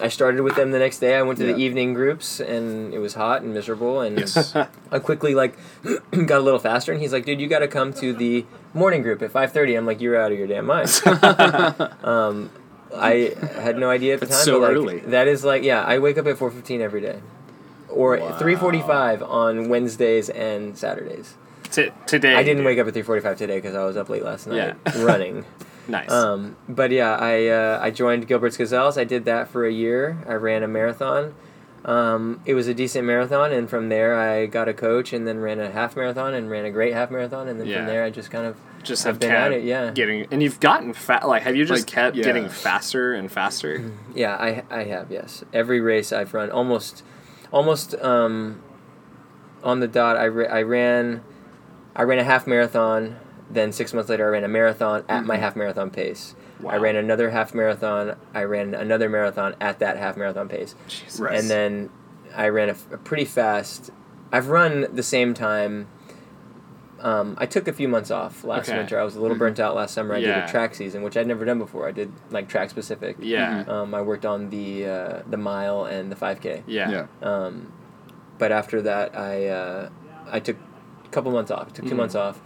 [0.00, 1.14] I started with them the next day.
[1.16, 1.52] I went to Yeah.
[1.52, 4.00] the evening groups, and it was hot and miserable.
[4.00, 4.56] And Yes.
[4.90, 5.56] I quickly like
[6.10, 6.90] got a little faster.
[6.90, 9.76] And he's like, "Dude, you got to come to the morning group at 5.30.
[9.78, 10.90] I'm like, "You're out of your damn mind."
[12.02, 12.50] um,
[12.96, 14.30] I had no idea at the time.
[14.32, 14.98] That's so but like, early.
[15.00, 17.20] That is like, yeah, I wake up at 4.15 every day.
[17.88, 18.38] Or Wow.
[18.38, 21.34] 3.45 on Wednesdays and Saturdays.
[21.70, 22.34] T- today.
[22.34, 25.02] I didn't wake up at 3.45 today because I was up late last night Yeah.
[25.04, 25.44] running.
[25.86, 26.10] Nice.
[26.10, 28.96] Um, but yeah, I uh, I joined Gilbert's Gazelles.
[28.96, 30.16] I did that for a year.
[30.26, 31.34] I ran a marathon.
[31.84, 35.40] Um, it was a decent marathon, and from there I got a coach, and then
[35.40, 37.78] ran a half marathon, and ran a great half marathon, and then Yeah.
[37.78, 39.90] from there I just kind of just I've have been kept at it, yeah.
[39.90, 41.26] getting and you've gotten fat.
[41.26, 42.24] Like, have you just Like, kept yeah.
[42.24, 43.90] getting faster and faster?
[44.14, 47.02] yeah I I have yes every race I've run almost
[47.52, 48.62] almost um,
[49.62, 50.16] on the dot.
[50.16, 51.22] I, ra- I ran
[51.96, 53.16] I ran a half marathon.
[53.50, 56.34] Then six months later, I ran a marathon at my half marathon pace.
[56.60, 56.70] Wow.
[56.70, 56.82] I Mm-hmm.
[56.84, 58.16] Ran another half marathon.
[58.32, 60.74] I ran another marathon at that half marathon pace.
[60.88, 61.20] Jesus.
[61.20, 61.90] And then
[62.34, 63.90] I ran a pretty fast.
[64.32, 65.86] I've run the same time.
[67.04, 68.78] Um, I took a few months off last Okay.
[68.78, 68.98] winter.
[68.98, 70.14] I was a little burnt out last summer.
[70.14, 71.86] I did a track season, which I'd never done before.
[71.86, 73.16] I did like track specific.
[73.20, 73.64] Yeah.
[73.68, 76.62] Um, I worked on the uh, the mile and the five k.
[76.66, 76.90] Yeah.
[76.90, 77.06] yeah.
[77.22, 77.70] Um,
[78.38, 79.90] but after that, I uh,
[80.32, 80.56] I took
[81.04, 81.74] a couple months off.
[81.74, 81.96] Took 2 Mhm.
[81.98, 82.40] months off.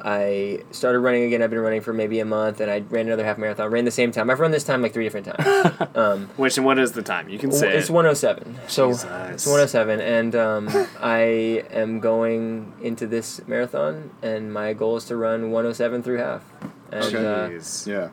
[0.00, 1.42] I started running again.
[1.42, 3.70] I've been running for maybe a month, and I ran another half marathon.
[3.70, 4.30] Ran the same time.
[4.30, 5.88] I've run this time like three different times.
[5.94, 7.28] um, Which and what is the time?
[7.28, 7.92] You can say it's it.
[7.92, 8.58] 107.
[8.68, 9.04] So Jesus.
[9.04, 10.68] it's 107, and um,
[11.00, 16.44] I am going into this marathon, and my goal is to run 107 through half.
[16.90, 17.50] And uh,
[17.86, 18.08] Yeah.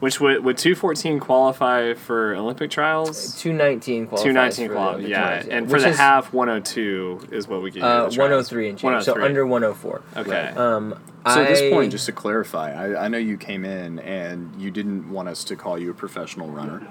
[0.00, 3.40] Which would would two fourteen qualify for Olympic trials?
[3.40, 4.24] 219 qualifies.
[4.24, 5.00] Two nineteen for qualify.
[5.02, 7.82] the Yeah, and for which the is, half, one hundred two is what we get.
[7.82, 9.04] uh, 103 and change.
[9.04, 10.02] So under 104.
[10.16, 10.52] Okay.
[10.56, 10.94] Um,
[11.26, 14.70] So at this point, just to clarify, I, I know you came in and you
[14.70, 16.86] didn't want us to call you a professional runner,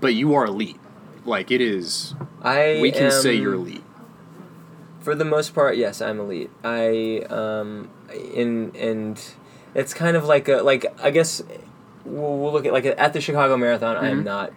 [0.00, 0.78] but you are elite.
[1.24, 3.82] Like it is, I we can say you're elite.
[5.00, 6.50] For the most part, yes, I'm elite.
[6.62, 7.90] I um
[8.34, 9.20] in and
[9.74, 11.42] it's kind of like a like I guess
[12.04, 13.96] we'll, we'll look at like at the Chicago Marathon.
[13.96, 14.18] I Mm-hmm.
[14.18, 14.52] am not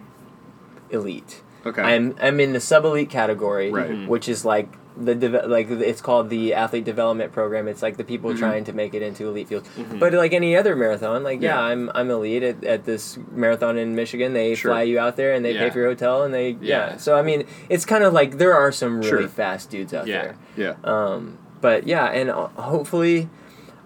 [0.90, 1.42] elite.
[1.64, 1.82] Okay.
[1.82, 3.90] I'm I'm in the sub elite category, Right.
[3.90, 4.06] Mhm.
[4.08, 4.68] which is like
[4.98, 7.66] the deve- like it's called the athlete development program.
[7.68, 8.38] It's like the people Mm-hmm.
[8.38, 9.68] trying to make it into elite fields.
[9.98, 11.60] But like any other marathon, like yeah, Yeah.
[11.60, 14.32] I'm I'm elite at, at this marathon in Michigan.
[14.32, 14.70] They Sure.
[14.70, 15.64] fly you out there and they Yeah.
[15.64, 16.90] pay for your hotel and they yeah.
[16.92, 16.96] Yeah.
[16.98, 19.28] So I mean, it's kind of like there are some really Sure.
[19.28, 20.22] fast dudes out Yeah.
[20.22, 20.36] there.
[20.56, 20.74] yeah.
[20.84, 23.28] Um, but yeah, and uh, hopefully,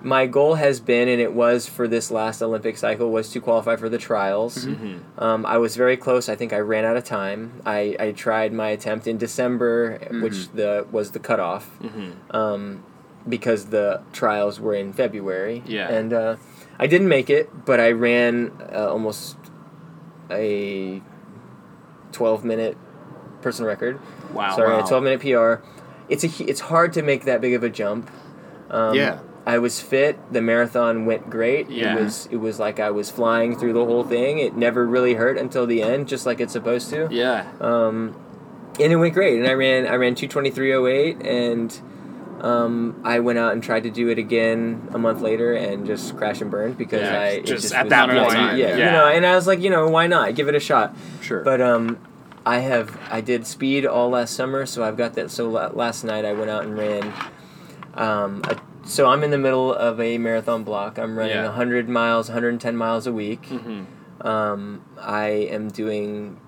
[0.02, 3.76] my goal has been, and it was for this last Olympic cycle, was to qualify
[3.76, 4.64] for the trials.
[4.66, 5.22] Mm-hmm.
[5.22, 6.28] Um, I was very close.
[6.28, 7.60] I think I ran out of time.
[7.66, 12.12] I, I tried my attempt in December, which the was the cutoff, Mhm.
[12.34, 12.84] um,
[13.28, 15.62] because the trials were in February.
[15.66, 15.88] Yeah.
[15.92, 16.36] and uh,
[16.78, 19.36] I didn't make it, but I ran uh, almost
[20.30, 21.02] a
[22.12, 22.76] twelve minute
[23.42, 24.00] personal record.
[24.32, 24.54] Wow.
[24.56, 24.84] Sorry, wow.
[24.84, 25.64] a 12 minute PR.
[26.08, 28.10] It's a it's hard to make that big of a jump.
[28.70, 29.18] Um, Yeah.
[29.54, 30.14] I was fit.
[30.32, 31.68] The marathon went great.
[31.70, 31.96] Yeah.
[31.96, 34.38] It was it was like I was flying through the whole thing.
[34.38, 37.08] It never really hurt until the end, just like it's supposed to.
[37.10, 37.50] Yeah.
[37.60, 38.14] Um,
[38.78, 39.38] and it went great.
[39.40, 41.80] And I ran I ran 223.08 and
[42.44, 46.16] um, I went out and tried to do it again a month later and just
[46.16, 48.84] crash and burned because Yeah, I it just at was- that yeah, point, yeah, you
[48.84, 50.96] know, and I was like, you know, why not give it a shot?
[51.20, 51.42] Sure.
[51.44, 51.98] But um,
[52.46, 55.30] I have I did speed all last summer, so I've got that.
[55.30, 57.12] So last night I went out and ran.
[57.94, 58.56] Um, a,
[58.90, 60.98] so I'm in the middle of a marathon block.
[60.98, 61.46] I'm running Yeah.
[61.46, 63.46] 100 miles, 110 miles a week.
[63.46, 63.82] hmm
[64.20, 66.38] Um, I am doing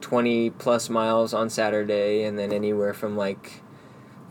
[0.00, 3.62] 20 plus miles on Saturday, and then anywhere from like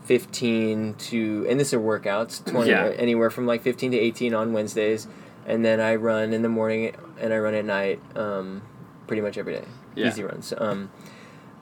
[0.04, 2.86] 15 to and this are workouts 20 Yeah.
[2.96, 5.06] anywhere from like 15 to 18 on Wednesdays,
[5.46, 8.00] and then I run in the morning and I run at night.
[8.16, 8.62] Um,
[9.06, 9.64] pretty much every day.
[9.96, 10.08] Yeah.
[10.08, 10.52] Easy runs.
[10.56, 10.90] Um,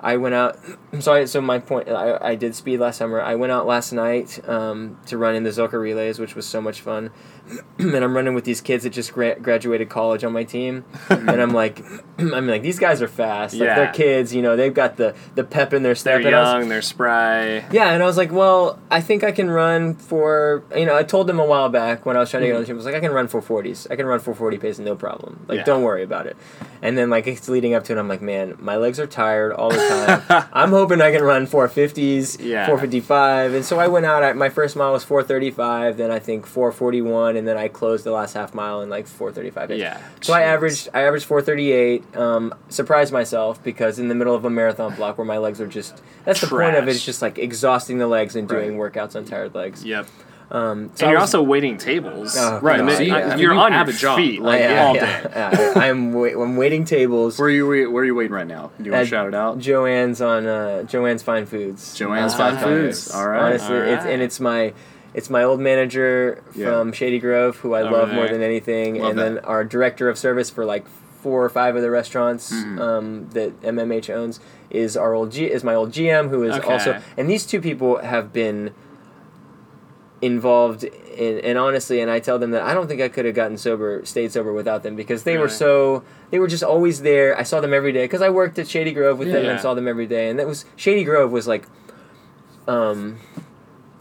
[0.01, 0.59] I went out.
[1.01, 1.89] So I so my point.
[1.89, 3.21] I, I did speed last summer.
[3.21, 6.61] I went out last night um, to run in the Zilker relays, which was so
[6.61, 7.11] much fun.
[7.79, 11.31] and I'm running with these kids that just gra- graduated college on my team, and
[11.31, 11.83] I'm like,
[12.19, 13.55] I'm like these guys are fast.
[13.55, 13.75] Like Yeah.
[13.77, 14.35] they're kids.
[14.35, 16.23] You know, they've got the the pep in their step.
[16.23, 16.69] They're I was- young.
[16.69, 17.65] They're spry.
[17.71, 20.97] yeah, and I was like, well, I think I can run for you know.
[20.97, 22.71] I told them a while back when I was trying to get on the mm-hmm.
[22.73, 22.77] team.
[22.77, 23.87] I was like, I can run 440s.
[23.91, 25.45] I can run 440 pace, no problem.
[25.49, 25.65] Like, Yeah.
[25.65, 26.37] don't worry about it.
[26.83, 27.99] And then like it's leading up to it.
[27.99, 29.77] I'm like, man, my legs are tired all the
[30.29, 30.49] time.
[30.53, 32.67] I'm hoping I can run 450s, Yeah.
[32.67, 33.55] 455.
[33.55, 34.23] And so I went out.
[34.23, 35.97] At, my first mile was 435.
[35.97, 39.71] Then I think 441, and then I closed the last half mile in like 435.
[39.71, 39.79] -ish.
[39.79, 39.97] Yeah.
[40.21, 42.05] So I averaged I averaged 438.
[42.17, 45.67] Um, surprised myself because in the middle of a marathon block where my legs are
[45.67, 46.91] just that's the point of it.
[46.91, 49.85] It's just like exhausting the legs and doing workouts on tired legs.
[49.85, 50.07] Yep.
[50.51, 52.35] Um, so and you're was- also waiting tables.
[52.39, 52.93] Oh, Right, God.
[52.93, 54.71] so you- I- I mean, you're you on have your a job, feet like, like
[54.71, 55.31] yeah, all yeah, day.
[55.37, 55.73] yeah.
[55.77, 57.39] I, I'm wait, I'm waiting tables.
[57.39, 58.71] Where are you where are you waiting right now?
[58.79, 59.59] Do you want to shout it out?
[59.59, 61.95] Joann's on uh, Joann's Fine Foods.
[61.99, 63.15] Joann's Uh, Fine Fine Foods.
[63.15, 63.43] All right.
[63.43, 64.73] Honestly, All it's and it's my
[65.15, 66.67] it's my old manager Yeah.
[66.67, 69.23] from Shady Grove who I Over love more than anything, Love and that.
[69.35, 70.85] then our director of service for like
[71.23, 72.81] four or five of the restaurants Mhm.
[72.81, 74.39] um, that MMH owns
[74.71, 76.73] is our old G is my old GM who is Okay.
[76.73, 78.71] also and these two people have been
[80.21, 83.35] involved in and honestly and I tell them that I don't think I could have
[83.37, 87.39] gotten sober stayed sober without them because they were so they were just always there
[87.39, 89.51] I saw them every day because I worked at Shady Grove with them Yeah.
[89.53, 91.67] and saw them every day and that was Shady Grove was like
[92.67, 93.19] um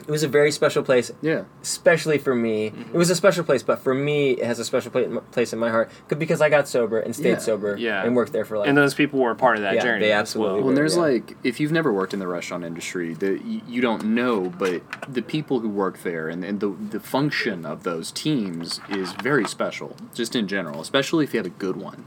[0.07, 1.43] it was a very special place Yeah.
[1.61, 2.95] especially for me Mm-hmm.
[2.95, 5.59] it was a special place but for me it has a special pla- place in
[5.59, 7.37] my heart because I got sober and stayed Yeah.
[7.37, 8.03] sober Yeah.
[8.05, 10.05] and worked there for like And those people were part of that Yeah, journey.
[10.05, 10.63] they absolutely well.
[10.63, 10.75] When were.
[10.75, 11.01] there's yeah.
[11.01, 14.81] like, if you've never worked in the restaurant industry, that you, you don't know, but
[15.07, 19.45] the people who work there and, and the the function of those teams is very
[19.47, 22.05] special, just in general, especially if you have a good one.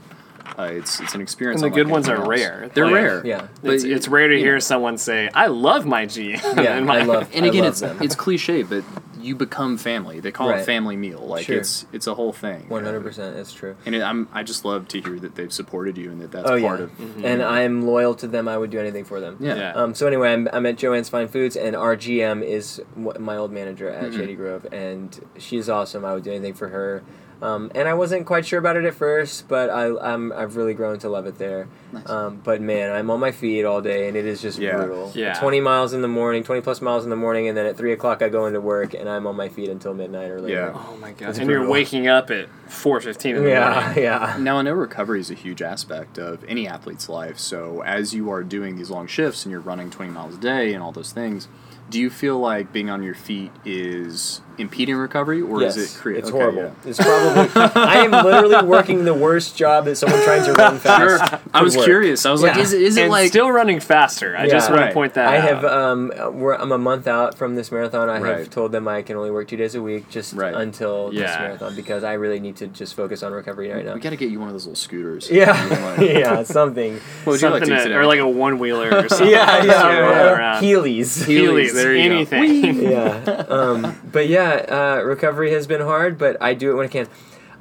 [0.60, 1.62] Uh, it's it's an experience.
[1.62, 2.28] And the good ones are else.
[2.28, 2.70] rare.
[2.74, 3.22] They're Like- rare.
[3.26, 3.48] Yeah.
[3.62, 4.58] But It's, it's rare to hear know.
[4.60, 7.80] someone say, "I love my G." yeah And my- I love And again, love it's
[7.80, 7.98] them.
[8.00, 8.84] it's cliche, but
[9.20, 10.18] you become family.
[10.20, 11.20] They call it family meal.
[11.20, 11.58] Like Sure.
[11.58, 12.68] it's it's a whole thing.
[12.68, 15.52] one hundred percent that's true And it, I'm I just love to hear that they've
[15.52, 16.90] supported you and that that's oh yeah part of.
[17.24, 19.56] and I'm loyal to them I would do anything for them Yeah.
[19.56, 19.72] Yeah.
[19.72, 23.52] Um, so anyway, I'm, I'm at Joann's Fine Foods, and our GM is my old
[23.52, 24.16] manager at Mhm.
[24.16, 25.08] Shady Grove, and
[25.38, 26.02] she's awesome.
[26.04, 27.02] I would do anything for her.
[27.42, 30.74] Um, and I wasn't quite sure about it at first, but I, I'm, I've really
[30.74, 31.68] grown to love it there.
[31.90, 32.08] Nice.
[32.08, 34.76] Um, but man, I'm on my feet all day, and it is just Yeah.
[34.76, 35.10] brutal.
[35.14, 35.32] Yeah.
[35.40, 37.92] 20 miles in the morning, 20 plus miles in the morning, and then at 3
[37.92, 40.72] o'clock I go into work, and I'm on my feet until midnight or later.
[40.74, 40.84] Yeah.
[40.88, 41.30] Oh my god!
[41.30, 44.02] It's and you're waking up at four fifteen in the Yeah, morning.
[44.04, 44.36] yeah.
[44.38, 47.38] Now, I know recovery is a huge aspect of any athlete's life.
[47.38, 50.74] So, as you are doing these long shifts and you're running 20 miles a day
[50.74, 51.48] and all those things,
[51.88, 55.98] do you feel like being on your feet is impeding recovery, or yes, is it
[56.00, 56.22] creating?
[56.24, 56.74] it's horrible.
[56.84, 57.48] It's probably.
[57.82, 61.30] I am literally working the worst job that someone trying to run fast.
[61.30, 61.40] Sure.
[61.54, 61.84] I was work.
[61.86, 62.26] curious.
[62.26, 62.62] I was like, Yeah.
[62.62, 64.36] is it and like still running faster.
[64.36, 64.88] I just want Right.
[64.88, 65.32] to point that out.
[65.34, 65.42] I out.
[65.42, 68.08] have um, we're, I'm a month out from this marathon.
[68.10, 70.54] I have told them I can only work two days a week just Right.
[70.54, 73.94] until this marathon because I really need to just focus on recovery right now.
[73.94, 75.30] we got to get you one of those little scooters?
[75.30, 75.52] Yeah,
[75.96, 76.94] Like, yeah, something.
[77.24, 77.94] What would you like Something to that- today?
[77.94, 79.28] or like a one wheeler or something.
[79.28, 80.60] Yeah, Just yeah, roll.
[80.62, 81.24] Heelys.
[81.26, 82.14] Heelys, There you go.
[82.36, 82.82] anything.
[82.82, 83.44] yeah.
[83.48, 87.08] Um, but yeah, uh, recovery has been hard, but I do it when I can.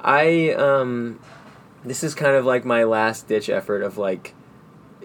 [0.00, 1.20] I um,
[1.84, 4.34] this is kind of like my last ditch effort of like,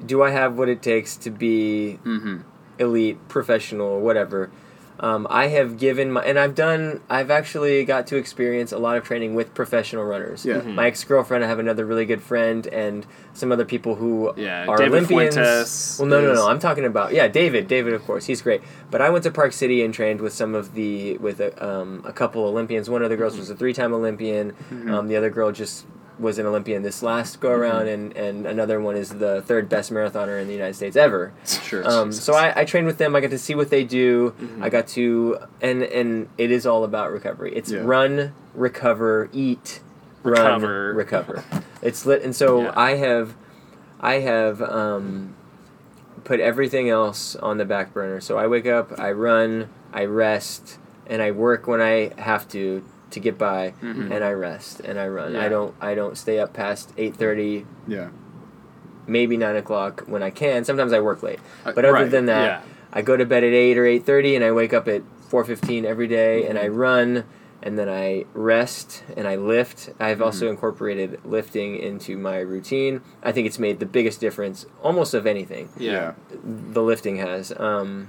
[0.05, 2.39] do I have what it takes to be mm-hmm.
[2.79, 4.51] elite, professional, whatever.
[4.99, 8.95] Um, I have given my, and I've done, I've actually got to experience a lot
[8.97, 10.45] of training with professional runners.
[10.45, 10.61] Yeah.
[10.61, 10.75] Mhm.
[10.75, 14.65] My ex girlfriend, I have another really good friend, and some other people who Yeah,
[14.67, 15.35] are David Olympians.
[15.35, 16.47] Fuentes well, no, no, is- no.
[16.47, 17.67] I'm talking about yeah, David.
[17.67, 18.61] David, of course, he's great.
[18.89, 22.01] But I went to Park City and trained with some of the with a, um,
[22.05, 22.89] a couple Olympians.
[22.89, 24.53] One of the girls was a three time Olympian.
[24.73, 24.93] Mm-hmm.
[24.93, 25.85] Um, the other girl just
[26.19, 29.91] was an Olympian this last go around, and and another one is the third best
[29.91, 31.33] marathoner in the United States ever.
[31.45, 31.87] Sure.
[31.87, 33.15] Um, so I, I trained with them.
[33.15, 34.33] I got to see what they do.
[34.61, 37.53] I got to and and it is all about recovery.
[37.55, 37.81] It's Yeah.
[37.83, 39.81] run, recover, eat,
[40.23, 40.87] Recover.
[40.87, 41.43] run, recover.
[41.81, 42.73] It's lit, and so Yeah.
[42.75, 43.35] I have,
[43.99, 45.35] I have um,
[46.23, 48.19] put everything else on the back burner.
[48.21, 52.83] So I wake up, I run, I rest, and I work when I have to
[53.11, 54.11] to get by, Mhm.
[54.11, 55.33] and I rest and I run.
[55.33, 55.41] Yeah.
[55.45, 58.09] I don't I don't stay up past eight thirty yeah.
[59.07, 60.63] maybe nine o'clock when I can.
[60.65, 62.61] Sometimes I work late, Uh, but other right, than that, yeah.
[62.93, 65.43] I go to bed at eight or eight thirty, and I wake up at four
[65.43, 66.77] fifteen every day, and I Mm-hmm.
[66.77, 67.23] run,
[67.61, 69.89] and then I rest and I lift.
[69.99, 70.23] I've Mm-hmm.
[70.23, 73.01] also incorporated lifting into my routine.
[73.23, 75.69] I think it's made the biggest difference, almost of anything.
[75.77, 76.13] Yeah.
[76.73, 77.53] The lifting has.
[77.57, 78.07] Um,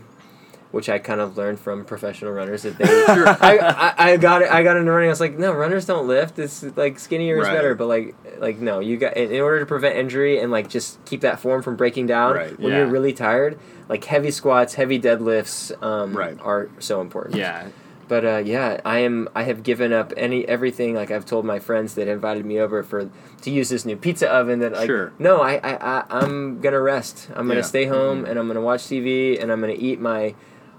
[0.73, 2.85] which I kind of learned from professional runners that they.
[2.87, 3.57] I,
[3.97, 4.51] I, I got it.
[4.51, 5.09] I got into running.
[5.09, 6.39] I was like, no, runners don't lift.
[6.39, 7.55] It's like skinnier is Right.
[7.55, 7.75] better.
[7.75, 11.03] But like, like no, you got in in order to prevent injury and like just
[11.05, 12.59] keep that form from breaking down Right.
[12.59, 12.79] when Yeah.
[12.79, 13.59] you're really tired.
[13.89, 16.37] Like heavy squats, heavy deadlifts, um, Right.
[16.43, 17.37] are so important.
[17.37, 17.69] Yeah.
[18.09, 19.29] But uh, yeah, I am.
[19.35, 20.95] I have given up any everything.
[20.95, 23.11] Like I've told my friends that invited me over for
[23.43, 24.61] to use this new pizza oven.
[24.61, 25.13] That like, Sure.
[25.19, 27.29] no, I, I, I I'm gonna rest.
[27.35, 27.67] I'm gonna Yeah.
[27.67, 30.37] stay home and I'm gonna watch TV and I'm gonna eat my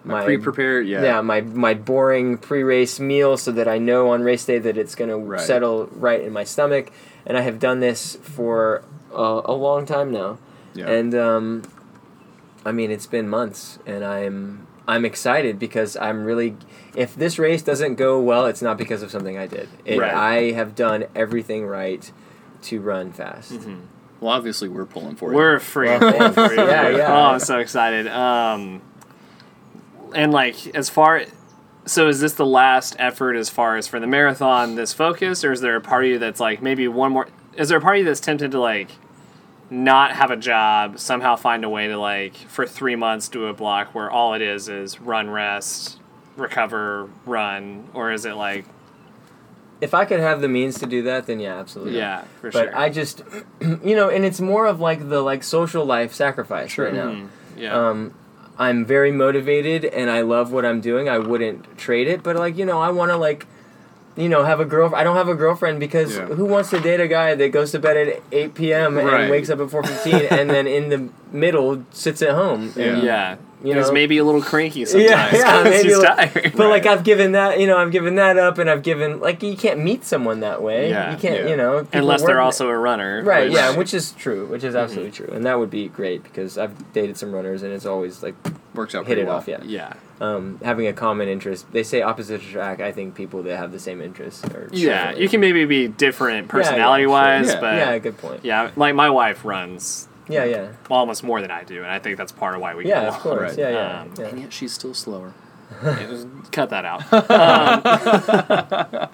[0.08, 0.88] My pre-prepared.
[0.88, 1.02] Yeah.
[1.04, 4.96] yeah, my my boring pre-race meal so that I know on race day that it's
[4.96, 6.92] gonna settle right in my stomach.
[7.26, 10.38] And I have done this for a, a long time now.
[10.74, 10.88] Yeah.
[10.90, 11.64] And um,
[12.66, 16.56] I mean, it's been months, and I'm I'm excited because I'm really.
[16.96, 19.70] If this race doesn't go well, it's not because of something I did.
[19.86, 20.14] It, Right.
[20.14, 22.10] I have done everything right
[22.64, 23.52] to run fast.
[24.20, 25.36] well, obviously, we're pulling for you.
[25.38, 25.90] We're free.
[25.90, 26.36] Well, thanks.
[26.48, 26.66] for you.
[26.68, 27.14] Yeah, yeah.
[27.14, 28.08] Oh, I'm so excited.
[28.08, 28.82] Um,
[30.14, 31.24] and like as far
[31.86, 35.52] So is this the last effort as far as for the marathon this focus, or
[35.54, 37.28] is there a part of you that's like maybe one more?
[37.56, 38.90] Is there a part of you that's tempted to like
[39.70, 43.54] not have a job, somehow find a way to like for three months do a
[43.54, 46.00] block where all it is is run, rest,
[46.36, 48.66] recover, run, or is it like
[49.80, 51.98] If I could have the means to do that, then yeah, absolutely.
[51.98, 52.78] yeah for But sure?
[52.78, 53.24] I just,
[53.62, 57.08] you know, and it's more of like the like social life sacrifice right now.
[57.12, 57.28] Mhm.
[57.58, 57.74] yeah.
[57.90, 58.14] Um,
[58.60, 61.08] I'm very motivated and I love what I'm doing.
[61.10, 63.46] I wouldn't trade it, but like you know, I want to like,
[64.16, 64.94] you know, have a girl.
[64.96, 66.26] I don't have a girlfriend because Yeah.
[66.26, 68.96] who wants to date a guy that goes to bed at 8 p.m.
[68.96, 69.22] Right.
[69.22, 72.74] and wakes up at 4:15 and then in the middle sits at home?
[72.76, 73.36] And, yeah.
[73.64, 75.34] You He's know- maybe a little cranky sometimes.
[75.34, 76.54] Yeah, yeah, maybe he's tired.
[76.56, 79.42] But like I've given that, you know, I've given that up, and I've given like
[79.42, 80.90] you can't meet someone that way.
[80.90, 81.50] Yeah, you can't, yeah.
[81.50, 83.24] you know, Unless they're also a runner.
[83.24, 83.46] right.
[83.46, 86.58] which- Yeah, which is true, which is absolutely true, and that would be great because
[86.58, 88.36] I've dated some runners, and it's always like
[88.76, 89.38] Works out hit it well.
[89.38, 89.48] off.
[89.48, 89.94] Yeah, Yeah.
[90.22, 91.66] um, having a common interest.
[91.72, 92.80] They say opposite attract.
[92.80, 94.70] I think people that have the same interests are.
[94.72, 95.16] Yeah.
[95.16, 97.56] You can maybe be different Yeah, yeah, personality wise, sure.
[97.56, 97.60] Yeah.
[97.62, 98.42] but Yeah, good point.
[98.46, 102.00] yeah, like my wife runs Yeah, yeah, Well, almost more than I do, and I
[102.00, 103.02] think that's part of why we yeah.
[103.06, 103.42] get Of course.
[103.52, 103.58] right.
[103.58, 104.26] Yeah, yeah, Um, yeah.
[104.28, 105.34] And yet she's still slower.
[105.84, 107.04] It was- Cut that out.
[107.12, 109.10] Um,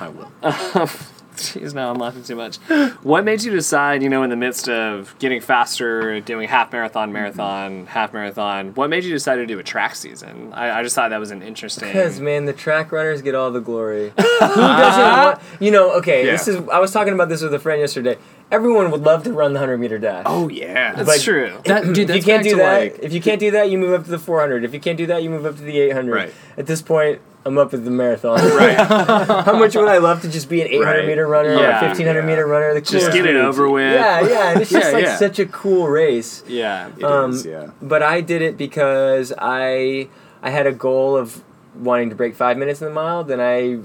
[0.00, 0.30] I will.
[1.36, 2.56] Jeez, now I'm laughing too much.
[3.02, 7.12] What made you decide, you know, in the midst of getting faster, doing half marathon,
[7.12, 10.54] marathon, half marathon, what made you decide to do a track season?
[10.54, 11.88] I, I just thought that was an interesting.
[11.88, 14.14] Because man, the track runners get all the glory.
[14.16, 15.40] Who doesn't want?
[15.60, 16.24] You know, okay.
[16.24, 16.56] This is.
[16.72, 18.16] I was talking about this with a friend yesterday.
[18.50, 20.22] Everyone would love to run the hundred meter dash.
[20.26, 20.94] Oh yeah.
[20.94, 21.58] That's but- true.
[21.64, 23.92] That dude, if you can't do that, like if you can't do that, you move
[23.92, 24.64] up to the 400.
[24.64, 26.14] If you can't do that, you move up to the 800.
[26.14, 26.34] Right.
[26.56, 28.38] At this point, I'm up at the marathon.
[28.56, 28.76] right.
[28.76, 31.06] How much would I love to just be an 800 Right.
[31.06, 32.26] meter runner or a 1500 Yeah.
[32.26, 32.72] meter runner?
[32.74, 33.92] The Just coolest get it over with.
[33.92, 34.50] Yeah, yeah.
[34.52, 35.16] And it's just Yeah, like yeah.
[35.16, 36.44] such a cool race.
[36.46, 36.90] Yeah.
[36.96, 37.70] It Um, is, yeah.
[37.82, 40.08] But I did it because I
[40.42, 41.42] I had a goal of
[41.74, 43.24] wanting to break five minutes in the mile.
[43.24, 43.78] Then I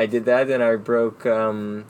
[0.00, 0.46] I did that.
[0.46, 1.26] Then I broke.
[1.26, 1.84] Um,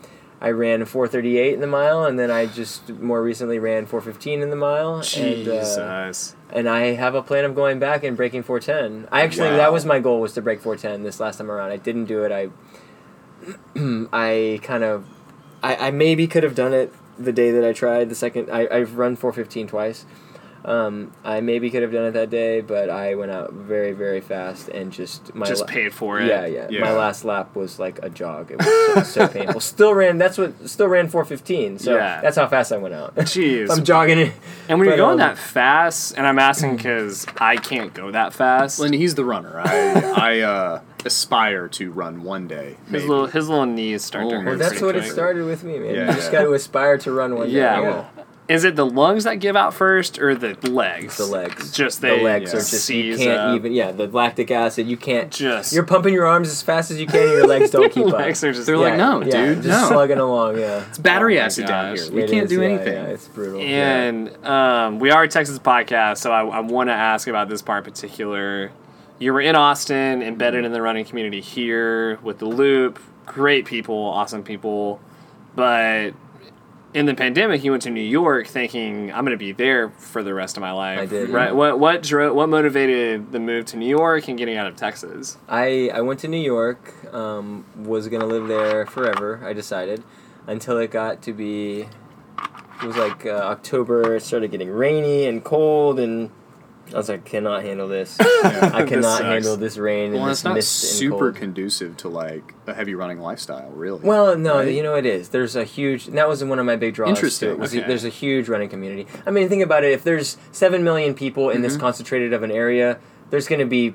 [0.45, 4.51] I ran 4:38 in the mile, and then I just more recently ran 4:15 in
[4.51, 4.97] the mile.
[4.97, 5.55] And, uh,
[6.51, 9.09] and I have a plan of going back and breaking 410.
[9.11, 9.57] I actually Wow.
[9.57, 11.71] that was my goal was to break 410 this last time around.
[11.71, 12.31] I didn't do it.
[12.31, 12.51] I
[14.13, 15.07] I kind of
[15.63, 18.51] I, I maybe could have done it the day that I tried the second.
[18.51, 20.05] I I've run 415 twice.
[20.65, 24.21] Um, I maybe could have done it that day, but I went out very very
[24.23, 26.27] fast and just my just la- paid for it.
[26.29, 26.81] yeah, yeah, Yeah.
[26.81, 28.51] My last lap was like a jog.
[28.51, 28.67] It was
[29.13, 29.61] so, so painful.
[29.75, 30.17] Still ran.
[30.19, 30.69] That's what.
[30.69, 31.79] Still ran 415.
[31.81, 32.21] So Yeah.
[32.23, 33.15] that's how fast I went out.
[33.17, 33.71] Jeez.
[33.71, 34.33] I'm jogging it.
[34.69, 38.33] and when you're going um, that fast, and I'm asking because I can't go that
[38.33, 38.79] fast.
[38.79, 39.61] Well, and he's the runner.
[39.61, 42.77] I I uh, aspire to run one day.
[42.91, 44.47] his little his little knees start to Oh, hurt.
[44.47, 45.95] Well, that's pretty what it started with me, man.
[45.95, 47.55] Yeah, you just got to aspire to run one day.
[47.57, 48.07] Yeah.
[48.47, 51.17] Is it the lungs that give out first, or the legs?
[51.17, 51.73] The legs.
[51.73, 52.59] Just The legs yeah.
[52.59, 53.57] are just you seize can't up.
[53.57, 53.73] even.
[53.73, 54.87] Yeah, the lactic acid.
[54.87, 55.33] You can't.
[55.33, 58.07] Just You're pumping your arms as fast as you can, and your legs don't keep
[58.07, 58.13] up.
[58.13, 59.89] legs are just They're like, no, yeah, dude, just no.
[59.89, 60.59] slugging along.
[60.59, 62.11] Yeah, it's battery Oh my acid down here.
[62.13, 62.93] We It can't is, do anything.
[62.93, 63.63] Yeah, it's brutal.
[63.63, 67.63] And um, we are a Texas podcast, so I, I want to ask about this
[67.63, 68.73] part in particular.
[69.19, 72.99] You were in Austin, embedded in the running community here with the Loop.
[73.25, 75.01] Great people, awesome people.
[75.57, 76.11] But
[76.95, 80.23] in the pandemic, you went to New York thinking, I'm going to be there for
[80.23, 81.01] the rest of my life.
[81.01, 81.47] I did, Right?
[81.49, 81.53] yeah.
[81.53, 85.37] What what drove, what motivated the move to New York and getting out of Texas?
[85.49, 86.95] I I went to New York.
[87.13, 89.43] Um, was gonna live there forever.
[89.45, 90.03] I decided,
[90.47, 91.89] until it got to be.
[92.83, 94.17] It was like uh, October.
[94.17, 96.31] It started getting rainy and cold, and
[96.95, 98.19] I was like, cannot handle this.
[98.21, 99.25] I cannot sucks.
[99.25, 101.37] handle this rain and Well, this it's not mist super cold.
[101.37, 104.01] conducive to like a heavy running lifestyle, really.
[104.03, 104.73] Well, no, Right?
[104.73, 105.31] you know it is.
[105.31, 106.07] There's a huge.
[106.09, 107.09] And that was one of my big draws.
[107.11, 107.87] Interesting, To it, was okay.
[107.87, 109.07] There's a huge running community.
[109.27, 109.93] I mean, think about it.
[109.93, 111.63] If there's seven million people in Mm-hmm.
[111.65, 112.99] this concentrated of an area,
[113.31, 113.95] there's going to be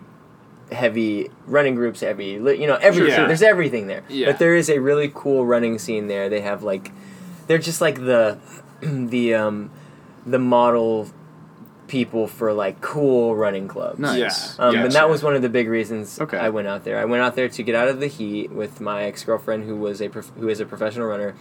[0.71, 2.25] heavy running groups, heavy.
[2.31, 3.15] You know, everything.
[3.15, 3.27] Sure.
[3.27, 4.03] There's everything there.
[4.09, 4.27] Yeah.
[4.27, 6.29] But there is a really cool running scene there.
[6.29, 6.91] They have like,
[7.47, 8.37] they're just like the,
[8.81, 9.71] the um,
[10.25, 11.09] the model
[11.89, 13.99] people for like cool running clubs.
[13.99, 14.57] nice.
[14.59, 16.37] Um, And that was one of the big reasons Okay.
[16.37, 16.97] I went out there.
[16.99, 19.75] I went out there to get out of the heat with my ex girlfriend, who
[19.75, 21.35] was a prof- who is a professional runner.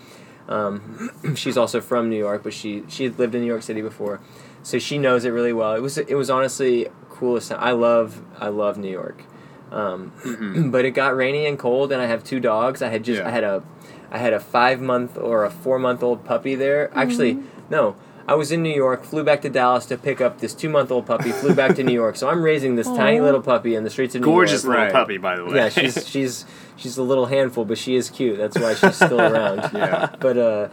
[0.48, 3.82] Um, she's also from New York, but she she had lived in New York City
[3.82, 4.20] before,
[4.62, 5.74] so she knows it really well.
[5.74, 7.52] It was it was honestly coolest.
[7.52, 9.24] I love I love New York,
[9.70, 10.12] um,
[10.72, 12.80] but it got rainy and cold, and I have two dogs.
[12.82, 13.28] I had just Yeah.
[13.28, 13.62] I had a
[14.10, 16.90] I had a five month or a four month old puppy there.
[16.94, 17.38] Actually,
[17.68, 17.94] no.
[18.28, 20.90] I was in New York, flew back to Dallas to pick up this two month
[20.92, 22.14] old puppy, flew back to New York.
[22.16, 24.76] So I'm raising this tiny little puppy in the streets of New Gorgeous York.
[24.76, 24.92] Gorgeous little Right.
[24.92, 25.56] puppy, by the way.
[25.56, 26.44] Yeah, she's she's
[26.76, 28.36] she's a little handful, but she is cute.
[28.38, 29.70] That's why she's still around.
[29.72, 30.14] Yeah.
[30.20, 30.68] But uh,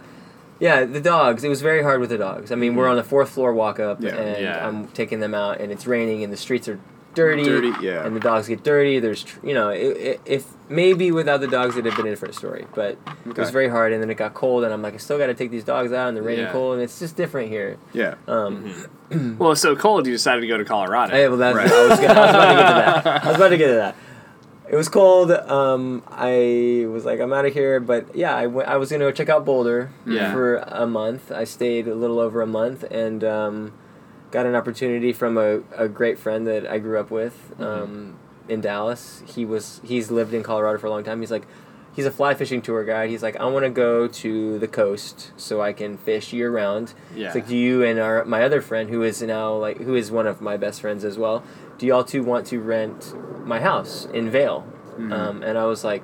[0.60, 1.44] yeah, the dogs.
[1.44, 2.52] It was very hard with the dogs.
[2.52, 4.16] I mean, we're on the fourth floor walk up, Yeah.
[4.16, 4.68] and Yeah.
[4.68, 6.78] I'm taking them out, and it's raining, and the streets are
[7.14, 8.04] dirty, Dirty, yeah.
[8.06, 8.98] and the dogs get dirty.
[8.98, 12.10] There's tr- you know, it, it, if maybe without the dogs it'd have been a
[12.10, 13.92] different story, but it was very hard.
[13.92, 15.92] And then it got cold, and I'm like, I still got to take these dogs
[15.92, 16.52] out in the rain and Yeah.
[16.52, 17.78] cold, and it's just different here.
[17.92, 18.14] Yeah.
[18.26, 18.74] Um,
[19.38, 21.12] Well, it's so cold, you decided to go to Colorado.
[21.12, 21.70] Hey, well, that's, Right.
[21.70, 23.06] I, was gonna, I was about to get to that.
[23.24, 23.96] I was about to get to that.
[24.68, 25.30] It was cold.
[25.30, 27.78] Um, I was like, I'm out of here.
[27.78, 30.32] But yeah, I, went, I was going to go check out Boulder Yeah.
[30.32, 31.30] for a month.
[31.30, 33.72] I stayed a little over a month and um,
[34.32, 38.18] got an opportunity from a, a great friend that I grew up with um,
[38.48, 39.22] in Dallas.
[39.26, 41.20] He was he's lived in Colorado for a long time.
[41.20, 41.46] He's like,
[41.94, 43.10] he's a fly fishing tour guide.
[43.10, 46.94] He's like, I want to go to the coast so I can fish year round.
[47.14, 47.26] Yeah.
[47.26, 50.10] It's like, do you and our my other friend, who is now like, who is
[50.10, 51.42] one of my best friends as well,
[51.78, 53.14] do y'all two want to rent
[53.46, 54.66] my house in Vail?
[54.96, 56.02] Um, and I was like,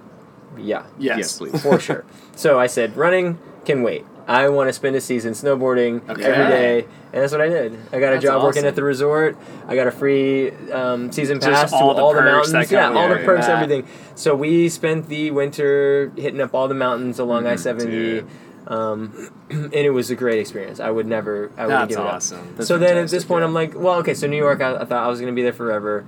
[0.58, 1.18] yeah, Yes.
[1.18, 1.62] Yes, please.
[1.62, 2.04] for sure.
[2.36, 4.04] So I said, running can wait.
[4.28, 6.22] I want to spend a season snowboarding Okay.
[6.24, 6.80] every day,
[7.12, 7.72] and that's what I did.
[7.92, 9.36] I got a That's job working at the resort.
[9.66, 12.70] I got a free um, season Just pass to all all the mountains.
[12.70, 13.62] Yeah, all the perks, that.
[13.62, 13.86] everything.
[14.14, 18.22] So we spent the winter hitting up all the mountains along I seventy,
[18.66, 20.78] um, and it was a great experience.
[20.80, 22.14] I would never, I That's give it up.
[22.14, 22.54] awesome.
[22.56, 23.46] That's so then at this point, yeah.
[23.46, 24.14] I'm like, well, okay.
[24.14, 26.04] So New York, I, I thought I was going to be there forever.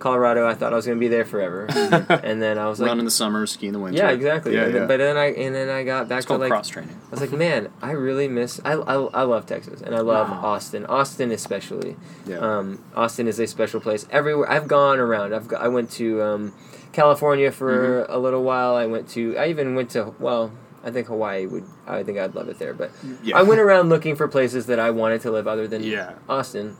[0.00, 2.88] Colorado, I thought I was going to be there forever, and then I was like,
[2.88, 3.98] Run in the summer, ski in the winter.
[3.98, 4.54] yeah, exactly.
[4.54, 4.88] Yeah, and then, yeah.
[4.88, 6.98] But then I and then I got back it's to like cross training.
[7.06, 8.60] I was like, man, I really miss.
[8.64, 10.40] I, I, I love Texas and I love Wow.
[10.42, 10.86] Austin.
[10.86, 11.96] Austin especially.
[12.26, 12.38] Yeah.
[12.38, 14.06] Um, Austin is a special place.
[14.10, 15.32] Everywhere I've gone around.
[15.34, 16.52] I've got, I went to um,
[16.92, 17.70] California for
[18.04, 18.12] Mm-hmm.
[18.12, 18.74] a little while.
[18.74, 19.36] I went to.
[19.36, 20.14] I even went to.
[20.18, 20.52] Well,
[20.82, 21.64] I think Hawaii would.
[21.86, 22.72] I think I'd love it there.
[22.74, 22.90] But
[23.22, 23.36] Yeah.
[23.38, 26.14] I went around looking for places that I wanted to live other than Yeah.
[26.28, 26.76] Austin.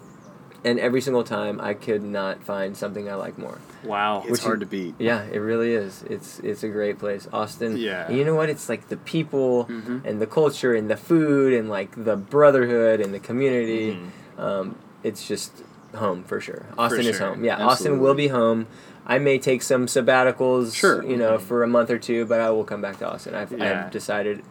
[0.63, 3.59] And every single time, I could not find something I like more.
[3.83, 4.21] Wow.
[4.23, 4.95] It's Which hard is- to beat.
[4.99, 6.05] Yeah, it really is.
[6.09, 7.79] It's it's a great place, Austin.
[7.79, 8.07] Yeah.
[8.09, 8.51] And you know what?
[8.51, 10.05] It's like the people Mhm.
[10.05, 13.93] and the culture and the food and like the brotherhood and the community.
[13.95, 14.41] Mm-hmm.
[14.43, 15.53] Um, it's just
[15.95, 16.67] home for sure.
[16.77, 17.29] Austin is sure.
[17.29, 17.43] home.
[17.45, 18.67] Yeah, Austin will be home.
[19.07, 21.03] I may take some sabbaticals, Sure.
[21.03, 23.35] you know, for a month or two, but I will come back to Austin.
[23.35, 23.85] I've, Yeah.
[23.87, 24.43] I've decided,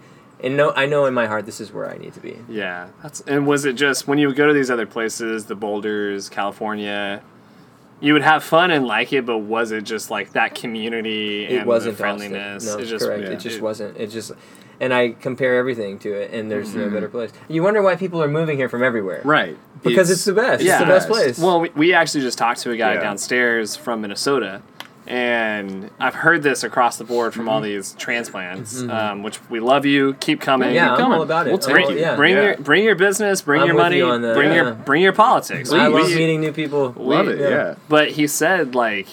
[0.43, 2.37] and no, I know in my heart this is where I need to be.
[2.47, 5.55] Yeah, that's and was it just when you would go to these other places, the
[5.55, 7.21] Boulders, California,
[8.01, 11.59] you would have fun and like it, but was it just like that community It
[11.59, 12.63] and wasn't the friendliness?
[12.65, 12.79] Austin.
[12.79, 13.23] No, it just, correct.
[13.23, 13.29] yeah.
[13.31, 13.97] It just wasn't.
[13.97, 14.31] It just,
[14.79, 16.79] and I compare everything to it, and there's Mm-hmm.
[16.79, 17.31] no better place.
[17.49, 19.57] You wonder why people are moving here from everywhere, Right.
[19.83, 20.63] Because it's, the best.
[20.63, 20.73] Yeah.
[20.77, 21.39] It's the best place.
[21.39, 23.01] Well, we, we actually just talked to a guy Yeah.
[23.01, 24.61] downstairs from Minnesota,
[25.09, 29.85] and I've heard this across the board from all these transplants, um, which we love
[29.85, 30.13] you.
[30.19, 30.67] Keep coming.
[30.69, 30.75] Mm-hmm.
[30.75, 31.17] yeah, Keep I'm coming.
[31.17, 31.49] all about it.
[31.49, 31.99] We'll take all- you.
[31.99, 32.15] yeah.
[32.15, 32.43] Bring Yeah.
[32.43, 34.55] your bring your business, bring I'm your money, you on that, bring yeah.
[34.63, 35.71] your bring your politics.
[35.71, 36.93] I We- love we- meeting new people.
[36.95, 37.39] Love it.
[37.39, 37.75] Yeah.
[37.89, 39.07] But he said like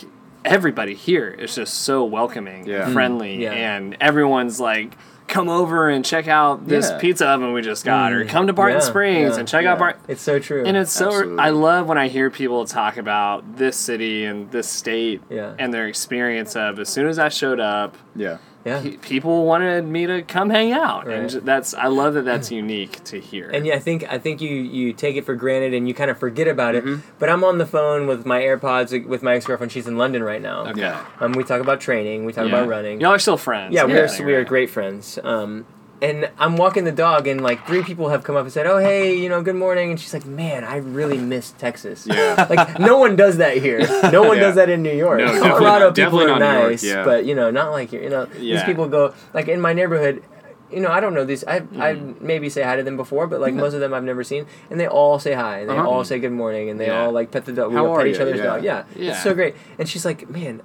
[0.44, 2.82] everybody here is just so welcoming, Yeah.
[2.82, 2.92] and Mm.
[2.92, 3.52] friendly, Yeah.
[3.52, 4.92] and everyone's like,
[5.28, 6.98] "Come over and check out this Yeah.
[6.98, 8.82] pizza oven we just got," or "Come to Barton Mm.
[8.82, 9.72] Yeah, Springs yeah, and check yeah.
[9.72, 10.64] out Barton." It's so true.
[10.64, 11.38] And it's so Absolutely.
[11.38, 15.52] I love when I hear people talk about this city and this state Yeah.
[15.58, 18.36] and their experience of as soon as I showed up, Yeah.
[18.66, 18.82] Yeah.
[18.82, 21.30] pe- people wanted me to come hang out, and Right.
[21.30, 23.48] ju- that's I love that that's unique to hear.
[23.48, 26.10] And yeah, I think I think you you take it for granted and you kind
[26.10, 26.94] of forget about Mm-hmm.
[26.94, 27.00] it.
[27.18, 29.72] But I'm on the phone with my AirPods with my ex girlfriend.
[29.72, 30.66] She's in London right now.
[30.66, 30.80] Okay.
[30.80, 31.04] Yeah.
[31.20, 32.24] Um, we talk about training.
[32.26, 32.56] We talk Yeah.
[32.56, 33.00] about running.
[33.00, 33.72] Y'all are still friends.
[33.72, 35.18] Yeah, and we are everything, we are great friends.
[35.22, 35.64] Um,
[36.02, 38.78] and I'm walking the dog, and like three people have come up and said, "Oh,
[38.78, 42.46] hey, you know, good morning." And she's like, "Man, I really miss Texas." Yeah.
[42.50, 43.80] like no one does that here.
[44.12, 44.42] No one Yeah.
[44.44, 45.20] does that in New York.
[45.20, 47.04] No, Colorado people are New York, nice, yeah.
[47.04, 48.02] but you know, not like here.
[48.02, 50.22] You know, these people go like in my neighborhood.
[50.70, 51.44] You know, I don't know these.
[51.44, 52.20] I I Mm.
[52.20, 54.80] maybe say hi to them before, but like most of them I've never seen, and
[54.80, 55.88] they all say hi, and they Uh-huh.
[55.88, 57.04] all say good morning, and they Yeah.
[57.06, 57.70] all like pet the dog.
[57.70, 58.44] We How all are each other's Yeah.
[58.46, 58.64] dog.
[58.64, 59.10] Yeah, Yeah.
[59.12, 59.54] it's so great.
[59.78, 60.60] And she's like, man.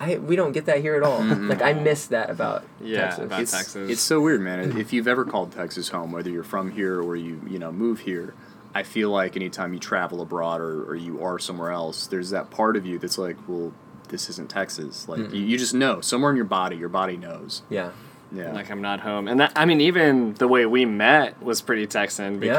[0.00, 1.22] I, we don't get that here at all.
[1.22, 3.24] Like I miss that about Yeah, Texas.
[3.24, 3.90] about It's, Texas.
[3.90, 4.78] it's so weird, man.
[4.78, 8.00] If you've ever called Texas home, whether you're from here or you, you know, move
[8.00, 8.34] here,
[8.74, 12.50] I feel like anytime you travel abroad or, or you are somewhere else, there's that
[12.50, 13.72] part of you that's like, well,
[14.08, 15.08] this isn't Texas.
[15.08, 16.00] Like, you, you just know.
[16.00, 17.62] Somewhere in your body, your body knows.
[17.68, 17.90] yeah.
[18.30, 18.52] Yeah.
[18.52, 19.26] like I'm not home.
[19.26, 22.58] And that I mean, even the way we met was pretty Texan Yeah.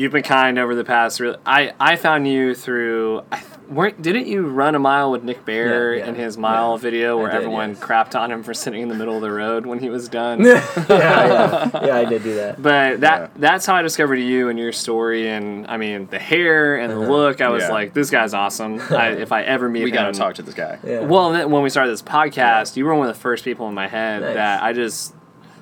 [0.00, 1.20] Because you've been kind over the past.
[1.20, 3.22] Really, I I found you through.
[3.30, 6.72] I, weren't didn't you run a mile with Nick Bare Yeah, yeah, in his mile
[6.72, 6.78] yeah.
[6.78, 7.78] video where did, everyone yes.
[7.78, 10.44] crapped on him for sitting in the middle of the road when he was done?
[10.44, 12.60] yeah, yeah, yeah, I did do that.
[12.60, 13.28] But that Yeah.
[13.36, 17.00] that's how I discovered you and your story, and I mean the hair and Uh-huh.
[17.02, 17.40] the look.
[17.40, 17.70] I was Yeah.
[17.70, 18.80] like, this guy's awesome.
[18.90, 20.78] I, if I ever meet we him, got to talk to this guy.
[20.82, 21.00] Yeah.
[21.00, 23.74] well, then when we started this podcast, you were one of the first people in
[23.74, 24.34] my head Nice.
[24.34, 25.14] that I just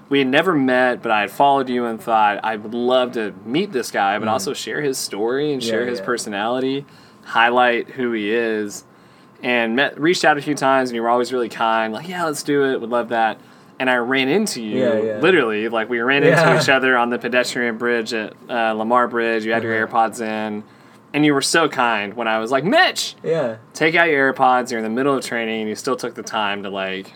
[0.09, 3.35] we had never met, but I had followed you and thought I would love to
[3.44, 5.66] meet this guy, but also share his story and Mm-hmm.
[5.66, 6.05] Yeah, share his yeah.
[6.06, 6.86] personality,
[7.24, 8.85] highlight who he is,
[9.43, 12.24] and met reached out a few times, and you were always really kind, like yeah,
[12.24, 13.39] let's do it, would love that.
[13.80, 17.18] And I ran into you Yeah, literally, like we ran into each other on the
[17.18, 19.44] pedestrian bridge at uh, Lamar Bridge.
[19.44, 19.94] You had your Uh-huh.
[19.97, 20.64] AirPods in.
[21.14, 23.59] and you were so kind when I was like, Mitch, Yeah.
[23.74, 24.70] take out your AirPods.
[24.72, 27.12] You're in the middle of training, and you still took the time to like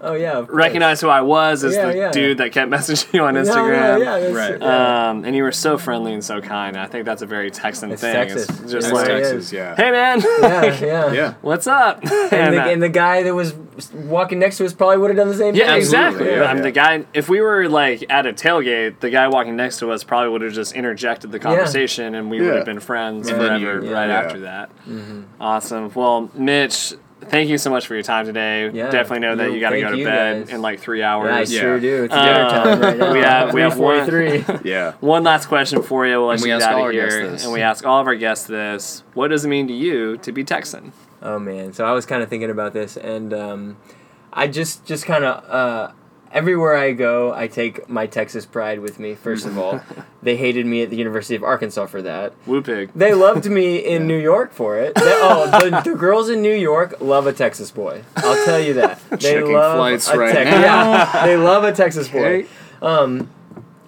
[0.00, 0.32] Oh yeah.
[0.38, 0.56] of course.
[0.56, 2.10] recognize who I was as Yeah, the yeah.
[2.10, 3.98] dude that kept messaging you on No, no, Instagram.
[4.00, 4.62] yeah, that's- Right.
[4.62, 6.76] Um, and you were so friendly and so kind.
[6.76, 8.12] And I think that's a very Texan It's thing.
[8.14, 8.48] Texas.
[8.48, 9.32] It's just It's like, Texas.
[9.32, 9.74] Texas, yeah.
[9.76, 11.12] hey man, yeah, yeah.
[11.12, 11.34] Yeah.
[11.40, 12.02] what's up?
[12.02, 13.54] And, And, the, uh, and the guy that was
[13.94, 15.76] walking next to us probably would have done the same yeah, thing.
[15.78, 16.28] exactly.
[16.30, 17.04] Yeah, I'm the guy.
[17.14, 20.42] If we were like at a tailgate, the guy walking next to us probably would
[20.42, 24.08] have just interjected the conversation, and we would have been friends And forever you- right
[24.08, 24.20] yeah.
[24.20, 24.70] after that.
[25.40, 25.90] Awesome.
[25.94, 26.94] Well, Mitch.
[27.28, 28.70] Thank you so much for your time today.
[28.72, 28.90] Yeah.
[28.90, 30.54] Definitely know that You- you got to go to bed guys.
[30.54, 31.52] in like three Yeah, I hours.
[31.52, 31.60] Yeah.
[31.60, 32.04] sure do.
[32.04, 33.12] It's Uh, dinner time right now.
[33.12, 34.92] we have- we have one- Yeah.
[35.00, 36.18] One last question for you.
[36.18, 37.44] We'll let And we you ask get out all of our guests here, this.
[37.44, 40.32] and we ask all of our guests this: What does it mean to you to
[40.32, 40.92] be Texan?
[41.22, 43.76] Oh man, so I was kind of thinking about this, and um,
[44.32, 45.92] I just just kind of uh,
[46.36, 49.14] everywhere I go, I take my Texas pride with me.
[49.14, 49.80] First of all,
[50.22, 52.34] they hated me at the University of Arkansas for that.
[52.46, 52.90] Woo pig.
[52.94, 54.94] They loved me in New York for it.
[54.94, 58.04] They, oh, the, the girls in New York love a Texas boy.
[58.16, 59.00] I'll tell you that.
[59.10, 60.92] They Checking love flights a right Tex- now.
[60.92, 62.18] Yeah, they love a Texas boy.
[62.18, 62.48] Okay.
[62.82, 63.30] Um,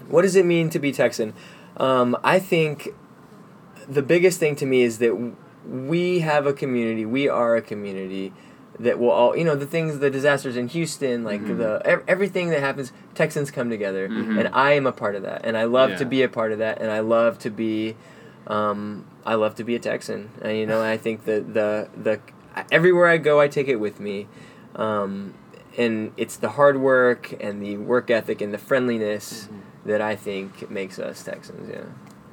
[0.09, 1.35] what does it mean to be Texan?
[1.77, 2.89] Um, I think
[3.87, 5.35] the biggest thing to me is that
[5.67, 7.05] we have a community.
[7.05, 8.33] We are a community
[8.81, 11.59] that will all you know the things the disasters in Houston like Mm-hmm.
[11.59, 15.57] the everything that happens Texans come together and I am a part of that and
[15.57, 17.97] I love to be a part of that and I love to be
[18.47, 20.31] um, I love to be a Texan.
[20.41, 22.21] And you know I think that the the
[22.73, 24.27] everywhere I go I take it with me.
[24.77, 25.35] Um,
[25.77, 29.89] and it's the hard work and the work ethic and the friendliness Mm-hmm.
[29.91, 31.85] that I think makes us Texans yeah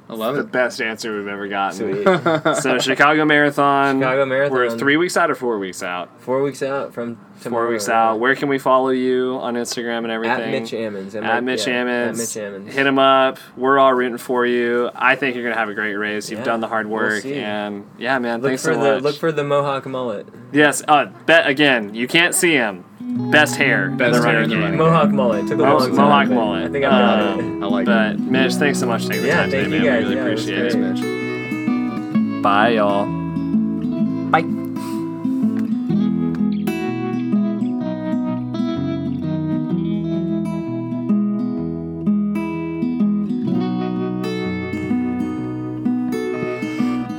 [0.08, 0.52] I love The it.
[0.52, 1.78] best answer we've ever gotten.
[1.78, 3.98] sweet So Chicago Marathon.
[4.00, 4.52] Chicago Marathon.
[4.56, 6.20] We're three weeks out or four weeks out.
[6.20, 8.10] four weeks out from tomorrow Four weeks yeah.
[8.10, 8.20] out.
[8.20, 10.40] Where can we follow you on Instagram and everything?
[10.54, 11.14] At Mitch Ammons.
[11.22, 12.08] At Mitch yeah, Ammons.
[12.08, 12.28] At Mitch
[12.66, 12.72] Ammons.
[12.72, 13.38] Hit him up.
[13.56, 14.90] We're all rooting for you.
[14.94, 16.30] I think you're gonna have a great race.
[16.30, 17.34] You've Yeah, done the hard we'll work, see.
[17.36, 18.40] and yeah, man.
[18.40, 19.02] Look thanks for so the much.
[19.02, 20.26] look for the Mohawk mullet.
[20.52, 20.82] yes.
[20.86, 21.94] Uh, bet again.
[21.94, 22.84] You can't see him.
[23.30, 23.90] Best hair.
[23.90, 24.64] Best the hair in the game.
[24.64, 25.42] running Mohawk mullet.
[25.46, 25.96] Took a Mo- long time.
[25.96, 26.64] Mohawk mullet.
[26.64, 27.64] I think I've got Um, it.
[27.64, 29.82] I like But Mitch, thanks so much for taking the Yeah, time thank today, you
[29.90, 30.00] man.
[30.02, 30.08] guys.
[30.08, 30.74] We really Yeah, appreciate it.
[30.74, 32.36] it.
[32.36, 32.42] Mitch.
[32.42, 33.25] Bye, y'all.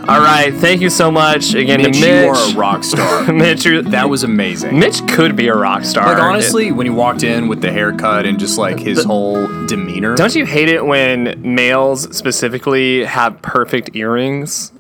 [0.07, 0.53] All right.
[0.53, 2.25] Thank you so much again Mitch, to Mitch.
[2.25, 3.31] you are a rock star.
[3.33, 4.79] Mitch, that was amazing.
[4.79, 6.05] Mitch could be a rock star.
[6.05, 10.15] Like honestly, when he walked in with the haircut and just like his whole demeanor,
[10.15, 14.71] Don't you hate it when males specifically have perfect earrings?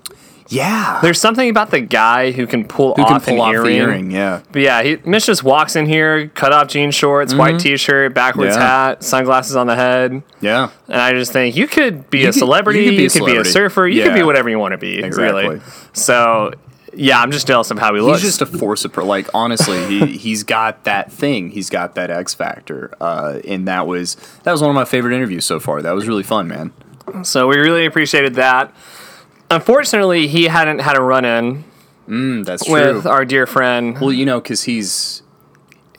[0.49, 3.53] Yeah, There's something about the guy who can pull who off can pull an off
[3.53, 3.65] earring.
[3.65, 4.11] the earring?
[4.11, 8.13] Yeah, But yeah, he, Mitch just walks in here, cut off jean shorts, white t-shirt,
[8.13, 8.61] backwards Mm-hmm.
[8.61, 8.87] Yeah.
[8.89, 12.35] hat, sunglasses on the head, yeah, and I just think you could be a could-
[12.35, 14.59] you celebrity, could be a you could be a surfer, you could be whatever you
[14.59, 15.47] want to be, Exactly.
[15.47, 15.61] really.
[15.93, 16.53] So
[16.93, 18.21] yeah, I'm just jealous of how he looks.
[18.23, 19.05] he's just a force of pro.
[19.05, 21.51] Like honestly, he he's got that thing.
[21.51, 22.91] He's got that X factor.
[22.99, 25.83] Uh, and that was that was one of my favorite interviews so far.
[25.83, 26.71] That was really fun, man.
[27.23, 28.73] so we really appreciated that.
[29.49, 31.63] Unfortunately, he hadn't had a run-in
[32.07, 32.73] Mm, that's true.
[32.95, 33.99] with our dear friend.
[33.99, 35.23] well, you know, because he's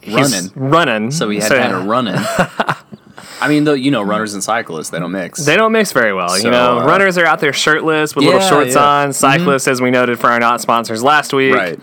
[0.01, 1.11] He's running, running.
[1.11, 2.15] so he had to had a running.
[3.41, 5.45] I mean, though, you know, runners and cyclists they don't mix.
[5.45, 6.37] They don't mix very well.
[6.39, 8.81] you know, uh, runners are out there shirtless with little Yeah, shorts yeah.
[8.81, 9.07] Mm-hmm.
[9.07, 9.13] on.
[9.13, 11.79] Cyclists, as we noted for our not sponsors last week, right.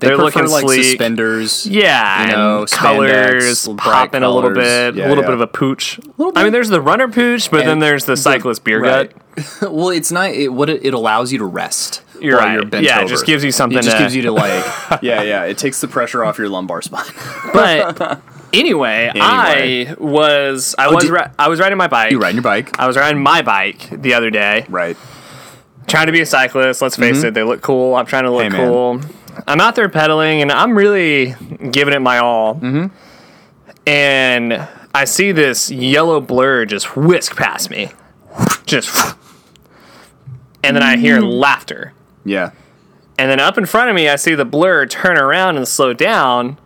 [0.00, 0.84] They They're prefer, looking like sleek.
[0.84, 1.66] suspenders.
[1.66, 5.30] Yeah, You know, and colors, popping a little bit, Yeah, a little yeah.
[5.30, 5.98] bit of a pooch.
[6.18, 9.12] Little I mean, there's the runner pooch, but then there's the cyclist beer Right.
[9.34, 9.62] gut.
[9.72, 10.30] well, it's not.
[10.30, 12.02] It, what it, it allows you to rest.
[12.20, 12.54] You're while right.
[12.54, 14.64] You're bent Yeah, it just gives you something It just to- gives you to like.
[15.02, 15.44] yeah, yeah.
[15.44, 17.04] It takes the pressure off your lumbar spine.
[17.52, 18.20] But
[18.52, 22.12] anyway, I was I was did- ri- I was riding my bike.
[22.12, 24.96] you riding your bike, I was riding my bike the other day, right?
[25.88, 26.82] trying to be a cyclist.
[26.82, 27.94] Let's face it, they look cool.
[27.96, 28.56] I'm trying to look Mm-hmm.
[28.56, 29.00] Hey, cool.
[29.46, 31.34] I'm out there pedaling, and I'm really
[31.70, 32.54] giving it my all.
[32.56, 32.86] Mm-hmm.
[33.86, 37.90] And I see this yellow blur just whisk past me,
[38.66, 39.16] just,
[40.62, 41.38] and then I hear Mm.
[41.40, 41.92] laughter.
[42.24, 42.50] Yeah.
[43.18, 45.92] And then up in front of me, I see the blur turn around and slow
[45.92, 46.58] down.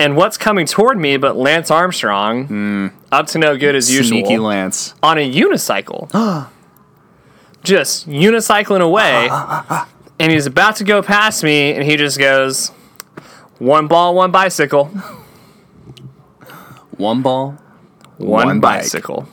[0.00, 4.24] And what's coming toward me but Lance Armstrong, up to no good as usual, Hmm.
[4.26, 4.94] Sneaky Lance.
[5.02, 6.08] on a unicycle.
[7.64, 9.28] just unicycling away.
[10.20, 12.68] and he's about to go past me, and he just goes,
[13.58, 14.90] one ball, one bicycle.
[16.96, 17.56] One ball,
[18.16, 18.80] One, One bike.
[18.80, 19.28] bicycle.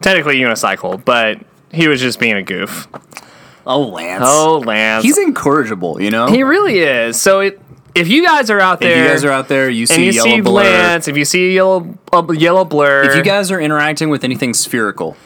[0.00, 1.38] Technically unicycle, but
[1.70, 2.88] he was just being a goof.
[3.66, 4.24] Oh, Lance.
[4.26, 5.04] Oh, Lance.
[5.04, 6.26] He's incorrigible, you know.
[6.28, 7.20] he really is.
[7.20, 7.60] So it,
[7.94, 10.06] if you guys are out there, if you guys are out there, you and see
[10.06, 10.62] you yellow see blur.
[10.62, 14.24] Lance, if you see a yellow a yellow blur, If you guys are interacting with
[14.24, 15.18] anything spherical,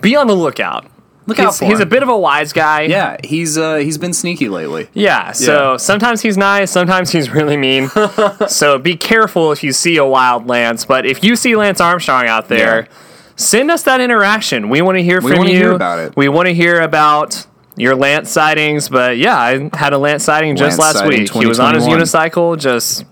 [0.00, 0.86] be on the lookout.
[1.30, 2.82] Look out he's, for he's a bit of a wise guy.
[2.82, 4.88] Yeah, he's uh, he's been sneaky lately.
[4.92, 5.76] Yeah, so Yeah.
[5.78, 7.88] sometimes he's nice, sometimes he's really mean.
[8.48, 10.84] so be careful if you see a wild Lance.
[10.84, 12.96] But if you see Lance Armstrong out there, Yeah.
[13.36, 14.68] send us that interaction.
[14.68, 15.56] We want to hear We from wanna you.
[15.58, 16.16] hear about it.
[16.16, 17.46] We want to hear about
[17.76, 18.88] your Lance sightings.
[18.88, 21.32] But yeah, I had a Lance sighting just Lance last sighting week.
[21.32, 23.04] He was on his unicycle, just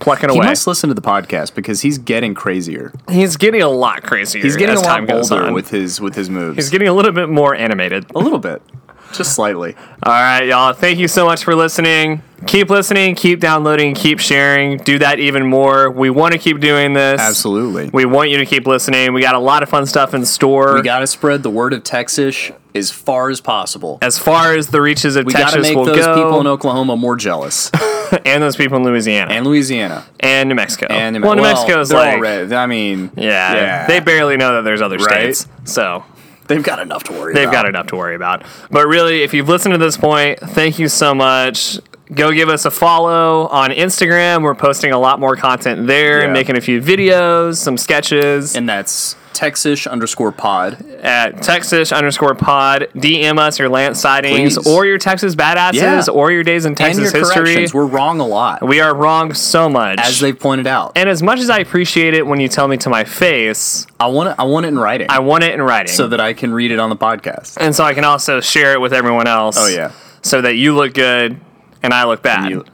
[0.00, 0.46] plucking He away.
[0.46, 2.92] must listen to the podcast because he's getting crazier.
[3.10, 4.42] He's getting a lot crazier.
[4.42, 6.56] He's getting as a lot bolder with his with his moves.
[6.56, 8.06] He's getting a little bit more animated.
[8.14, 8.62] a little bit,
[9.12, 9.74] just slightly.
[10.02, 10.72] All right, y'all.
[10.72, 12.22] Thank you so much for listening.
[12.46, 14.76] Keep listening, keep downloading, keep sharing.
[14.78, 15.90] Do that even more.
[15.90, 17.18] We want to keep doing this.
[17.20, 17.88] Absolutely.
[17.92, 19.14] We want you to keep listening.
[19.14, 20.74] We got a lot of fun stuff in store.
[20.74, 23.98] We got to spread the word of Texas as far as possible.
[24.02, 26.40] as far as the reaches of We got to Texas make will those go, people
[26.40, 27.70] in Oklahoma more jealous,
[28.26, 30.04] and those people in Louisiana and, Louisiana.
[30.20, 30.86] and New Mexico.
[30.92, 32.52] and New well, New well, Mexico's they're like, all red.
[32.52, 35.34] I mean, yeah, they barely know that there's other Right?
[35.34, 36.04] states, so
[36.48, 37.34] they've got enough to worry.
[37.34, 37.52] they've about.
[37.52, 38.44] got enough to worry about.
[38.70, 41.78] But really, if you've listened to this point, thank you so much.
[42.14, 44.42] Go give us a follow on Instagram.
[44.42, 46.32] We're posting a lot more content there, Yeah.
[46.32, 48.54] making a few videos, some sketches.
[48.54, 50.82] and that's Texas underscore pod.
[51.02, 52.88] at Texas underscore pod.
[52.96, 54.66] DM us your Lance sightings Please.
[54.66, 56.02] or your Texas badasses Yeah.
[56.12, 57.66] or your days in Texas history.
[57.72, 60.00] We're wrong a lot, we are wrong so much.
[60.00, 60.92] as they've pointed out.
[60.96, 64.06] and as much as I appreciate it when you tell me to my face, I
[64.06, 64.36] want it.
[64.38, 65.92] I want it in writing, I want it in writing.
[65.92, 67.58] so that I can read it on the podcast.
[67.60, 69.56] and so I can also share it with everyone else.
[69.58, 69.92] Oh yeah,
[70.22, 71.38] So that you look good
[71.82, 72.50] and I look bad.
[72.50, 72.64] you,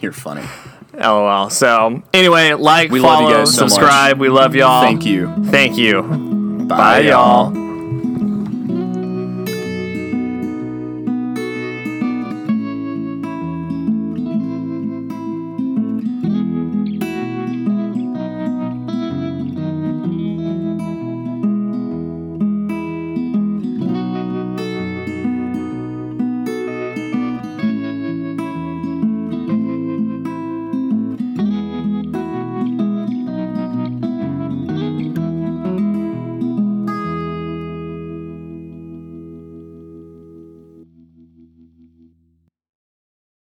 [0.00, 0.42] you're funny.
[1.02, 1.50] Oh, LOL.
[1.50, 3.70] So anyway, like, We love follow, so much.
[3.72, 4.18] subscribe.
[4.18, 4.82] We love y'all.
[4.82, 5.32] Thank you.
[5.46, 6.02] Thank you.
[6.02, 7.69] Bye, Bye, y'all.